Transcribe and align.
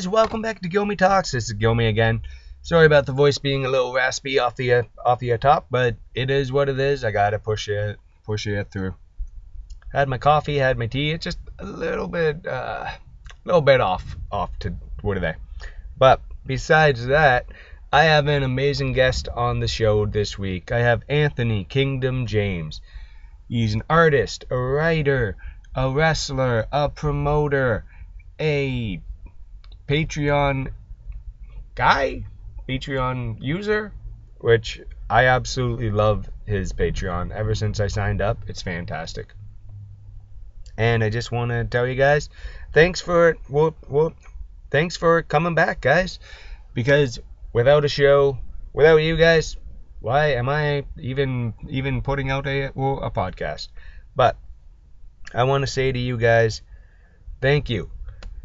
Guys, 0.00 0.08
welcome 0.08 0.40
back 0.40 0.62
to 0.62 0.68
Gilmy 0.70 0.96
Talks. 0.96 1.32
This 1.32 1.50
is 1.50 1.54
Gilmy 1.54 1.86
again. 1.86 2.22
Sorry 2.62 2.86
about 2.86 3.04
the 3.04 3.12
voice 3.12 3.36
being 3.36 3.66
a 3.66 3.68
little 3.68 3.92
raspy 3.92 4.38
off 4.38 4.56
the 4.56 4.72
uh, 4.72 4.82
off 5.04 5.18
the 5.18 5.34
uh, 5.34 5.36
top, 5.36 5.66
but 5.70 5.94
it 6.14 6.30
is 6.30 6.50
what 6.50 6.70
it 6.70 6.80
is. 6.80 7.04
I 7.04 7.10
gotta 7.10 7.38
push 7.38 7.68
it 7.68 7.98
push 8.24 8.46
it 8.46 8.70
through. 8.70 8.94
Had 9.92 10.08
my 10.08 10.16
coffee, 10.16 10.56
had 10.56 10.78
my 10.78 10.86
tea. 10.86 11.10
It's 11.10 11.24
just 11.24 11.36
a 11.58 11.66
little 11.66 12.08
bit 12.08 12.46
uh, 12.46 12.86
a 12.86 12.98
little 13.44 13.60
bit 13.60 13.82
off 13.82 14.16
off 14.32 14.58
to 14.60 14.72
what 15.02 15.18
are 15.18 15.20
they? 15.20 15.34
But 15.98 16.22
besides 16.46 17.04
that, 17.08 17.44
I 17.92 18.04
have 18.04 18.26
an 18.26 18.42
amazing 18.42 18.94
guest 18.94 19.28
on 19.28 19.60
the 19.60 19.68
show 19.68 20.06
this 20.06 20.38
week. 20.38 20.72
I 20.72 20.78
have 20.78 21.02
Anthony 21.10 21.64
Kingdom 21.64 22.24
James. 22.24 22.80
He's 23.50 23.74
an 23.74 23.82
artist, 23.90 24.46
a 24.48 24.56
writer, 24.56 25.36
a 25.74 25.90
wrestler, 25.90 26.64
a 26.72 26.88
promoter, 26.88 27.84
a 28.38 29.02
Patreon 29.90 30.70
guy, 31.74 32.24
Patreon 32.68 33.38
user, 33.40 33.92
which 34.38 34.80
I 35.10 35.24
absolutely 35.26 35.90
love 35.90 36.30
his 36.46 36.72
Patreon. 36.72 37.32
Ever 37.32 37.56
since 37.56 37.80
I 37.80 37.88
signed 37.88 38.22
up, 38.22 38.38
it's 38.46 38.62
fantastic. 38.62 39.34
And 40.76 41.02
I 41.02 41.10
just 41.10 41.32
want 41.32 41.50
to 41.50 41.64
tell 41.64 41.88
you 41.88 41.96
guys, 41.96 42.28
thanks 42.72 43.00
for 43.00 43.36
whoop 43.48 43.74
whoop, 43.88 44.14
thanks 44.70 44.96
for 44.96 45.22
coming 45.22 45.56
back, 45.56 45.80
guys. 45.80 46.20
Because 46.72 47.18
without 47.52 47.84
a 47.84 47.88
show, 47.88 48.38
without 48.72 48.98
you 48.98 49.16
guys, 49.16 49.56
why 49.98 50.34
am 50.34 50.48
I 50.48 50.84
even 51.00 51.52
even 51.68 52.00
putting 52.00 52.30
out 52.30 52.46
a 52.46 52.70
well, 52.76 53.00
a 53.02 53.10
podcast? 53.10 53.66
But 54.14 54.36
I 55.34 55.42
want 55.42 55.62
to 55.62 55.66
say 55.66 55.90
to 55.90 55.98
you 55.98 56.16
guys, 56.16 56.62
thank 57.40 57.68
you 57.70 57.90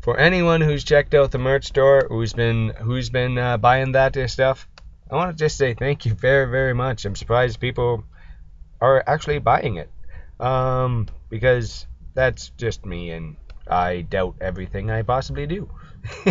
for 0.06 0.20
anyone 0.20 0.62
who's 0.62 0.84
checked 0.84 1.16
out 1.16 1.32
the 1.32 1.40
merch 1.40 1.66
store, 1.66 2.06
who's 2.08 2.32
been 2.32 2.70
who's 2.70 3.10
been 3.10 3.40
uh, 3.40 3.58
buying 3.58 3.94
that 3.94 4.16
stuff, 4.30 4.68
I 5.10 5.16
want 5.16 5.36
to 5.36 5.44
just 5.44 5.58
say 5.58 5.74
thank 5.74 6.06
you 6.06 6.14
very 6.14 6.46
very 6.46 6.76
much. 6.76 7.06
I'm 7.06 7.16
surprised 7.16 7.60
people 7.60 8.04
are 8.80 9.04
actually 9.08 9.40
buying 9.40 9.78
it, 9.78 9.90
um, 10.40 11.08
because 11.28 11.88
that's 12.14 12.50
just 12.50 12.86
me, 12.86 13.10
and 13.10 13.36
I 13.68 14.02
doubt 14.02 14.36
everything 14.42 14.92
I 14.92 15.02
possibly 15.02 15.48
do. 15.48 15.68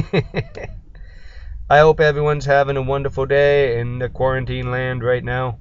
I 1.68 1.80
hope 1.80 1.98
everyone's 1.98 2.44
having 2.44 2.76
a 2.76 2.82
wonderful 2.82 3.26
day 3.26 3.80
in 3.80 3.98
the 3.98 4.08
quarantine 4.08 4.70
land 4.70 5.02
right 5.02 5.24
now. 5.24 5.58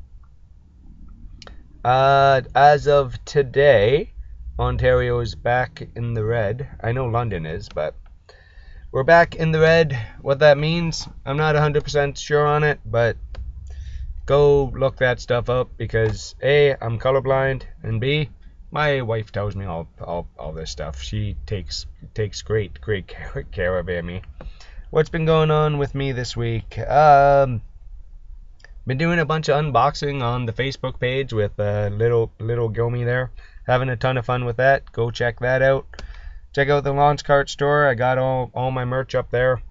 Uh, 1.83 2.41
as 2.53 2.87
of 2.87 3.25
today, 3.25 4.13
Ontario 4.59 5.19
is 5.19 5.33
back 5.33 5.81
in 5.95 6.13
the 6.13 6.23
red. 6.23 6.69
I 6.79 6.91
know 6.91 7.07
London 7.07 7.47
is, 7.47 7.69
but 7.69 7.95
we're 8.93 9.03
back 9.03 9.33
in 9.33 9.51
the 9.51 9.59
red. 9.59 9.99
What 10.21 10.39
that 10.39 10.55
means, 10.55 11.07
I'm 11.25 11.35
not 11.35 11.55
100% 11.55 12.15
sure 12.15 12.45
on 12.45 12.63
it, 12.63 12.79
but 12.85 13.17
go 14.27 14.65
look 14.65 14.97
that 14.97 15.19
stuff 15.19 15.49
up 15.49 15.71
because 15.77 16.35
A, 16.43 16.75
I'm 16.79 16.99
colorblind, 16.99 17.63
and 17.81 17.99
B, 17.99 18.29
my 18.69 19.01
wife 19.01 19.31
tells 19.31 19.55
me 19.55 19.65
all, 19.65 19.87
all, 19.99 20.27
all 20.37 20.53
this 20.53 20.69
stuff. 20.69 21.01
She 21.01 21.35
takes 21.47 21.87
takes 22.13 22.43
great, 22.43 22.79
great 22.81 23.07
care, 23.13 23.43
care 23.51 23.79
of 23.79 24.05
me. 24.05 24.21
What's 24.91 25.09
been 25.09 25.25
going 25.25 25.49
on 25.49 25.79
with 25.79 25.95
me 25.95 26.11
this 26.11 26.37
week? 26.37 26.77
Um, 26.77 27.63
been 28.85 28.99
doing 28.99 29.17
a 29.17 29.25
bunch 29.25 29.49
of 29.49 29.59
unboxing 29.59 30.21
on 30.21 30.45
the 30.45 30.53
Facebook 30.53 30.99
page 30.99 31.33
with 31.33 31.59
uh, 31.59 31.89
little 31.91 32.31
little 32.39 32.69
Gilmy 32.69 33.05
there. 33.05 33.31
Having 33.65 33.89
a 33.89 33.97
ton 33.97 34.17
of 34.17 34.25
fun 34.27 34.45
with 34.45 34.57
that. 34.57 34.91
Go 34.91 35.09
check 35.09 35.39
that 35.39 35.63
out 35.63 35.87
check 36.53 36.69
out 36.69 36.83
the 36.83 36.93
launch 36.93 37.23
cart 37.23 37.49
store. 37.49 37.87
I 37.87 37.95
got 37.95 38.17
all, 38.17 38.51
all 38.53 38.71
my 38.71 38.85
merch 38.85 39.15
up 39.15 39.31
there. 39.31 39.61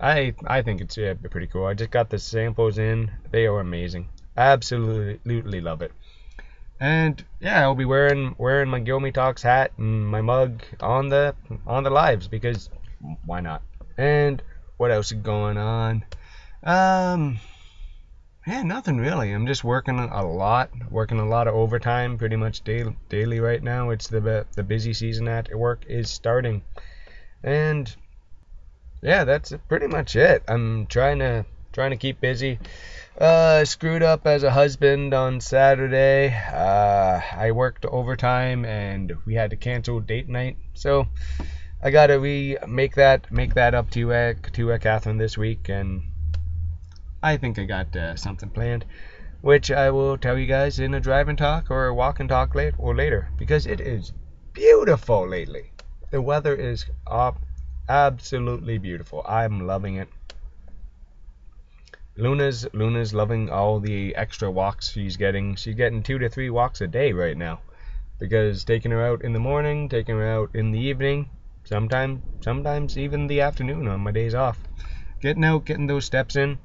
I 0.00 0.34
I 0.46 0.62
think 0.62 0.80
it's 0.80 0.96
yeah, 0.96 1.14
pretty 1.14 1.46
cool. 1.46 1.64
I 1.64 1.74
just 1.74 1.92
got 1.92 2.10
the 2.10 2.18
samples 2.18 2.78
in. 2.78 3.10
They 3.30 3.46
are 3.46 3.60
amazing. 3.60 4.08
Absolutely 4.36 5.60
love 5.60 5.80
it. 5.82 5.92
And 6.80 7.24
yeah, 7.38 7.62
I'll 7.62 7.76
be 7.76 7.84
wearing 7.84 8.34
wearing 8.36 8.68
my 8.68 8.80
Gilmy 8.80 9.14
Talks 9.14 9.42
hat 9.42 9.70
and 9.78 10.08
my 10.08 10.20
mug 10.20 10.64
on 10.80 11.08
the 11.08 11.36
on 11.66 11.84
the 11.84 11.90
lives 11.90 12.26
because 12.26 12.68
why 13.24 13.40
not? 13.40 13.62
And 13.96 14.42
what 14.78 14.90
else 14.90 15.12
is 15.12 15.18
going 15.18 15.56
on? 15.56 16.04
Um 16.64 17.38
yeah, 18.46 18.62
nothing 18.62 18.98
really. 18.98 19.30
I'm 19.30 19.46
just 19.46 19.62
working 19.62 19.98
a 19.98 20.26
lot, 20.26 20.70
working 20.90 21.20
a 21.20 21.28
lot 21.28 21.46
of 21.46 21.54
overtime, 21.54 22.18
pretty 22.18 22.36
much 22.36 22.62
daily, 22.62 22.96
daily 23.08 23.38
right 23.38 23.62
now. 23.62 23.90
It's 23.90 24.08
the 24.08 24.46
the 24.54 24.62
busy 24.64 24.92
season 24.92 25.28
at 25.28 25.54
work 25.54 25.84
is 25.86 26.10
starting, 26.10 26.62
and 27.44 27.94
yeah, 29.00 29.24
that's 29.24 29.52
pretty 29.68 29.86
much 29.86 30.16
it. 30.16 30.42
I'm 30.48 30.86
trying 30.86 31.20
to 31.20 31.44
trying 31.72 31.90
to 31.90 31.96
keep 31.96 32.20
busy. 32.20 32.58
Uh, 33.16 33.64
screwed 33.64 34.02
up 34.02 34.26
as 34.26 34.42
a 34.42 34.50
husband 34.50 35.14
on 35.14 35.40
Saturday. 35.40 36.34
Uh, 36.34 37.20
I 37.32 37.52
worked 37.52 37.84
overtime 37.84 38.64
and 38.64 39.12
we 39.26 39.34
had 39.34 39.50
to 39.50 39.56
cancel 39.56 40.00
date 40.00 40.28
night, 40.28 40.56
so 40.74 41.06
I 41.82 41.90
gotta 41.90 42.18
re 42.18 42.56
make 42.66 42.96
that 42.96 43.30
make 43.30 43.54
that 43.54 43.74
up 43.74 43.90
to 43.90 44.12
uh, 44.12 44.34
to 44.54 44.72
uh, 44.72 44.78
Catherine 44.78 45.18
this 45.18 45.38
week 45.38 45.68
and 45.68 46.02
I 47.22 47.36
think 47.36 47.58
I 47.58 47.64
got 47.64 47.94
uh, 47.94 48.16
something 48.16 48.50
planned, 48.50 48.84
which 49.42 49.70
I 49.70 49.90
will 49.90 50.18
tell 50.18 50.36
you 50.36 50.46
guys 50.46 50.80
in 50.80 50.94
a 50.94 51.00
drive 51.00 51.28
and 51.28 51.38
talk 51.38 51.70
or 51.70 51.86
a 51.86 51.94
walk 51.94 52.18
and 52.18 52.28
talk 52.28 52.54
late 52.54 52.74
or 52.78 52.96
later 52.96 53.28
because 53.38 53.64
it 53.66 53.80
is 53.80 54.12
beautiful 54.52 55.28
lately. 55.28 55.72
The 56.10 56.20
weather 56.20 56.54
is 56.54 56.84
up 57.06 57.38
absolutely 57.88 58.78
beautiful. 58.78 59.24
I'm 59.26 59.66
loving 59.66 59.96
it. 59.96 60.08
Luna's 62.16 62.66
Luna's 62.74 63.14
loving 63.14 63.50
all 63.50 63.80
the 63.80 64.14
extra 64.16 64.50
walks 64.50 64.90
she's 64.90 65.16
getting. 65.16 65.54
She's 65.54 65.76
getting 65.76 66.02
two 66.02 66.18
to 66.18 66.28
three 66.28 66.50
walks 66.50 66.80
a 66.80 66.86
day 66.86 67.12
right 67.12 67.36
now 67.36 67.60
because 68.18 68.64
taking 68.64 68.90
her 68.90 69.02
out 69.02 69.22
in 69.22 69.32
the 69.32 69.38
morning, 69.38 69.88
taking 69.88 70.16
her 70.16 70.28
out 70.28 70.50
in 70.54 70.72
the 70.72 70.78
evening, 70.78 71.30
sometimes 71.64 72.20
sometimes 72.40 72.98
even 72.98 73.28
the 73.28 73.40
afternoon 73.40 73.88
on 73.88 74.00
my 74.00 74.10
days 74.10 74.34
off. 74.34 74.58
Getting 75.20 75.44
out, 75.44 75.64
getting 75.64 75.86
those 75.86 76.04
steps 76.04 76.36
in. 76.36 76.58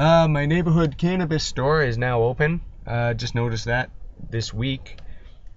Uh, 0.00 0.26
my 0.26 0.46
neighborhood 0.46 0.96
cannabis 0.96 1.44
store 1.44 1.82
is 1.82 1.98
now 1.98 2.22
open. 2.22 2.62
Uh, 2.86 3.12
just 3.12 3.34
noticed 3.34 3.66
that 3.66 3.90
this 4.30 4.50
week, 4.50 4.96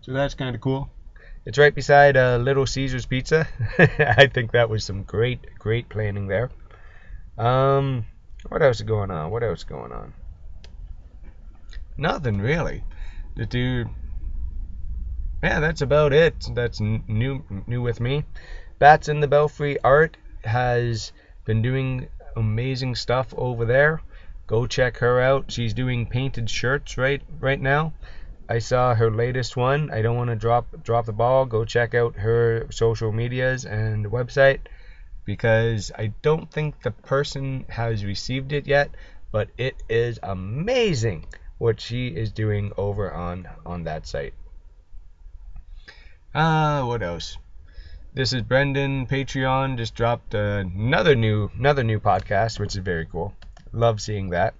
so 0.01 0.11
that's 0.11 0.33
kind 0.33 0.53
of 0.53 0.59
cool. 0.59 0.89
It's 1.45 1.57
right 1.57 1.73
beside 1.73 2.17
uh, 2.17 2.35
Little 2.35 2.65
Caesars 2.65 3.05
Pizza. 3.05 3.47
I 3.79 4.27
think 4.27 4.51
that 4.51 4.69
was 4.69 4.83
some 4.83 5.03
great, 5.03 5.39
great 5.59 5.87
planning 5.87 6.27
there. 6.27 6.51
Um, 7.37 8.05
what 8.49 8.61
else 8.61 8.81
is 8.81 8.81
going 8.81 9.11
on? 9.11 9.31
What 9.31 9.43
else 9.43 9.59
is 9.59 9.63
going 9.63 9.93
on? 9.93 10.13
Nothing 11.97 12.39
really. 12.39 12.83
The 13.37 13.45
dude. 13.45 13.87
Yeah, 15.41 15.61
that's 15.61 15.81
about 15.81 16.11
it. 16.11 16.49
That's 16.53 16.81
new, 16.81 17.45
new 17.65 17.81
with 17.81 18.01
me. 18.01 18.25
Bats 18.77 19.07
in 19.07 19.21
the 19.21 19.27
Belfry 19.29 19.79
Art 19.85 20.17
has 20.43 21.13
been 21.45 21.61
doing 21.61 22.09
amazing 22.35 22.95
stuff 22.95 23.33
over 23.37 23.63
there. 23.63 24.01
Go 24.45 24.67
check 24.67 24.97
her 24.97 25.21
out. 25.21 25.51
She's 25.51 25.73
doing 25.73 26.05
painted 26.05 26.49
shirts 26.49 26.97
right 26.97 27.21
right 27.39 27.61
now. 27.61 27.93
I 28.49 28.59
saw 28.59 28.93
her 28.93 29.09
latest 29.09 29.55
one. 29.55 29.89
I 29.89 30.01
don't 30.01 30.17
want 30.17 30.29
to 30.29 30.35
drop 30.35 30.83
drop 30.83 31.05
the 31.05 31.13
ball. 31.13 31.45
Go 31.45 31.63
check 31.63 31.93
out 31.93 32.17
her 32.17 32.67
social 32.69 33.11
medias 33.13 33.63
and 33.65 34.05
website 34.07 34.59
because 35.23 35.91
I 35.97 36.13
don't 36.21 36.51
think 36.51 36.81
the 36.81 36.91
person 36.91 37.65
has 37.69 38.03
received 38.03 38.51
it 38.51 38.67
yet, 38.67 38.89
but 39.31 39.49
it 39.57 39.81
is 39.87 40.19
amazing 40.21 41.25
what 41.57 41.79
she 41.79 42.07
is 42.09 42.31
doing 42.33 42.73
over 42.77 43.13
on 43.13 43.47
on 43.65 43.85
that 43.85 44.05
site. 44.05 44.33
Ah, 46.35 46.79
uh, 46.79 46.85
what 46.85 47.01
else? 47.01 47.37
This 48.13 48.33
is 48.33 48.41
Brendan 48.41 49.07
Patreon 49.07 49.77
just 49.77 49.95
dropped 49.95 50.33
another 50.33 51.15
new 51.15 51.49
another 51.57 51.83
new 51.83 52.01
podcast, 52.01 52.59
which 52.59 52.75
is 52.75 52.83
very 52.83 53.05
cool. 53.05 53.33
Love 53.73 53.99
seeing 53.99 54.29
that. 54.29 54.53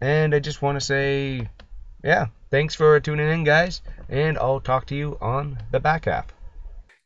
And 0.00 0.34
I 0.34 0.38
just 0.38 0.62
want 0.62 0.76
to 0.76 0.84
say, 0.84 1.48
yeah, 2.04 2.26
thanks 2.50 2.74
for 2.74 3.00
tuning 3.00 3.28
in, 3.28 3.44
guys, 3.44 3.82
and 4.08 4.38
I'll 4.38 4.60
talk 4.60 4.86
to 4.86 4.94
you 4.94 5.18
on 5.20 5.58
the 5.72 5.80
back 5.80 6.04
half. 6.04 6.26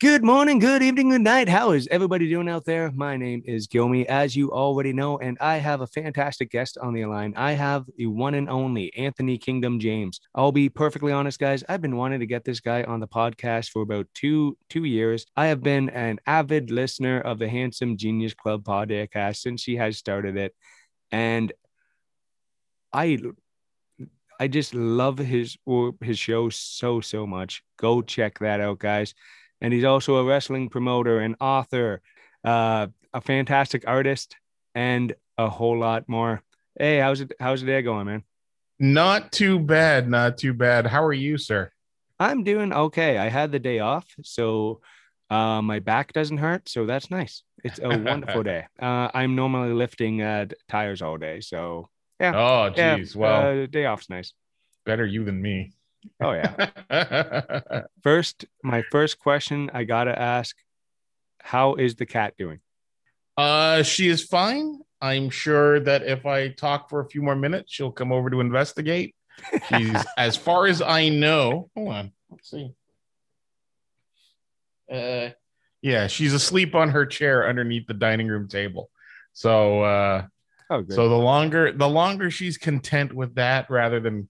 Good 0.00 0.24
morning, 0.24 0.58
good 0.58 0.82
evening, 0.82 1.10
good 1.10 1.20
night. 1.20 1.48
How 1.48 1.72
is 1.72 1.86
everybody 1.90 2.26
doing 2.26 2.48
out 2.48 2.64
there? 2.64 2.90
My 2.90 3.18
name 3.18 3.42
is 3.44 3.68
Gilmy, 3.68 4.06
as 4.06 4.34
you 4.34 4.50
already 4.50 4.94
know, 4.94 5.18
and 5.18 5.36
I 5.42 5.58
have 5.58 5.82
a 5.82 5.86
fantastic 5.86 6.50
guest 6.50 6.78
on 6.78 6.94
the 6.94 7.04
line. 7.04 7.34
I 7.36 7.52
have 7.52 7.84
the 7.96 8.06
one 8.06 8.32
and 8.32 8.48
only 8.48 8.94
Anthony 8.96 9.36
Kingdom 9.36 9.78
James. 9.78 10.18
I'll 10.34 10.52
be 10.52 10.70
perfectly 10.70 11.12
honest, 11.12 11.38
guys. 11.38 11.62
I've 11.68 11.82
been 11.82 11.96
wanting 11.96 12.20
to 12.20 12.26
get 12.26 12.46
this 12.46 12.60
guy 12.60 12.82
on 12.84 13.00
the 13.00 13.08
podcast 13.08 13.68
for 13.70 13.82
about 13.82 14.06
two 14.14 14.56
two 14.70 14.84
years. 14.84 15.26
I 15.36 15.48
have 15.48 15.62
been 15.62 15.90
an 15.90 16.18
avid 16.26 16.70
listener 16.70 17.20
of 17.20 17.38
the 17.38 17.50
Handsome 17.50 17.98
Genius 17.98 18.32
Club 18.32 18.64
podcast 18.64 19.36
since 19.36 19.64
he 19.64 19.76
has 19.76 19.98
started 19.98 20.34
it, 20.38 20.54
and 21.12 21.52
I 22.92 23.18
I 24.38 24.48
just 24.48 24.74
love 24.74 25.18
his 25.18 25.56
his 26.00 26.18
show 26.18 26.48
so 26.50 27.00
so 27.00 27.26
much. 27.26 27.62
Go 27.76 28.02
check 28.02 28.38
that 28.38 28.60
out, 28.60 28.78
guys 28.78 29.14
and 29.60 29.72
he's 29.72 29.84
also 29.84 30.16
a 30.16 30.24
wrestling 30.24 30.68
promoter 30.68 31.20
and 31.20 31.36
author, 31.40 32.00
uh, 32.44 32.86
a 33.12 33.20
fantastic 33.20 33.84
artist, 33.86 34.36
and 34.74 35.14
a 35.36 35.48
whole 35.48 35.78
lot 35.78 36.08
more. 36.08 36.42
Hey, 36.78 36.98
how's 36.98 37.20
it? 37.20 37.32
How's 37.38 37.60
the 37.60 37.66
day 37.66 37.82
going, 37.82 38.06
man? 38.06 38.24
Not 38.78 39.32
too 39.32 39.58
bad. 39.58 40.08
Not 40.08 40.38
too 40.38 40.54
bad. 40.54 40.86
How 40.86 41.04
are 41.04 41.12
you, 41.12 41.36
sir? 41.36 41.70
I'm 42.18 42.44
doing 42.44 42.72
okay. 42.72 43.18
I 43.18 43.28
had 43.28 43.52
the 43.52 43.58
day 43.58 43.80
off, 43.80 44.06
so 44.22 44.80
uh, 45.30 45.62
my 45.62 45.78
back 45.78 46.12
doesn't 46.12 46.38
hurt, 46.38 46.68
so 46.68 46.86
that's 46.86 47.10
nice. 47.10 47.42
It's 47.62 47.78
a 47.82 47.96
wonderful 47.96 48.42
day. 48.52 48.66
Uh, 48.80 49.08
I'm 49.14 49.36
normally 49.36 49.72
lifting 49.72 50.22
uh, 50.22 50.46
tires 50.68 51.02
all 51.02 51.16
day, 51.16 51.40
so 51.40 51.88
yeah. 52.18 52.32
Oh, 52.34 52.70
geez. 52.70 53.14
Yeah, 53.14 53.20
well, 53.20 53.62
uh, 53.62 53.66
day 53.66 53.86
off's 53.86 54.10
nice. 54.10 54.32
Better 54.84 55.06
you 55.06 55.24
than 55.24 55.40
me. 55.40 55.72
Oh 56.20 56.32
yeah. 56.32 57.82
first, 58.02 58.46
my 58.64 58.82
first 58.90 59.18
question 59.18 59.70
I 59.72 59.84
gotta 59.84 60.18
ask: 60.18 60.56
How 61.40 61.74
is 61.74 61.94
the 61.94 62.06
cat 62.06 62.34
doing? 62.38 62.60
Uh, 63.36 63.82
she 63.82 64.08
is 64.08 64.24
fine. 64.24 64.80
I'm 65.00 65.30
sure 65.30 65.80
that 65.80 66.02
if 66.02 66.26
I 66.26 66.48
talk 66.48 66.90
for 66.90 67.00
a 67.00 67.08
few 67.08 67.22
more 67.22 67.36
minutes, 67.36 67.72
she'll 67.72 67.92
come 67.92 68.12
over 68.12 68.28
to 68.30 68.40
investigate. 68.40 69.14
She's, 69.68 70.04
as 70.18 70.36
far 70.36 70.66
as 70.66 70.82
I 70.82 71.08
know, 71.08 71.70
hold 71.74 71.88
on, 71.88 72.12
let's 72.30 72.50
see. 72.50 72.74
Uh, 74.90 75.30
yeah, 75.82 76.06
she's 76.06 76.34
asleep 76.34 76.74
on 76.74 76.90
her 76.90 77.06
chair 77.06 77.48
underneath 77.48 77.86
the 77.86 77.94
dining 77.94 78.28
room 78.28 78.48
table. 78.48 78.90
So, 79.32 79.82
uh, 79.82 80.26
oh, 80.68 80.84
so 80.88 81.08
the 81.08 81.14
longer 81.14 81.72
the 81.72 81.88
longer 81.88 82.30
she's 82.30 82.58
content 82.58 83.12
with 83.12 83.36
that, 83.36 83.70
rather 83.70 84.00
than 84.00 84.28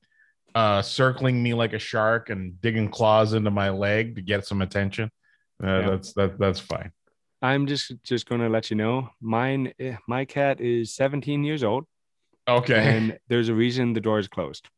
uh, 0.54 0.82
circling 0.82 1.42
me 1.42 1.54
like 1.54 1.72
a 1.72 1.78
shark 1.78 2.30
and 2.30 2.60
digging 2.60 2.88
claws 2.88 3.32
into 3.32 3.50
my 3.50 3.70
leg 3.70 4.16
to 4.16 4.22
get 4.22 4.46
some 4.46 4.62
attention. 4.62 5.10
Uh, 5.62 5.66
yeah. 5.66 5.90
That's 5.90 6.12
that 6.14 6.38
that's 6.38 6.60
fine. 6.60 6.92
I'm 7.42 7.66
just 7.66 7.92
just 8.04 8.28
going 8.28 8.42
to 8.42 8.48
let 8.48 8.70
you 8.70 8.76
know, 8.76 9.08
mine 9.20 9.72
eh, 9.78 9.96
my 10.06 10.24
cat 10.24 10.60
is 10.60 10.94
17 10.94 11.42
years 11.42 11.64
old. 11.64 11.84
Okay. 12.46 12.96
And 12.96 13.18
there's 13.28 13.48
a 13.48 13.54
reason 13.54 13.92
the 13.92 14.00
door 14.00 14.18
is 14.18 14.28
closed. 14.28 14.68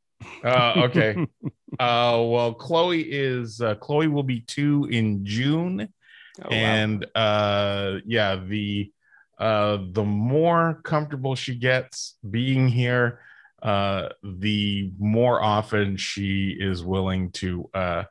Uh, 0.45 0.73
okay. 0.77 1.17
uh, 1.79 2.23
well, 2.25 2.55
Chloe 2.55 3.03
is 3.03 3.61
uh, 3.61 3.75
Chloe 3.77 4.09
will 4.09 4.23
be 4.23 4.41
two 4.41 4.89
in 4.91 5.25
June, 5.25 5.89
oh, 6.45 6.49
and 6.49 7.07
wow. 7.15 7.23
uh, 7.23 7.99
yeah, 8.05 8.37
the 8.37 8.93
uh, 9.39 9.79
the 9.91 10.05
more 10.05 10.81
comfortable 10.85 11.35
she 11.35 11.57
gets 11.57 12.17
being 12.31 12.69
here, 12.69 13.21
uh, 13.63 14.09
the 14.23 14.93
more 14.99 15.43
often 15.43 15.97
she 15.97 16.57
is 16.59 16.85
willing 16.85 17.31
to 17.33 17.69
uh, 17.75 18.05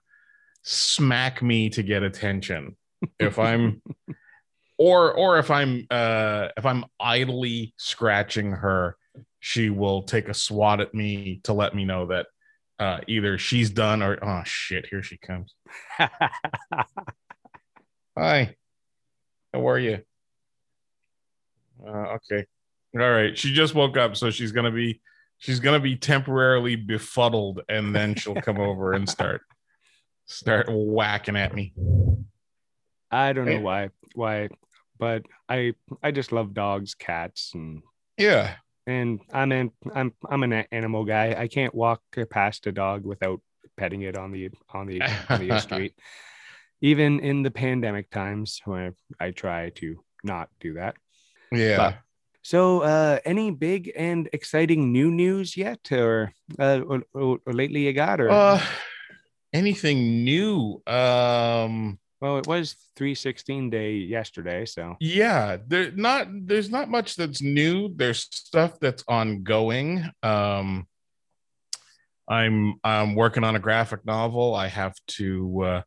smack 0.64 1.42
me 1.42 1.70
to 1.70 1.84
get 1.84 2.04
attention. 2.04 2.76
If 3.20 3.40
I'm, 3.40 3.82
or 4.78 5.14
or 5.14 5.40
if 5.40 5.52
I'm 5.52 5.88
uh, 5.90 6.50
if 6.58 6.66
I'm 6.66 6.86
idly 7.00 7.74
scratching 7.78 8.52
her, 8.52 8.98
she 9.42 9.70
will 9.72 10.04
take 10.04 10.30
a 10.30 10.34
swat 10.34 10.80
at 10.80 10.94
me 10.94 11.42
to 11.44 11.52
let 11.52 11.76
me 11.76 11.84
know 11.84 12.06
that 12.06 12.28
uh, 12.80 13.00
either 13.08 13.38
she's 13.38 13.72
done 13.72 14.02
or 14.02 14.18
oh 14.24 14.44
shit, 14.46 14.86
here 14.90 15.04
she 15.04 15.18
comes. 15.18 15.56
Hi, 18.18 18.56
how 19.54 19.68
are 19.68 19.80
you? 19.80 20.00
Uh, 21.86 22.18
okay, 22.18 22.46
all 22.96 23.12
right. 23.12 23.38
She 23.38 23.54
just 23.54 23.74
woke 23.74 23.98
up, 23.98 24.16
so 24.16 24.30
she's 24.30 24.52
gonna 24.52 24.72
be 24.72 25.02
she's 25.40 25.60
gonna 25.60 25.80
be 25.80 25.96
temporarily 25.96 26.76
befuddled, 26.76 27.62
and 27.68 27.96
then 27.96 28.14
she'll 28.14 28.36
come 28.36 28.60
over 28.60 28.94
and 28.94 29.10
start 29.10 29.42
start 30.28 30.68
whacking 30.70 31.36
at 31.36 31.56
me. 31.56 31.74
I 33.10 33.34
don't 33.34 33.46
know 33.46 33.60
why 33.60 33.90
why, 34.14 34.50
but 35.00 35.24
I 35.50 35.74
I 36.04 36.12
just 36.12 36.32
love 36.32 36.54
dogs, 36.54 36.94
cats, 36.94 37.54
and 37.56 37.82
yeah. 38.18 38.58
And 38.88 39.20
I'm 39.32 39.52
an 39.52 39.72
I'm 39.94 40.14
I'm 40.30 40.44
an 40.44 40.54
animal 40.72 41.06
guy. 41.06 41.36
I 41.38 41.48
can't 41.48 41.74
walk 41.74 42.02
past 42.30 42.68
a 42.68 42.72
dog 42.72 43.06
without 43.06 43.42
petting 43.78 44.02
it 44.02 44.18
on 44.18 44.32
the 44.32 44.50
on 44.74 44.88
the 44.88 45.02
on 45.30 45.48
the 45.48 45.60
street. 45.66 45.94
Even 46.82 47.20
in 47.20 47.44
the 47.44 47.52
pandemic 47.52 48.10
times, 48.10 48.60
when 48.66 48.96
I, 49.20 49.28
I 49.28 49.32
try 49.32 49.70
to 49.76 50.04
not 50.24 50.50
do 50.60 50.74
that. 50.74 50.96
Yeah. 51.52 51.78
But 51.78 51.98
so, 52.44 52.82
uh, 52.82 53.20
any 53.24 53.52
big 53.52 53.92
and 53.96 54.28
exciting 54.34 54.92
new 54.92 55.12
news 55.12 55.56
yet, 55.56 55.92
or, 55.92 56.34
uh, 56.58 56.80
or, 56.88 57.04
or, 57.14 57.40
or 57.46 57.54
lately 57.54 57.86
you 57.86 57.94
got, 57.94 58.20
or 58.20 58.32
uh, 58.32 58.62
anything 59.54 60.24
new? 60.24 60.82
Um, 60.88 62.00
well, 62.22 62.38
it 62.38 62.46
was 62.46 62.76
316 62.98 63.72
day 63.72 63.94
yesterday, 63.96 64.66
so 64.66 64.96
yeah, 65.00 65.58
there 65.68 65.92
not 65.92 66.28
there's 66.30 66.70
not 66.70 66.90
much 66.90 67.16
that's 67.16 67.42
new. 67.42 67.90
There's 67.96 68.28
stuff 68.32 68.80
that's 68.80 69.04
ongoing. 69.08 70.08
Um, 70.22 70.88
I'm 72.28 72.76
I'm 72.84 73.16
working 73.16 73.44
on 73.44 73.56
a 73.56 73.60
graphic 73.60 74.06
novel. 74.06 74.54
I 74.54 74.68
have 74.68 74.96
to. 75.08 75.64
Uh, 75.64 75.82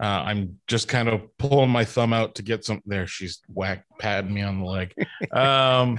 uh, 0.00 0.04
I'm 0.26 0.58
just 0.66 0.88
kind 0.88 1.08
of 1.08 1.22
pulling 1.38 1.70
my 1.70 1.84
thumb 1.84 2.12
out 2.12 2.34
to 2.36 2.42
get 2.42 2.64
some. 2.64 2.82
There, 2.84 3.06
she's 3.06 3.40
whack 3.48 3.84
patting 3.98 4.32
me 4.32 4.42
on 4.42 4.60
the 4.60 4.66
leg. 4.66 4.94
um, 5.32 5.98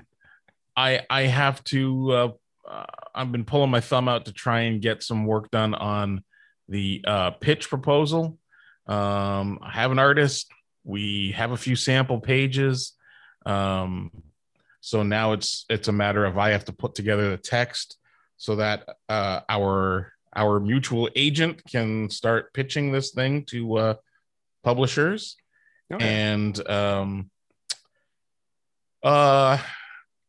I 0.77 1.01
I 1.09 1.23
have 1.23 1.63
to. 1.65 2.11
Uh, 2.11 2.31
uh, 2.69 2.85
I've 3.15 3.31
been 3.31 3.45
pulling 3.45 3.71
my 3.71 3.81
thumb 3.81 4.07
out 4.07 4.25
to 4.25 4.33
try 4.33 4.61
and 4.61 4.81
get 4.81 5.03
some 5.03 5.25
work 5.25 5.49
done 5.51 5.73
on 5.73 6.23
the 6.69 7.03
uh, 7.05 7.31
pitch 7.31 7.69
proposal. 7.69 8.37
Um, 8.88 9.59
I 9.62 9.71
have 9.71 9.91
an 9.91 10.00
artist. 10.00 10.51
We 10.83 11.31
have 11.31 11.51
a 11.51 11.57
few 11.57 11.75
sample 11.75 12.19
pages. 12.19 12.94
Um, 13.45 14.12
so 14.81 15.03
now 15.03 15.31
it's 15.31 15.65
it's 15.69 15.88
a 15.88 15.94
matter 15.94 16.25
of 16.25 16.38
I 16.38 16.50
have 16.51 16.65
to 16.65 16.74
put 16.74 16.95
together 16.95 17.29
the 17.29 17.38
text 17.38 17.98
so 18.38 18.57
that 18.57 18.98
uh, 19.07 19.41
our 19.48 20.12
our 20.36 20.60
mutual 20.60 21.10
agent 21.15 21.62
can 21.69 22.10
start 22.10 22.53
pitching 22.53 22.91
this 22.91 23.12
thing 23.12 23.46
to 23.46 23.77
uh, 23.77 23.93
publishers. 24.63 25.38
Okay. 25.91 26.05
And 26.05 26.69
um, 26.69 27.29
uh, 29.03 29.57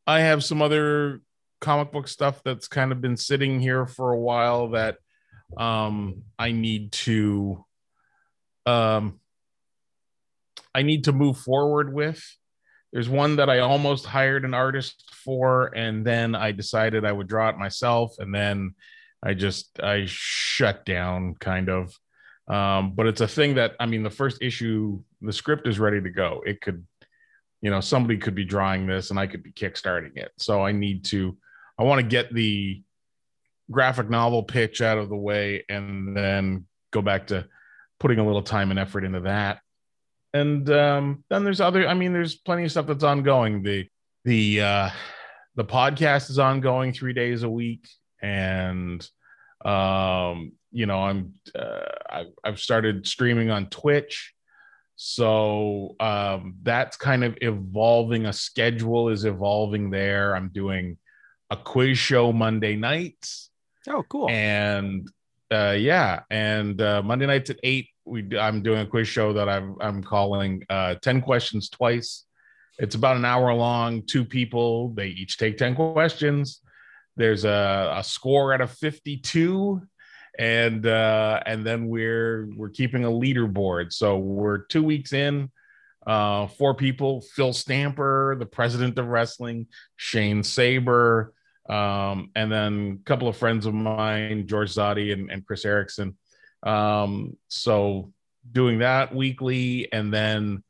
I 0.07 0.21
have 0.21 0.45
some 0.45 0.61
other 0.63 1.21
comic 1.61 1.91
book 1.93 2.07
stuff 2.09 2.43
that's 2.45 2.69
kind 2.69 2.93
of 2.93 3.01
been 3.01 3.17
sitting 3.17 3.59
here 3.59 3.87
for 3.87 4.13
a 4.13 4.19
while 4.19 4.69
that 4.71 4.99
um, 5.57 6.23
I 6.39 6.53
need 6.53 6.93
to 6.93 7.65
um, 8.67 9.21
I 10.75 10.83
need 10.83 11.05
to 11.05 11.13
move 11.13 11.39
forward 11.39 11.93
with. 11.93 12.23
There's 12.93 13.09
one 13.09 13.37
that 13.37 13.51
I 13.51 13.59
almost 13.59 14.07
hired 14.07 14.45
an 14.45 14.55
artist 14.55 15.11
for, 15.13 15.67
and 15.75 16.07
then 16.07 16.35
I 16.35 16.53
decided 16.53 17.05
I 17.05 17.13
would 17.13 17.27
draw 17.27 17.49
it 17.49 17.59
myself, 17.59 18.15
and 18.19 18.33
then 18.35 18.75
I 19.23 19.35
just 19.35 19.81
I 19.81 20.05
shut 20.07 20.85
down 20.85 21.35
kind 21.35 21.69
of. 21.69 21.99
Um, 22.47 22.93
but 22.95 23.07
it's 23.07 23.21
a 23.21 23.29
thing 23.29 23.55
that 23.55 23.75
I 23.81 23.87
mean, 23.87 24.03
the 24.03 24.11
first 24.11 24.43
issue, 24.43 25.03
the 25.21 25.33
script 25.33 25.67
is 25.67 25.81
ready 25.81 26.01
to 26.01 26.11
go. 26.11 26.43
It 26.47 26.61
could, 26.61 26.87
you 27.63 27.71
know, 27.71 27.81
somebody 27.81 28.19
could 28.19 28.35
be 28.35 28.45
drawing 28.45 28.87
this, 28.87 29.11
and 29.11 29.19
I 29.19 29.27
could 29.27 29.43
be 29.43 29.53
kickstarting 29.53 30.17
it. 30.17 30.31
So 30.39 30.63
I 30.63 30.73
need 30.73 31.05
to, 31.07 31.37
I 31.79 31.83
want 31.83 32.01
to 32.01 32.07
get 32.07 32.33
the 32.33 32.83
graphic 33.71 34.09
novel 34.11 34.43
pitch 34.45 34.83
out 34.83 34.99
of 34.99 35.09
the 35.09 35.17
way, 35.17 35.65
and 35.69 36.17
then 36.17 36.67
go 36.93 37.03
back 37.03 37.29
to 37.29 37.49
putting 38.01 38.19
a 38.19 38.27
little 38.27 38.43
time 38.43 38.71
and 38.71 38.79
effort 38.79 39.05
into 39.05 39.21
that. 39.21 39.61
And 40.33 40.69
um, 40.71 41.25
then 41.31 41.45
there's 41.45 41.61
other, 41.61 41.87
I 41.87 41.95
mean, 41.95 42.13
there's 42.13 42.35
plenty 42.35 42.65
of 42.65 42.71
stuff 42.71 42.87
that's 42.87 43.05
ongoing. 43.05 43.63
The 43.63 43.87
the 44.25 44.61
uh, 44.61 44.91
the 45.55 45.65
podcast 45.65 46.31
is 46.31 46.39
ongoing 46.39 46.93
three 46.93 47.13
days 47.13 47.43
a 47.43 47.51
week 47.51 47.87
and 48.25 49.07
um, 49.65 50.53
you 50.73 50.87
know, 50.87 51.03
I'm 51.03 51.35
uh, 51.55 51.85
I, 52.11 52.25
I've 52.43 52.61
started 52.61 53.07
streaming 53.07 53.51
on 53.51 53.69
Twitch, 53.69 54.35
so 54.97 55.95
um, 56.01 56.57
that's 56.63 56.97
kind 56.97 57.25
of 57.25 57.39
evolving. 57.41 58.27
A 58.27 58.33
schedule 58.33 59.09
is 59.09 59.25
evolving 59.25 59.91
there. 59.91 60.35
I'm 60.35 60.49
doing 60.49 60.99
a 61.51 61.57
quiz 61.57 61.97
show 61.99 62.33
Monday 62.33 62.77
nights. 62.77 63.51
Oh, 63.89 64.03
cool! 64.09 64.29
And 64.29 65.09
uh, 65.55 65.73
yeah, 65.73 66.21
and 66.31 66.81
uh, 66.81 67.03
Monday 67.03 67.27
nights 67.27 67.51
at 67.51 67.59
eight 67.63 67.89
we 68.05 68.37
I'm 68.39 68.63
doing 68.63 68.81
a 68.81 68.87
quiz 68.87 69.09
show 69.09 69.33
that 69.33 69.49
I'm 69.49 69.77
I'm 69.81 70.03
calling 70.03 70.63
uh, 70.69 70.97
10 70.97 71.23
questions 71.23 71.69
twice. 71.69 72.25
It's 72.79 72.95
about 72.95 73.17
an 73.17 73.25
hour 73.25 73.53
long, 73.55 74.03
two 74.03 74.25
people, 74.25 74.91
they 74.91 75.09
each 75.09 75.39
take 75.39 75.57
10 75.57 75.75
questions. 75.75 76.61
There's 77.17 77.45
a, 77.45 77.95
a 77.97 78.05
score 78.05 78.53
out 78.53 78.61
of 78.61 78.71
52 78.73 79.81
and 80.37 80.85
uh 80.85 81.41
and 81.47 81.65
then 81.65 81.87
we're 81.87 82.49
we're 82.57 82.71
keeping 82.71 83.05
a 83.05 83.09
leaderboard. 83.09 83.93
So 83.93 84.19
we're 84.19 84.59
2 84.67 84.83
weeks 84.83 85.13
in 85.13 85.51
uh 86.07 86.49
four 86.49 86.75
people, 86.75 87.23
Phil 87.37 87.53
Stamper, 87.53 88.35
the 88.37 88.47
president 88.47 88.99
of 88.99 89.07
wrestling, 89.07 89.69
Shane 89.97 90.43
Saber, 90.43 91.33
um 91.69 92.31
and 92.37 92.53
then 92.53 92.99
a 93.01 93.05
couple 93.05 93.27
of 93.29 93.37
friends 93.37 93.65
of 93.67 93.73
mine, 93.75 94.47
George 94.47 94.75
Zotti 94.75 95.13
and, 95.13 95.31
and 95.31 95.47
Chris 95.47 95.65
Erickson. 95.65 96.17
Um, 96.63 97.37
so 97.49 98.13
doing 98.51 98.79
that 98.81 99.15
weekly 99.15 99.91
and 99.93 100.13
then 100.13 100.63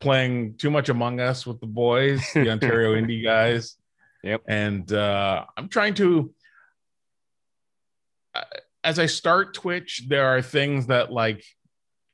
playing 0.00 0.56
too 0.56 0.70
much 0.70 0.88
Among 0.88 1.20
Us 1.20 1.46
with 1.46 1.60
the 1.60 1.66
boys, 1.66 2.22
the 2.34 2.50
Ontario 2.54 2.94
indie 2.94 3.22
guys. 3.24 3.76
Yep. 4.22 4.42
And 4.48 4.90
uh, 4.92 5.44
I'm 5.56 5.68
trying 5.68 5.94
to, 5.94 6.32
uh, 8.34 8.42
as 8.82 8.98
I 8.98 9.06
start 9.06 9.54
Twitch, 9.54 10.04
there 10.08 10.26
are 10.26 10.42
things 10.42 10.86
that 10.88 11.12
like 11.12 11.44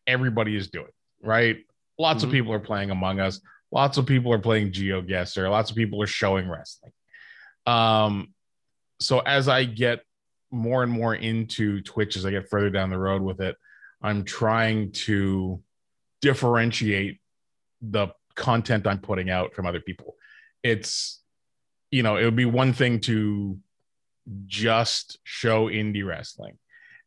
everybody 0.06 0.56
is 0.56 0.68
doing, 0.70 0.90
right? 1.22 1.58
Lots 1.98 2.22
Mhm. 2.22 2.26
of 2.26 2.32
people 2.32 2.52
are 2.52 2.60
playing 2.60 2.90
Among 2.90 3.20
Us. 3.20 3.40
Lots 3.72 3.98
of 3.98 4.06
people 4.06 4.32
are 4.32 4.38
playing 4.38 4.72
GeoGuessr. 4.72 5.48
Lots 5.50 5.70
of 5.70 5.76
people 5.76 6.02
are 6.02 6.06
showing 6.08 6.48
wrestling. 6.48 6.92
Um, 7.66 8.34
so 9.00 9.20
as 9.20 9.48
I 9.48 9.64
get 9.64 10.00
more 10.50 10.82
and 10.82 10.92
more 10.92 11.14
into 11.14 11.80
Twitch 11.82 12.16
as 12.16 12.26
I 12.26 12.30
get 12.30 12.48
further 12.48 12.70
down 12.70 12.90
the 12.90 12.98
road 12.98 13.22
with 13.22 13.40
it, 13.40 13.56
I'm 14.02 14.24
trying 14.24 14.92
to 14.92 15.62
differentiate 16.20 17.20
the 17.82 18.08
content 18.34 18.86
I'm 18.86 18.98
putting 18.98 19.30
out 19.30 19.54
from 19.54 19.66
other 19.66 19.80
people. 19.80 20.16
It's, 20.62 21.20
you 21.90 22.02
know, 22.02 22.16
it 22.16 22.24
would 22.24 22.36
be 22.36 22.44
one 22.44 22.72
thing 22.72 23.00
to 23.00 23.58
just 24.46 25.18
show 25.24 25.66
indie 25.66 26.06
wrestling. 26.06 26.58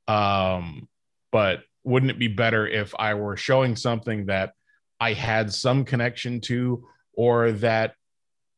Um, 0.08 0.88
but 1.32 1.64
wouldn't 1.84 2.12
it 2.12 2.20
be 2.20 2.28
better 2.28 2.68
if 2.68 2.94
I 2.98 3.14
were 3.14 3.38
showing 3.38 3.76
something 3.76 4.28
that 4.28 4.54
I 5.00 5.14
had 5.14 5.52
some 5.52 5.86
connection 5.86 6.42
to 6.42 6.86
or 7.14 7.52
that 7.54 7.96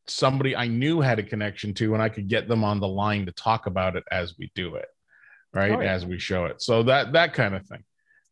somebody 0.07 0.55
I 0.55 0.67
knew 0.67 1.01
had 1.01 1.19
a 1.19 1.23
connection 1.23 1.73
to 1.75 1.93
and 1.93 2.03
I 2.03 2.09
could 2.09 2.27
get 2.27 2.47
them 2.47 2.63
on 2.63 2.79
the 2.79 2.87
line 2.87 3.25
to 3.25 3.31
talk 3.31 3.65
about 3.65 3.95
it 3.95 4.03
as 4.11 4.35
we 4.37 4.51
do 4.55 4.75
it, 4.75 4.87
right? 5.53 5.71
Oh, 5.71 5.81
yeah. 5.81 5.93
As 5.93 6.05
we 6.05 6.19
show 6.19 6.45
it. 6.45 6.61
So 6.61 6.83
that 6.83 7.13
that 7.13 7.33
kind 7.33 7.55
of 7.55 7.65
thing. 7.65 7.83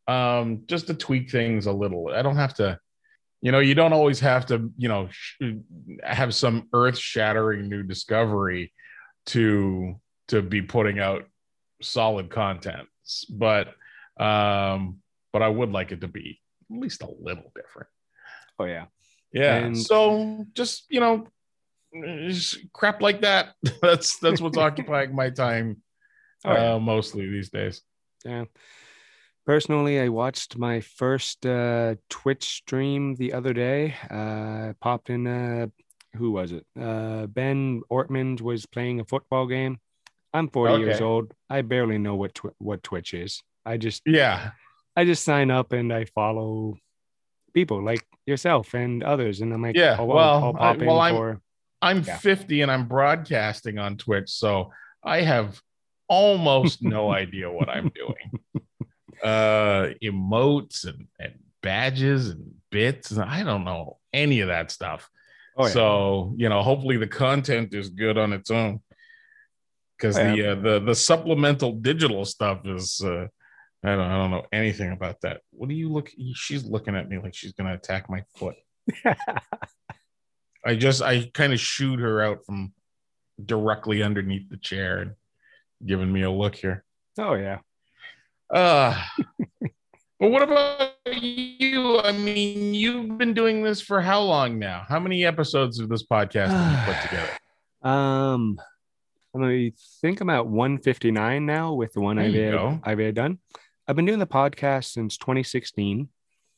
Um, 0.08 0.64
just 0.68 0.88
to 0.88 0.94
tweak 0.94 1.32
things 1.32 1.66
a 1.66 1.72
little. 1.72 2.10
I 2.10 2.22
don't 2.22 2.36
have 2.36 2.54
to, 2.56 2.78
you 3.42 3.52
know, 3.52 3.60
you 3.60 3.74
don't 3.74 3.94
always 3.94 4.20
have 4.20 4.46
to, 4.48 4.72
you 4.78 4.90
know, 4.90 5.08
sh- 5.10 5.42
have 6.04 6.36
some 6.36 6.68
earth-shattering 6.74 7.70
new 7.70 7.84
discovery 7.84 8.74
to 9.28 9.96
to 10.28 10.42
be 10.42 10.62
putting 10.62 11.00
out 11.00 11.24
solid 11.82 12.30
content. 12.30 12.88
But 13.30 13.70
um, 14.18 15.00
but 15.32 15.42
I 15.42 15.48
would 15.48 15.72
like 15.72 15.92
it 15.92 16.02
to 16.02 16.08
be 16.08 16.40
at 16.72 16.80
least 16.80 17.02
a 17.02 17.10
little 17.22 17.52
different. 17.56 17.88
Oh 18.60 18.66
yeah. 18.66 18.86
Yeah. 19.32 19.56
And- 19.56 19.78
so 19.78 20.46
just 20.54 20.86
you 20.90 21.00
know, 21.00 21.28
crap 22.74 23.02
like 23.02 23.22
that. 23.22 23.54
that's 23.82 24.18
that's 24.20 24.42
what's 24.42 24.58
occupying 24.68 25.16
my 25.16 25.30
time 25.30 25.82
Oh, 26.46 26.52
yeah. 26.54 26.74
uh, 26.74 26.80
mostly 26.80 27.30
these 27.30 27.50
days. 27.50 27.82
Yeah. 28.26 28.46
Personally, 29.46 30.00
I 30.00 30.10
watched 30.10 30.58
my 30.58 30.80
first 30.82 31.46
uh, 31.46 31.96
Twitch 32.10 32.44
stream 32.46 33.16
the 33.16 33.34
other 33.34 33.54
day. 33.54 33.96
Uh, 34.10 34.74
popped 34.82 35.10
in. 35.10 35.28
Uh, 35.28 35.68
who 36.16 36.32
was 36.32 36.52
it? 36.52 36.66
Uh, 36.80 37.26
ben 37.28 37.82
Ortman 37.92 38.40
was 38.42 38.66
playing 38.66 39.00
a 39.00 39.06
football 39.06 39.48
game. 39.48 39.80
I'm 40.34 40.48
40 40.50 40.84
years 40.84 41.02
old. 41.02 41.34
I 41.50 41.62
barely 41.62 41.98
know 41.98 42.16
what 42.16 42.36
tw- 42.36 42.56
what 42.58 42.84
Twitch 42.84 43.14
is. 43.14 43.42
I 43.66 43.78
just 43.78 44.02
Yeah. 44.06 44.52
I 44.96 45.06
just 45.06 45.24
sign 45.24 45.50
up 45.52 45.74
and 45.74 45.92
I 45.92 46.06
follow 46.06 46.76
people 47.54 47.84
like 47.84 48.06
yourself 48.26 48.74
and 48.74 49.04
others, 49.04 49.42
and 49.42 49.54
I'm 49.54 49.62
like, 49.62 49.76
Yeah, 49.76 49.98
oh, 50.00 50.06
well, 50.06 50.18
I'll, 50.20 50.44
I'll 50.46 50.54
pop 50.54 50.78
I- 50.78 50.80
in 50.82 50.86
well, 50.86 51.00
I'm- 51.00 51.16
for. 51.16 51.42
I'm 51.84 52.02
Yeah. 52.04 52.18
50 52.18 52.62
and 52.62 52.72
I'm 52.72 52.88
broadcasting 52.88 53.78
on 53.78 53.98
Twitch, 53.98 54.30
so 54.30 54.72
I 55.04 55.22
have 55.22 55.62
almost 56.08 56.82
no 56.82 57.12
idea 57.24 57.52
what 57.52 57.70
I'm 57.70 57.90
doing. 57.90 58.62
Uh 59.24 59.90
emotes 60.04 60.86
and, 60.86 61.08
and 61.20 61.34
badges 61.62 62.30
and 62.30 62.56
bits. 62.72 63.12
And 63.12 63.22
I 63.22 63.44
don't 63.44 63.64
know 63.64 63.98
any 64.12 64.42
of 64.42 64.48
that 64.48 64.72
stuff. 64.72 65.10
Oh, 65.56 65.66
yeah. 65.66 65.72
So, 65.72 66.34
you 66.38 66.50
know, 66.50 66.62
hopefully 66.64 66.98
the 66.98 67.08
content 67.08 67.74
is 67.74 67.90
good 67.90 68.18
on 68.18 68.34
its 68.34 68.50
own. 68.52 68.82
Because 69.98 70.18
Oh, 70.18 70.24
the 70.24 70.52
uh, 70.52 70.56
the 70.56 70.80
the 70.80 70.96
supplemental 70.96 71.74
digital 71.74 72.26
stuff 72.26 72.66
is 72.66 73.02
uh 73.06 73.28
I 73.86 73.96
don't 73.96 74.10
I 74.12 74.18
don't 74.18 74.32
know 74.32 74.46
anything 74.52 74.92
about 74.92 75.22
that. 75.22 75.42
What 75.52 75.70
do 75.70 75.76
you 75.76 75.90
look 75.90 76.12
she's 76.36 76.66
looking 76.66 76.96
at 76.96 77.08
me 77.08 77.20
like 77.20 77.36
she's 77.36 77.54
gonna 77.54 77.76
attack 77.76 78.10
my 78.10 78.24
foot. 78.36 78.56
I 80.66 80.76
just 80.76 81.02
I 81.02 81.30
kind 81.34 81.54
of 81.54 81.60
shoot 81.60 82.00
her 82.00 82.22
out 82.22 82.46
from 82.46 82.74
directly 83.44 84.04
underneath 84.04 84.50
the 84.50 84.58
chair 84.58 85.00
and 85.00 85.12
giving 85.86 86.12
me 86.12 86.22
a 86.24 86.32
look 86.32 86.56
here. 86.56 86.84
oh 87.18 87.34
yeah. 87.34 87.60
Uh 88.50 89.02
but 90.20 90.30
what 90.32 90.42
about 90.44 90.92
you? 91.12 92.00
I 92.00 92.12
mean, 92.14 92.74
you've 92.74 93.18
been 93.18 93.34
doing 93.34 93.64
this 93.64 93.82
for 93.82 94.00
how 94.02 94.22
long 94.22 94.60
now? 94.60 94.86
How 94.88 95.00
many 95.00 95.26
episodes 95.26 95.80
of 95.80 95.90
this 95.90 96.04
podcast 96.06 96.48
have 96.50 96.88
you 96.88 96.94
put 96.94 97.02
together? 97.10 97.30
Um, 97.82 98.62
I 99.36 99.74
think 100.02 100.22
I'm 100.22 100.30
at 100.30 100.46
159 100.48 101.46
now 101.46 101.74
with 101.74 101.92
the 101.94 102.00
one 102.02 102.20
I've 102.20 102.34
had. 102.34 102.80
I've 102.84 103.00
had 103.00 103.16
done. 103.16 103.40
I've 103.88 103.96
been 103.96 104.06
doing 104.06 104.20
the 104.20 104.28
podcast 104.28 104.94
since 104.94 105.18
2016, 105.18 106.08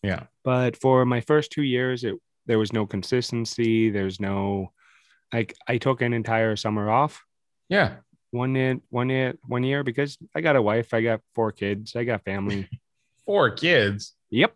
Yeah. 0.04 0.24
but 0.44 0.78
for 0.78 1.06
my 1.06 1.22
first 1.22 1.52
two 1.52 1.64
years, 1.64 2.04
it 2.04 2.16
there 2.46 2.60
was 2.60 2.72
no 2.74 2.86
consistency. 2.86 3.90
There's 3.90 4.20
no 4.20 4.72
like 5.34 5.56
I 5.68 5.78
took 5.78 6.02
an 6.02 6.14
entire 6.14 6.56
summer 6.56 6.90
off. 6.90 7.24
Yeah. 7.70 7.96
One 8.32 8.54
year, 8.56 8.80
one 8.90 9.10
year, 9.10 9.36
one 9.48 9.64
year 9.64 9.84
because 9.84 10.18
I 10.36 10.42
got 10.42 10.56
a 10.56 10.62
wife, 10.62 10.94
I 10.94 11.02
got 11.02 11.22
four 11.34 11.52
kids, 11.52 11.96
I 11.96 12.04
got 12.04 12.24
family. 12.24 12.68
Four 13.26 13.50
kids. 13.52 14.14
yep. 14.30 14.54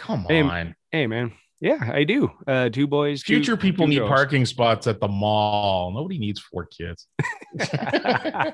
Come 0.00 0.26
Hey, 0.28 0.42
on. 0.42 0.74
Hey 0.90 1.06
man. 1.06 1.32
Yeah, 1.62 1.78
I 1.92 2.04
do. 2.04 2.30
Uh 2.46 2.68
two 2.68 2.86
boys. 2.86 3.22
two- 3.22 3.36
Future 3.36 3.56
people 3.56 3.86
two 3.86 3.90
need 3.90 3.98
girls. 4.00 4.10
parking 4.10 4.44
spots 4.44 4.86
at 4.86 5.00
the 5.00 5.08
mall. 5.08 5.92
Nobody 5.92 6.18
needs 6.18 6.38
four 6.40 6.66
kids. 6.66 7.06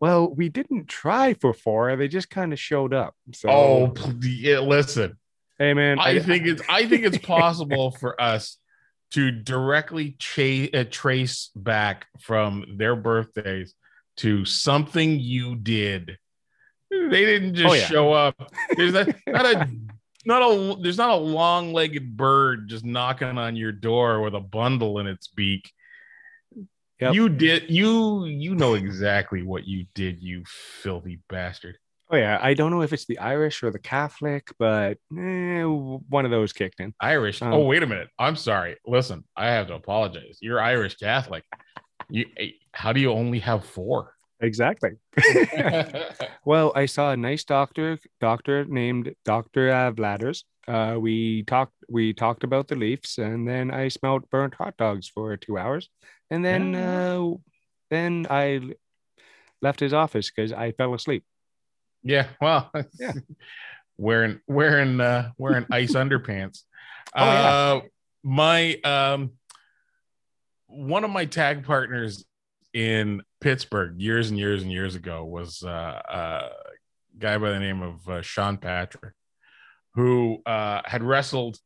Well, 0.00 0.34
we 0.34 0.48
didn't 0.48 0.88
try 0.88 1.34
for 1.34 1.52
four. 1.52 1.94
They 1.96 2.08
just 2.08 2.30
kind 2.30 2.54
of 2.54 2.58
showed 2.58 2.94
up. 2.94 3.14
So 3.34 3.50
oh, 3.50 3.94
yeah, 4.22 4.60
listen. 4.60 5.18
Hey 5.60 5.74
man, 5.74 6.00
I 6.00 6.18
think 6.18 6.46
it's 6.46 6.62
I 6.68 6.86
think 6.86 7.04
it's 7.04 7.18
possible 7.36 7.92
for 7.92 8.20
us 8.20 8.56
to 9.12 9.30
directly 9.30 10.16
cha- 10.18 10.68
uh, 10.76 10.84
trace 10.90 11.50
back 11.54 12.06
from 12.20 12.64
their 12.76 12.96
birthdays 12.96 13.74
to 14.16 14.44
something 14.44 15.20
you 15.20 15.54
did. 15.56 16.16
They 16.90 17.24
didn't 17.24 17.54
just 17.54 17.70
Oh, 17.70 17.74
yeah. 17.74 17.84
show 17.86 18.12
up. 18.12 18.52
There's 18.76 18.92
not, 18.92 19.08
not 19.28 19.46
a 19.46 19.68
not 20.26 20.42
a 20.42 20.76
there's 20.82 20.98
not 20.98 21.10
a 21.10 21.16
long-legged 21.16 22.16
bird 22.16 22.68
just 22.68 22.84
knocking 22.84 23.38
on 23.38 23.54
your 23.56 23.72
door 23.72 24.20
with 24.22 24.34
a 24.34 24.40
bundle 24.40 24.98
in 24.98 25.06
its 25.06 25.28
beak. 25.28 25.70
Yep. 27.00 27.14
You 27.14 27.28
did 27.28 27.70
you 27.70 28.24
you 28.26 28.54
know 28.54 28.74
exactly 28.74 29.42
what 29.42 29.66
you 29.66 29.86
did, 29.94 30.22
you 30.22 30.42
filthy 30.46 31.20
bastard. 31.28 31.78
Oh 32.12 32.16
yeah, 32.16 32.40
I 32.42 32.54
don't 32.54 32.72
know 32.72 32.82
if 32.82 32.92
it's 32.92 33.06
the 33.06 33.18
Irish 33.20 33.62
or 33.62 33.70
the 33.70 33.78
Catholic, 33.78 34.48
but 34.58 34.98
eh, 35.16 35.62
one 35.62 36.24
of 36.24 36.32
those 36.32 36.52
kicked 36.52 36.80
in. 36.80 36.92
Irish. 37.00 37.40
Um, 37.40 37.52
oh, 37.52 37.60
wait 37.60 37.84
a 37.84 37.86
minute. 37.86 38.08
I'm 38.18 38.34
sorry. 38.34 38.76
Listen, 38.84 39.22
I 39.36 39.50
have 39.50 39.68
to 39.68 39.74
apologize. 39.74 40.38
You're 40.40 40.60
Irish 40.60 40.96
Catholic. 40.96 41.44
You, 42.08 42.26
eh, 42.36 42.48
how 42.72 42.92
do 42.92 43.00
you 43.00 43.12
only 43.12 43.38
have 43.38 43.64
four? 43.64 44.14
Exactly. 44.40 44.90
well, 46.44 46.72
I 46.74 46.86
saw 46.86 47.12
a 47.12 47.16
nice 47.16 47.44
doctor, 47.44 48.00
doctor 48.20 48.64
named 48.64 49.14
Doctor 49.24 49.70
uh, 49.70 49.92
Bladders. 49.92 50.42
Uh, 50.66 50.96
we 50.98 51.44
talked, 51.44 51.74
we 51.88 52.12
talked 52.12 52.42
about 52.42 52.66
the 52.66 52.74
Leafs, 52.74 53.18
and 53.18 53.46
then 53.46 53.70
I 53.70 53.86
smelled 53.86 54.28
burnt 54.30 54.54
hot 54.54 54.76
dogs 54.76 55.08
for 55.08 55.36
two 55.36 55.58
hours, 55.58 55.88
and 56.28 56.44
then, 56.44 56.74
uh, 56.74 57.30
then 57.88 58.26
I 58.28 58.74
left 59.62 59.78
his 59.78 59.92
office 59.92 60.30
because 60.30 60.52
I 60.52 60.72
fell 60.72 60.94
asleep. 60.94 61.24
Yeah. 62.02 62.28
Well, 62.40 62.70
Yeah. 62.98 63.12
wearing 63.98 64.40
wearing 64.46 65.00
uh, 65.00 65.32
wearing 65.38 65.66
ice 65.72 65.92
underpants. 65.94 66.62
Oh, 67.14 67.24
yeah. 67.24 67.50
Uh, 67.50 67.80
my 68.22 68.74
um, 68.84 69.32
one 70.66 71.04
of 71.04 71.10
my 71.10 71.24
tag 71.24 71.64
partners 71.64 72.24
in 72.72 73.22
Pittsburgh 73.40 74.00
years 74.00 74.30
and 74.30 74.38
years 74.38 74.62
and 74.62 74.70
years 74.70 74.94
ago 74.94 75.24
was 75.24 75.62
uh, 75.64 75.68
uh, 75.68 76.48
guy 77.18 77.36
by 77.38 77.50
the 77.50 77.58
name 77.58 77.82
of 77.82 78.08
uh, 78.08 78.22
Sean 78.22 78.56
Patrick, 78.56 79.14
who 79.94 80.40
uh, 80.46 80.82
had 80.84 81.02
wrestled 81.02 81.58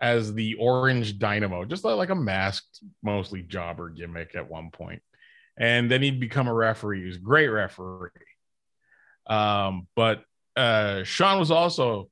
as 0.00 0.34
the 0.34 0.54
Orange 0.54 1.18
Dynamo, 1.18 1.64
just 1.64 1.82
like, 1.84 1.96
like 1.96 2.10
a 2.10 2.14
masked, 2.14 2.80
mostly 3.02 3.42
jobber 3.42 3.88
gimmick 3.88 4.34
at 4.34 4.48
one 4.48 4.70
point. 4.70 5.02
And 5.58 5.90
then 5.90 6.02
he'd 6.02 6.20
become 6.20 6.48
a 6.48 6.54
referee. 6.54 7.00
He 7.00 7.06
was 7.06 7.16
a 7.16 7.20
great 7.20 7.48
referee. 7.48 8.10
Um, 9.28 9.86
but 9.96 10.24
uh, 10.56 11.04
Sean 11.04 11.38
was 11.38 11.50
also, 11.50 12.08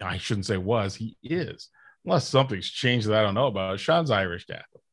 I 0.00 0.18
shouldn't 0.18 0.46
say 0.46 0.56
was, 0.56 0.94
he 0.94 1.16
is, 1.22 1.68
unless 2.04 2.28
something's 2.28 2.68
changed 2.68 3.08
that 3.08 3.18
I 3.18 3.22
don't 3.22 3.34
know 3.34 3.46
about. 3.46 3.80
Sean's 3.80 4.10
Irish 4.10 4.46
Catholic. 4.46 4.84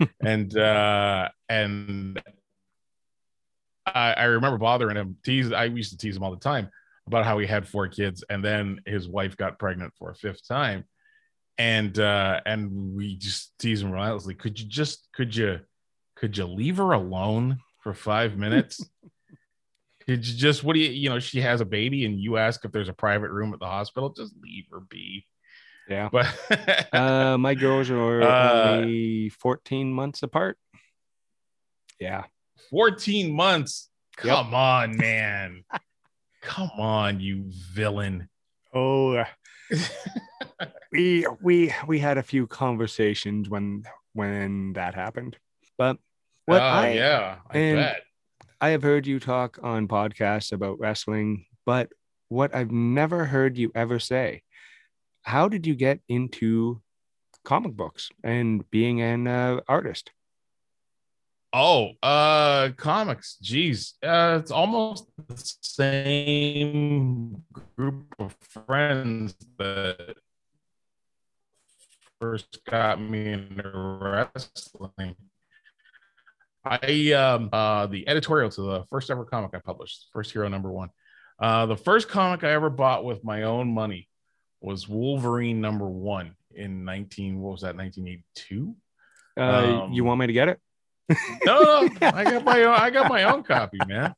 and 0.20 0.56
uh, 0.56 1.28
and 1.48 2.22
I, 3.86 4.12
I 4.12 4.24
remember 4.24 4.58
bothering 4.58 4.96
him. 4.96 5.16
Tease. 5.24 5.52
I 5.52 5.64
used 5.64 5.92
to 5.92 5.98
tease 5.98 6.16
him 6.16 6.22
all 6.22 6.30
the 6.30 6.38
time 6.38 6.70
about 7.06 7.24
how 7.24 7.38
he 7.38 7.46
had 7.46 7.68
four 7.68 7.88
kids, 7.88 8.24
and 8.30 8.44
then 8.44 8.80
his 8.86 9.08
wife 9.08 9.36
got 9.36 9.58
pregnant 9.58 9.92
for 9.98 10.10
a 10.10 10.14
fifth 10.14 10.46
time, 10.46 10.84
and 11.58 11.98
uh, 11.98 12.40
and 12.46 12.94
we 12.94 13.16
just 13.16 13.52
tease 13.58 13.82
him 13.82 13.90
relentlessly. 13.90 14.34
Could 14.34 14.58
you 14.58 14.66
just 14.66 15.08
could 15.12 15.34
you 15.34 15.60
could 16.16 16.36
you 16.36 16.46
leave 16.46 16.78
her 16.78 16.92
alone 16.92 17.58
for 17.82 17.94
five 17.94 18.36
minutes? 18.36 18.84
just 20.16 20.64
what 20.64 20.74
do 20.74 20.80
you 20.80 20.90
you 20.90 21.08
know 21.08 21.18
she 21.18 21.40
has 21.40 21.60
a 21.60 21.64
baby 21.64 22.04
and 22.04 22.20
you 22.20 22.36
ask 22.36 22.64
if 22.64 22.72
there's 22.72 22.88
a 22.88 22.94
private 22.94 23.30
room 23.30 23.52
at 23.52 23.60
the 23.60 23.66
hospital? 23.66 24.10
Just 24.10 24.34
leave 24.42 24.64
her 24.70 24.80
be. 24.80 25.26
Yeah. 25.88 26.08
But 26.10 26.26
Uh, 26.92 27.36
my 27.38 27.54
girls 27.54 27.90
are 27.90 28.22
Uh, 28.30 28.76
only 28.76 29.28
14 29.30 29.92
months 29.92 30.22
apart. 30.22 30.56
Yeah. 31.98 32.24
14 32.70 33.32
months. 33.34 33.88
Yep. 34.24 34.34
Come 34.36 34.54
on, 34.54 34.96
man. 34.96 35.64
Come 36.42 36.70
on, 36.78 37.20
you 37.20 37.44
villain. 37.48 38.28
Oh, 38.72 39.14
uh, 39.16 39.24
we 40.92 41.26
we 41.42 41.72
we 41.86 41.98
had 41.98 42.16
a 42.18 42.22
few 42.22 42.46
conversations 42.46 43.50
when 43.50 43.84
when 44.14 44.72
that 44.74 44.94
happened. 44.94 45.36
But 45.76 45.98
what 46.46 46.62
oh, 46.62 46.64
I 46.64 46.92
yeah, 46.92 47.36
I 47.50 47.58
and- 47.58 47.76
bet. 47.76 48.02
I 48.60 48.70
have 48.70 48.82
heard 48.82 49.06
you 49.06 49.18
talk 49.18 49.58
on 49.62 49.88
podcasts 49.88 50.52
about 50.52 50.78
wrestling, 50.78 51.46
but 51.64 51.88
what 52.28 52.54
I've 52.54 52.70
never 52.70 53.24
heard 53.24 53.56
you 53.56 53.72
ever 53.74 53.98
say, 53.98 54.42
how 55.22 55.48
did 55.48 55.66
you 55.66 55.74
get 55.74 56.00
into 56.08 56.82
comic 57.42 57.72
books 57.72 58.10
and 58.22 58.70
being 58.70 59.00
an 59.00 59.26
uh, 59.26 59.60
artist? 59.66 60.10
Oh, 61.52 61.92
uh 62.02 62.70
comics. 62.76 63.36
Jeez. 63.42 63.94
Uh 64.02 64.38
it's 64.40 64.52
almost 64.52 65.06
the 65.26 65.36
same 65.62 67.42
group 67.76 68.14
of 68.20 68.36
friends 68.40 69.34
that 69.58 70.16
first 72.20 72.64
got 72.66 73.00
me 73.00 73.32
into 73.32 73.68
wrestling. 74.00 75.16
I 76.64 77.12
um 77.12 77.48
uh 77.52 77.86
the 77.86 78.06
editorial 78.08 78.50
to 78.50 78.62
the 78.62 78.84
first 78.90 79.10
ever 79.10 79.24
comic 79.24 79.50
I 79.54 79.58
published, 79.60 80.08
first 80.12 80.32
hero 80.32 80.48
number 80.48 80.70
one. 80.70 80.90
Uh 81.38 81.66
the 81.66 81.76
first 81.76 82.08
comic 82.08 82.44
I 82.44 82.50
ever 82.52 82.70
bought 82.70 83.04
with 83.04 83.24
my 83.24 83.44
own 83.44 83.72
money 83.72 84.08
was 84.60 84.88
Wolverine 84.88 85.60
number 85.60 85.88
one 85.88 86.34
in 86.54 86.84
19 86.84 87.40
what 87.40 87.52
was 87.52 87.60
that 87.62 87.76
1982? 87.76 88.76
Uh, 89.38 89.88
you 89.92 90.02
Um, 90.02 90.06
want 90.08 90.20
me 90.20 90.26
to 90.26 90.32
get 90.32 90.48
it? 90.48 90.60
no, 91.44 91.62
no, 91.62 91.88
I 92.02 92.24
got 92.24 92.44
my 92.44 92.62
own, 92.64 92.74
I 92.74 92.90
got 92.90 93.08
my 93.08 93.22
own 93.24 93.42
copy, 93.42 93.78
man. 93.86 94.14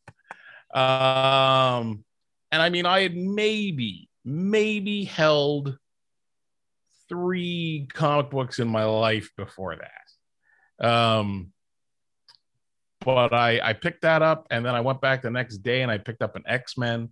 Um, 0.74 2.04
and 2.50 2.60
I 2.62 2.70
mean, 2.70 2.86
I 2.86 3.00
had 3.02 3.14
maybe, 3.16 4.08
maybe 4.24 5.04
held 5.04 5.76
three 7.08 7.86
comic 7.92 8.30
books 8.30 8.58
in 8.58 8.68
my 8.68 8.84
life 8.84 9.30
before 9.36 9.76
that. 9.76 10.86
Um, 10.86 11.51
but 13.04 13.32
I 13.32 13.60
I 13.62 13.72
picked 13.72 14.02
that 14.02 14.22
up, 14.22 14.46
and 14.50 14.64
then 14.64 14.74
I 14.74 14.80
went 14.80 15.00
back 15.00 15.22
the 15.22 15.30
next 15.30 15.58
day 15.58 15.82
and 15.82 15.90
I 15.90 15.98
picked 15.98 16.22
up 16.22 16.36
an 16.36 16.44
X 16.46 16.76
Men, 16.78 17.10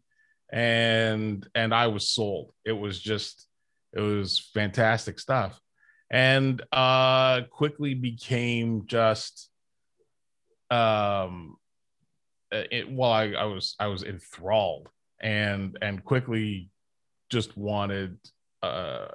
and 0.52 1.46
and 1.54 1.74
I 1.74 1.86
was 1.88 2.08
sold. 2.08 2.52
It 2.64 2.72
was 2.72 3.00
just, 3.00 3.46
it 3.92 4.00
was 4.00 4.50
fantastic 4.54 5.18
stuff, 5.18 5.60
and 6.10 6.62
uh, 6.72 7.42
quickly 7.50 7.94
became 7.94 8.86
just 8.86 9.50
um 10.70 11.56
uh, 12.52 12.62
it 12.70 12.90
well 12.90 13.10
I, 13.10 13.32
I 13.32 13.44
was 13.44 13.74
i 13.80 13.88
was 13.88 14.04
enthralled 14.04 14.88
and 15.20 15.76
and 15.82 16.04
quickly 16.04 16.70
just 17.28 17.56
wanted 17.56 18.18
uh 18.62 19.06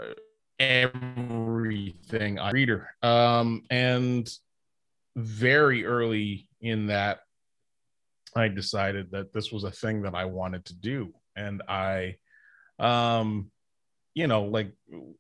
everything 0.60 2.40
i 2.40 2.52
reader 2.52 2.90
um 3.04 3.64
and 3.70 4.30
very 5.16 5.86
early 5.86 6.45
in 6.62 6.88
that 6.88 7.20
i 8.36 8.48
decided 8.48 9.12
that 9.12 9.34
this 9.34 9.52
was 9.52 9.64
a 9.64 9.72
thing 9.72 10.02
that 10.02 10.16
i 10.16 10.26
wanted 10.26 10.66
to 10.66 10.76
do. 10.76 11.14
And 11.36 11.62
i 11.68 12.16
um 12.80 13.52
you 14.14 14.28
know 14.28 14.44
like 14.44 14.72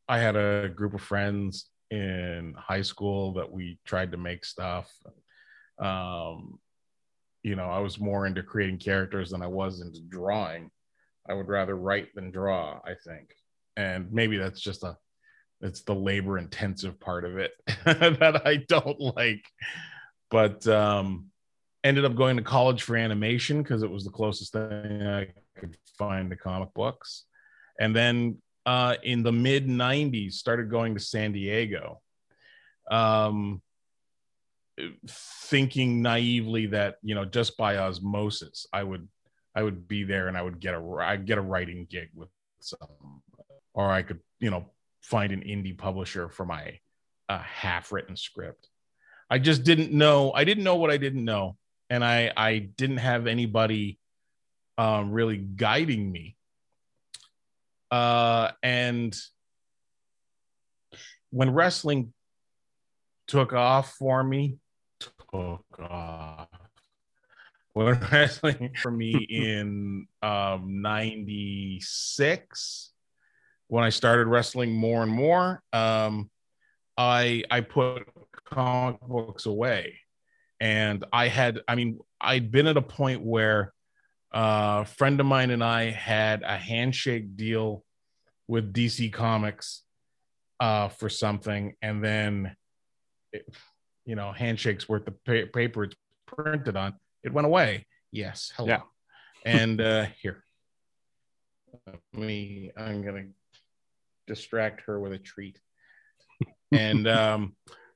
i 0.07 0.19
had 0.19 0.35
a 0.35 0.69
group 0.69 0.93
of 0.93 1.01
friends 1.01 1.69
in 1.91 2.53
high 2.57 2.81
school 2.81 3.33
that 3.33 3.51
we 3.51 3.79
tried 3.85 4.11
to 4.11 4.17
make 4.17 4.43
stuff. 4.43 4.91
Um 5.79 6.59
you 7.43 7.55
know 7.55 7.69
i 7.69 7.79
was 7.79 7.99
more 7.99 8.25
into 8.25 8.41
creating 8.41 8.79
characters 8.79 9.29
than 9.29 9.41
i 9.41 9.47
was 9.47 9.81
into 9.81 10.01
drawing. 10.01 10.71
I 11.27 11.33
would 11.33 11.47
rather 11.47 11.75
write 11.75 12.13
than 12.15 12.31
draw 12.31 12.79
i 12.85 12.93
think. 13.05 13.35
And 13.77 14.11
maybe 14.11 14.37
that's 14.37 14.61
just 14.61 14.83
a 14.83 14.97
it's 15.61 15.81
the 15.81 15.95
labor 15.95 16.37
intensive 16.37 16.99
part 16.99 17.23
of 17.25 17.37
it 17.37 17.51
that 17.85 18.41
i 18.45 18.57
don't 18.67 18.99
like 18.99 19.45
but 20.29 20.67
um 20.67 21.27
ended 21.83 22.05
up 22.05 22.15
going 22.15 22.37
to 22.37 22.43
college 22.43 22.81
for 22.83 22.95
animation 22.95 23.61
because 23.61 23.83
it 23.83 23.89
was 23.89 24.03
the 24.03 24.09
closest 24.09 24.53
thing 24.53 25.01
i 25.03 25.27
could 25.57 25.77
find 25.97 26.29
to 26.29 26.35
comic 26.35 26.73
books. 26.73 27.25
And 27.79 27.95
then 27.95 28.37
uh 28.65 28.95
in 29.03 29.23
the 29.23 29.31
mid 29.31 29.67
90s 29.67 30.33
started 30.33 30.69
going 30.69 30.95
to 30.95 30.99
san 30.99 31.31
diego 31.31 32.01
um 32.89 33.61
thinking 35.07 36.01
naively 36.01 36.65
that 36.67 36.95
you 37.01 37.15
know 37.15 37.25
just 37.25 37.55
by 37.57 37.77
osmosis 37.77 38.67
i 38.73 38.83
would 38.83 39.07
i 39.55 39.63
would 39.63 39.87
be 39.87 40.03
there 40.03 40.27
and 40.27 40.37
i 40.37 40.41
would 40.41 40.59
get 40.59 40.73
a 40.73 40.95
i'd 41.01 41.25
get 41.25 41.37
a 41.37 41.41
writing 41.41 41.87
gig 41.89 42.09
with 42.13 42.29
some 42.59 43.21
or 43.73 43.89
i 43.89 44.01
could 44.01 44.19
you 44.39 44.49
know 44.49 44.65
find 45.01 45.31
an 45.31 45.41
indie 45.41 45.77
publisher 45.77 46.27
for 46.27 46.45
my 46.45 46.79
uh, 47.29 47.39
half 47.39 47.91
written 47.91 48.15
script 48.15 48.67
i 49.29 49.39
just 49.39 49.63
didn't 49.63 49.91
know 49.91 50.31
i 50.33 50.43
didn't 50.43 50.63
know 50.63 50.75
what 50.75 50.91
i 50.91 50.97
didn't 50.97 51.25
know. 51.25 51.57
And 51.89 52.03
i 52.03 52.31
i 52.35 52.59
didn't 52.59 52.97
have 52.97 53.27
anybody 53.27 53.99
um 54.77 55.11
really 55.11 55.37
guiding 55.37 56.11
me. 56.11 56.35
Uh 57.91 58.51
and 58.63 59.15
when 61.29 61.51
wrestling 61.51 62.13
took 63.27 63.53
off 63.53 63.93
for 63.93 64.23
me 64.23 64.57
took 64.99 65.65
off. 65.79 66.47
When 67.73 67.99
wrestling 68.11 68.71
for 68.81 68.91
me 68.91 69.15
in 69.15 70.07
um 70.21 70.81
96 70.81 72.91
when 73.67 73.83
i 73.83 73.89
started 73.89 74.27
wrestling 74.27 74.71
more 74.71 75.03
and 75.03 75.11
more 75.11 75.61
um 75.73 76.29
i 76.97 77.43
i 77.49 77.61
put 77.61 78.07
comic 78.45 79.01
books 79.01 79.45
away. 79.45 79.99
And 80.59 81.03
i 81.11 81.27
had 81.27 81.59
i 81.67 81.75
mean 81.75 81.99
i'd 82.21 82.49
been 82.49 82.67
at 82.67 82.77
a 82.77 82.81
point 82.81 83.21
where 83.21 83.73
uh, 84.33 84.83
a 84.83 84.85
friend 84.85 85.19
of 85.19 85.25
mine 85.25 85.51
and 85.51 85.63
i 85.63 85.89
had 85.89 86.43
a 86.43 86.57
handshake 86.57 87.35
deal 87.35 87.83
with 88.47 88.73
dc 88.73 89.11
comics 89.11 89.83
uh 90.59 90.87
for 90.87 91.09
something. 91.09 91.73
And 91.81 92.03
then 92.03 92.55
it, 93.33 93.45
you 94.05 94.15
know 94.15 94.31
handshakes 94.31 94.87
worth 94.87 95.05
the 95.05 95.11
pa- 95.11 95.51
paper 95.53 95.83
it's 95.83 95.95
printed 96.25 96.77
on 96.77 96.93
it 97.23 97.33
went 97.33 97.47
away. 97.47 97.85
Yes 98.11 98.53
hello. 98.55 98.69
Yeah. 98.69 98.81
and 99.45 99.81
uh 99.91 100.05
here. 100.21 100.43
Let 101.85 101.99
me 102.13 102.71
i'm 102.77 103.03
gonna 103.03 103.25
distract 104.25 104.81
her 104.87 104.99
with 104.99 105.11
a 105.11 105.19
treat. 105.19 105.59
And 106.71 107.07
um 107.07 107.55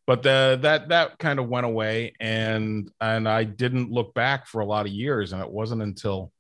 but 0.10 0.24
the 0.24 0.58
that 0.63 0.89
that 0.89 1.19
kind 1.19 1.38
of 1.38 1.48
went 1.48 1.67
away 1.67 2.13
and 2.19 2.89
and 3.00 3.30
i 3.30 3.43
didn't 3.43 3.91
look 3.91 4.15
back 4.15 4.48
for 4.48 4.62
a 4.62 4.65
lot 4.65 4.88
of 4.88 4.91
years 4.91 5.34
and 5.34 5.41
it 5.43 5.52
wasn't 5.52 5.84
until 5.84 6.34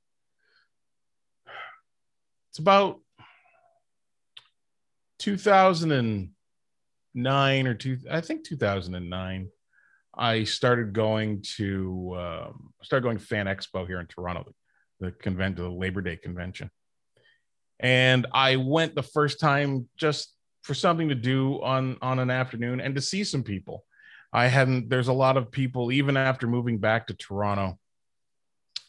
it's 2.49 2.57
about 2.57 2.99
2009 5.19 7.67
or 7.67 7.75
two 7.75 7.99
i 8.09 8.19
think 8.19 8.43
2009 8.43 9.49
i 10.17 10.43
started 10.43 10.93
going 10.93 11.43
to 11.43 12.15
um, 12.17 12.73
started 12.81 13.03
going 13.03 13.19
to 13.19 13.23
fan 13.23 13.45
expo 13.45 13.85
here 13.85 13.99
in 13.99 14.07
toronto 14.07 14.51
the 14.99 15.11
convention 15.11 15.63
the 15.63 15.69
labor 15.69 16.01
day 16.01 16.17
convention. 16.17 16.71
And 17.79 18.27
I 18.33 18.57
went 18.57 18.95
the 18.95 19.03
first 19.03 19.39
time 19.39 19.87
just 19.97 20.33
for 20.63 20.73
something 20.73 21.09
to 21.09 21.15
do 21.15 21.61
on 21.61 21.97
on 22.01 22.19
an 22.19 22.29
afternoon 22.29 22.79
and 22.81 22.95
to 22.95 23.01
see 23.01 23.23
some 23.23 23.43
people. 23.43 23.85
I 24.31 24.47
hadn't. 24.47 24.89
There's 24.89 25.07
a 25.07 25.13
lot 25.13 25.37
of 25.37 25.51
people 25.51 25.91
even 25.91 26.15
after 26.15 26.47
moving 26.47 26.77
back 26.77 27.07
to 27.07 27.13
Toronto 27.15 27.79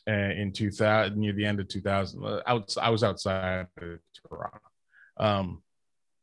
uh, 0.09 0.13
in 0.13 0.53
2000 0.53 1.17
near 1.17 1.33
the 1.33 1.47
end 1.47 1.61
of 1.61 1.69
2000. 1.69 2.25
Uh, 2.25 2.41
out, 2.47 2.75
I 2.81 2.91
was 2.91 3.03
outside 3.03 3.67
of 3.81 3.99
Toronto. 4.29 4.61
Um, 5.19 5.63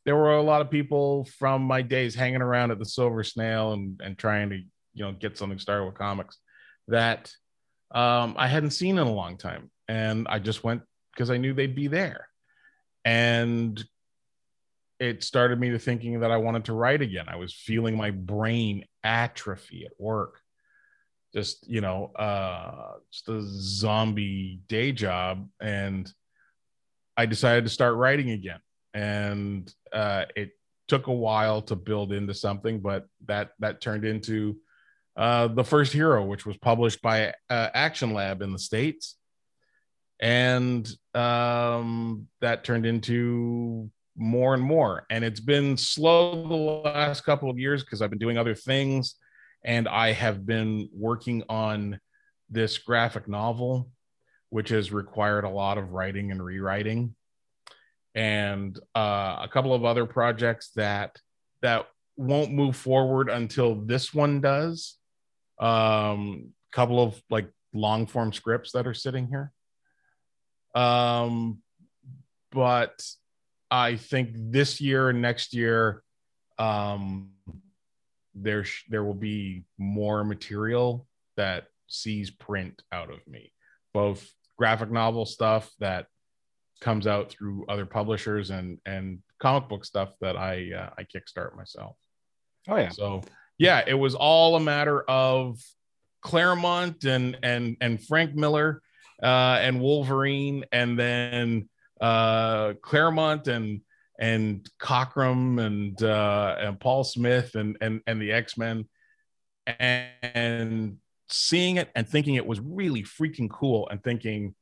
there 0.05 0.15
were 0.15 0.37
a 0.37 0.41
lot 0.41 0.61
of 0.61 0.69
people 0.71 1.25
from 1.37 1.63
my 1.63 1.81
days 1.81 2.15
hanging 2.15 2.41
around 2.41 2.71
at 2.71 2.79
the 2.79 2.85
Silver 2.85 3.23
Snail 3.23 3.73
and 3.73 3.99
and 4.03 4.17
trying 4.17 4.49
to 4.51 4.57
you 4.57 5.03
know 5.03 5.11
get 5.13 5.37
something 5.37 5.59
started 5.59 5.85
with 5.85 5.95
comics 5.95 6.37
that 6.87 7.31
um, 7.93 8.35
I 8.37 8.47
hadn't 8.47 8.71
seen 8.71 8.97
in 8.97 9.07
a 9.07 9.13
long 9.13 9.37
time, 9.37 9.69
and 9.87 10.27
I 10.29 10.39
just 10.39 10.63
went 10.63 10.81
because 11.13 11.29
I 11.29 11.37
knew 11.37 11.53
they'd 11.53 11.75
be 11.75 11.87
there, 11.87 12.27
and 13.03 13.83
it 14.99 15.23
started 15.23 15.59
me 15.59 15.71
to 15.71 15.79
thinking 15.79 16.19
that 16.21 16.31
I 16.31 16.37
wanted 16.37 16.65
to 16.65 16.73
write 16.73 17.01
again. 17.01 17.25
I 17.27 17.35
was 17.35 17.53
feeling 17.53 17.95
my 17.95 18.11
brain 18.11 18.85
atrophy 19.03 19.85
at 19.85 19.93
work. 19.99 20.39
Just, 21.33 21.67
you 21.67 21.81
know, 21.81 22.11
uh, 22.15 22.93
just 23.11 23.29
a 23.29 23.41
zombie 23.43 24.61
day 24.67 24.91
job. 24.91 25.47
And 25.61 26.11
I 27.15 27.25
decided 27.25 27.65
to 27.65 27.69
start 27.69 27.95
writing 27.95 28.31
again. 28.31 28.59
And 28.93 29.71
uh, 29.91 30.25
it 30.35 30.51
took 30.87 31.07
a 31.07 31.13
while 31.13 31.61
to 31.63 31.75
build 31.75 32.11
into 32.11 32.33
something, 32.33 32.79
but 32.79 33.05
that 33.25 33.51
that 33.59 33.81
turned 33.81 34.05
into 34.05 34.57
uh, 35.15 35.47
the 35.47 35.63
first 35.63 35.93
hero, 35.93 36.23
which 36.25 36.45
was 36.45 36.57
published 36.57 37.01
by 37.01 37.33
uh, 37.49 37.69
Action 37.73 38.13
Lab 38.13 38.41
in 38.41 38.51
the 38.51 38.59
States. 38.59 39.15
And 40.19 40.89
um, 41.13 42.27
that 42.41 42.63
turned 42.63 42.85
into 42.85 43.91
more 44.17 44.53
and 44.53 44.63
more. 44.63 45.05
And 45.09 45.23
it's 45.23 45.39
been 45.39 45.77
slow 45.77 46.47
the 46.47 46.55
last 46.89 47.21
couple 47.21 47.49
of 47.49 47.59
years 47.59 47.83
because 47.83 48.01
I've 48.01 48.09
been 48.09 48.19
doing 48.19 48.37
other 48.37 48.55
things. 48.55 49.15
And 49.63 49.87
I 49.87 50.11
have 50.13 50.45
been 50.45 50.89
working 50.93 51.43
on 51.49 51.99
this 52.49 52.77
graphic 52.77 53.27
novel, 53.27 53.89
which 54.49 54.69
has 54.69 54.91
required 54.91 55.43
a 55.43 55.49
lot 55.49 55.77
of 55.77 55.91
writing 55.91 56.31
and 56.31 56.43
rewriting. 56.43 57.15
And 58.15 58.77
uh, 58.95 59.37
a 59.41 59.49
couple 59.51 59.73
of 59.73 59.85
other 59.85 60.05
projects 60.05 60.71
that 60.75 61.17
that 61.61 61.87
won't 62.15 62.51
move 62.51 62.75
forward 62.75 63.29
until 63.29 63.75
this 63.75 64.13
one 64.13 64.41
does. 64.41 64.97
Um, 65.59 66.53
couple 66.71 67.01
of 67.01 67.21
like 67.29 67.49
long 67.73 68.05
form 68.05 68.33
scripts 68.33 68.71
that 68.71 68.87
are 68.87 68.93
sitting 68.93 69.27
here. 69.27 69.51
Um, 70.75 71.61
but 72.51 73.03
I 73.69 73.95
think 73.95 74.29
this 74.33 74.79
year 74.79 75.09
and 75.09 75.21
next 75.21 75.53
year, 75.53 76.03
um, 76.57 77.31
there 78.33 78.63
sh- 78.63 78.85
there 78.89 79.03
will 79.03 79.13
be 79.13 79.63
more 79.77 80.23
material 80.23 81.07
that 81.35 81.65
sees 81.87 82.29
print 82.29 82.81
out 82.91 83.11
of 83.11 83.25
me, 83.27 83.51
both 83.93 84.27
graphic 84.57 84.91
novel 84.91 85.25
stuff 85.25 85.71
that 85.79 86.07
comes 86.81 87.07
out 87.07 87.29
through 87.29 87.65
other 87.67 87.85
publishers 87.85 88.49
and 88.49 88.79
and 88.85 89.19
comic 89.39 89.69
book 89.69 89.85
stuff 89.85 90.13
that 90.21 90.37
I 90.37 90.71
uh, 90.73 90.89
I 90.97 91.03
kickstart 91.03 91.55
myself. 91.55 91.95
Oh 92.67 92.77
yeah. 92.77 92.89
So 92.89 93.21
yeah, 93.57 93.83
it 93.85 93.95
was 93.95 94.15
all 94.15 94.55
a 94.55 94.59
matter 94.59 95.01
of 95.03 95.59
Claremont 96.21 97.05
and 97.05 97.37
and 97.43 97.77
and 97.81 98.03
Frank 98.03 98.35
Miller 98.35 98.81
uh, 99.21 99.59
and 99.61 99.81
Wolverine, 99.81 100.65
and 100.71 100.97
then 100.97 101.69
uh, 102.01 102.73
Claremont 102.81 103.47
and 103.47 103.81
and 104.19 104.67
Cockrum 104.79 105.59
and 105.63 106.01
uh, 106.01 106.55
and 106.59 106.79
Paul 106.79 107.03
Smith 107.03 107.55
and 107.55 107.77
and 107.81 108.01
and 108.07 108.21
the 108.21 108.31
X 108.31 108.57
Men, 108.57 108.87
and 109.67 110.97
seeing 111.29 111.77
it 111.77 111.89
and 111.95 112.07
thinking 112.07 112.35
it 112.35 112.45
was 112.45 112.59
really 112.59 113.03
freaking 113.03 113.49
cool, 113.49 113.87
and 113.89 114.03
thinking, 114.03 114.55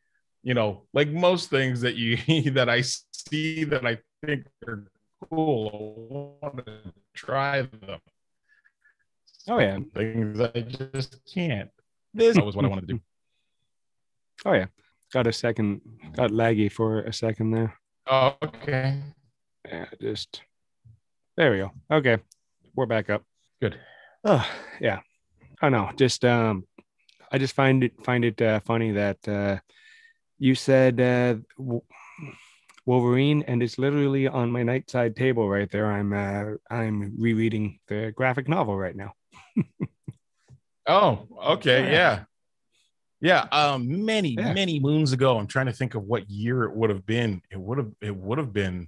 you 0.43 0.53
know, 0.53 0.87
like 0.93 1.09
most 1.09 1.49
things 1.49 1.81
that 1.81 1.95
you 1.95 2.17
that 2.51 2.69
I 2.69 2.81
see 2.81 3.63
that 3.65 3.85
I 3.85 3.99
think 4.25 4.45
are 4.67 4.85
cool, 5.29 6.37
I 6.41 6.45
want 6.47 6.65
to 6.65 6.93
try 7.13 7.61
them. 7.61 7.99
Oh 9.47 9.59
yeah, 9.59 9.79
things 9.93 10.39
I 10.39 10.61
just 10.61 11.19
can't. 11.31 11.69
This 12.13 12.37
was 12.37 12.55
what 12.55 12.65
I 12.65 12.67
wanted 12.67 12.87
to 12.87 12.93
do. 12.95 12.99
Oh 14.47 14.53
yeah, 14.53 14.65
got 15.15 15.27
a 15.27 15.31
second, 15.31 15.79
got 16.17 16.31
laggy 16.31 16.69
for 16.69 16.99
a 16.99 17.13
second 17.13 17.51
there. 17.51 17.73
Oh, 18.05 18.35
okay. 18.43 19.01
Yeah, 19.65 19.85
just 20.01 20.41
there 21.37 21.51
we 21.51 21.57
go. 21.59 21.71
Okay, 21.89 22.17
we're 22.75 22.85
back 22.85 23.09
up. 23.09 23.23
Good. 23.61 23.79
Oh 24.25 24.45
yeah, 24.81 24.99
I 25.61 25.69
know. 25.69 25.89
Just 25.95 26.25
um, 26.25 26.65
I 27.31 27.37
just 27.37 27.55
find 27.55 27.85
it 27.85 27.93
find 28.03 28.25
it 28.25 28.41
uh, 28.41 28.59
funny 28.59 28.91
that 28.91 29.25
uh, 29.25 29.59
you 30.37 30.53
said 30.53 30.99
uh, 30.99 31.35
Wolverine, 32.85 33.45
and 33.47 33.63
it's 33.63 33.79
literally 33.79 34.27
on 34.27 34.51
my 34.51 34.63
nightside 34.63 35.15
table 35.15 35.47
right 35.47 35.71
there. 35.71 35.89
I'm 35.89 36.11
uh, 36.11 36.57
I'm 36.69 37.15
rereading 37.17 37.79
the 37.87 38.11
graphic 38.13 38.49
novel 38.49 38.77
right 38.77 38.95
now. 38.97 39.13
oh, 40.87 41.25
okay, 41.55 41.89
yeah. 41.89 42.25
Yeah, 43.25 43.47
um, 43.51 44.05
many 44.05 44.35
yeah. 44.37 44.53
many 44.53 44.79
moons 44.79 45.11
ago. 45.11 45.39
I'm 45.39 45.47
trying 45.47 45.65
to 45.65 45.73
think 45.73 45.95
of 45.95 46.03
what 46.03 46.29
year 46.29 46.65
it 46.65 46.75
would 46.75 46.91
have 46.91 47.07
been. 47.07 47.41
It 47.49 47.59
would 47.59 47.79
have 47.79 47.91
it 47.99 48.15
would 48.15 48.37
have 48.37 48.53
been 48.53 48.87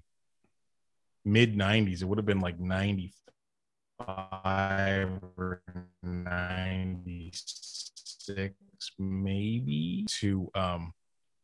mid 1.25 1.55
'90s. 1.55 2.03
It 2.03 2.05
would 2.05 2.19
have 2.19 2.27
been 2.27 2.39
like 2.39 2.59
'95 2.59 5.09
or 5.37 5.63
'96, 6.03 8.53
maybe. 8.99 10.05
To 10.19 10.51
um, 10.53 10.93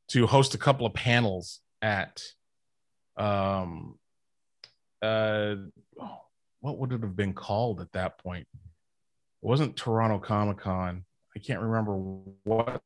to 0.10 0.28
host 0.28 0.54
a 0.54 0.60
couple 0.60 0.86
of 0.86 0.94
panels 0.94 1.62
at 1.82 2.22
um, 3.18 3.98
uh, 5.02 5.56
what 6.60 6.78
would 6.78 6.94
it 6.94 7.02
have 7.02 7.16
been 7.16 7.34
called 7.34 7.82
at 7.82 7.92
that 7.94 8.20
point? 8.20 8.46
It 8.54 8.60
wasn't 9.42 9.76
Toronto 9.76 10.20
Comic 10.20 10.60
Con 10.60 11.06
I 11.36 11.40
can't 11.40 11.62
remember 11.62 11.96
what 12.44 12.82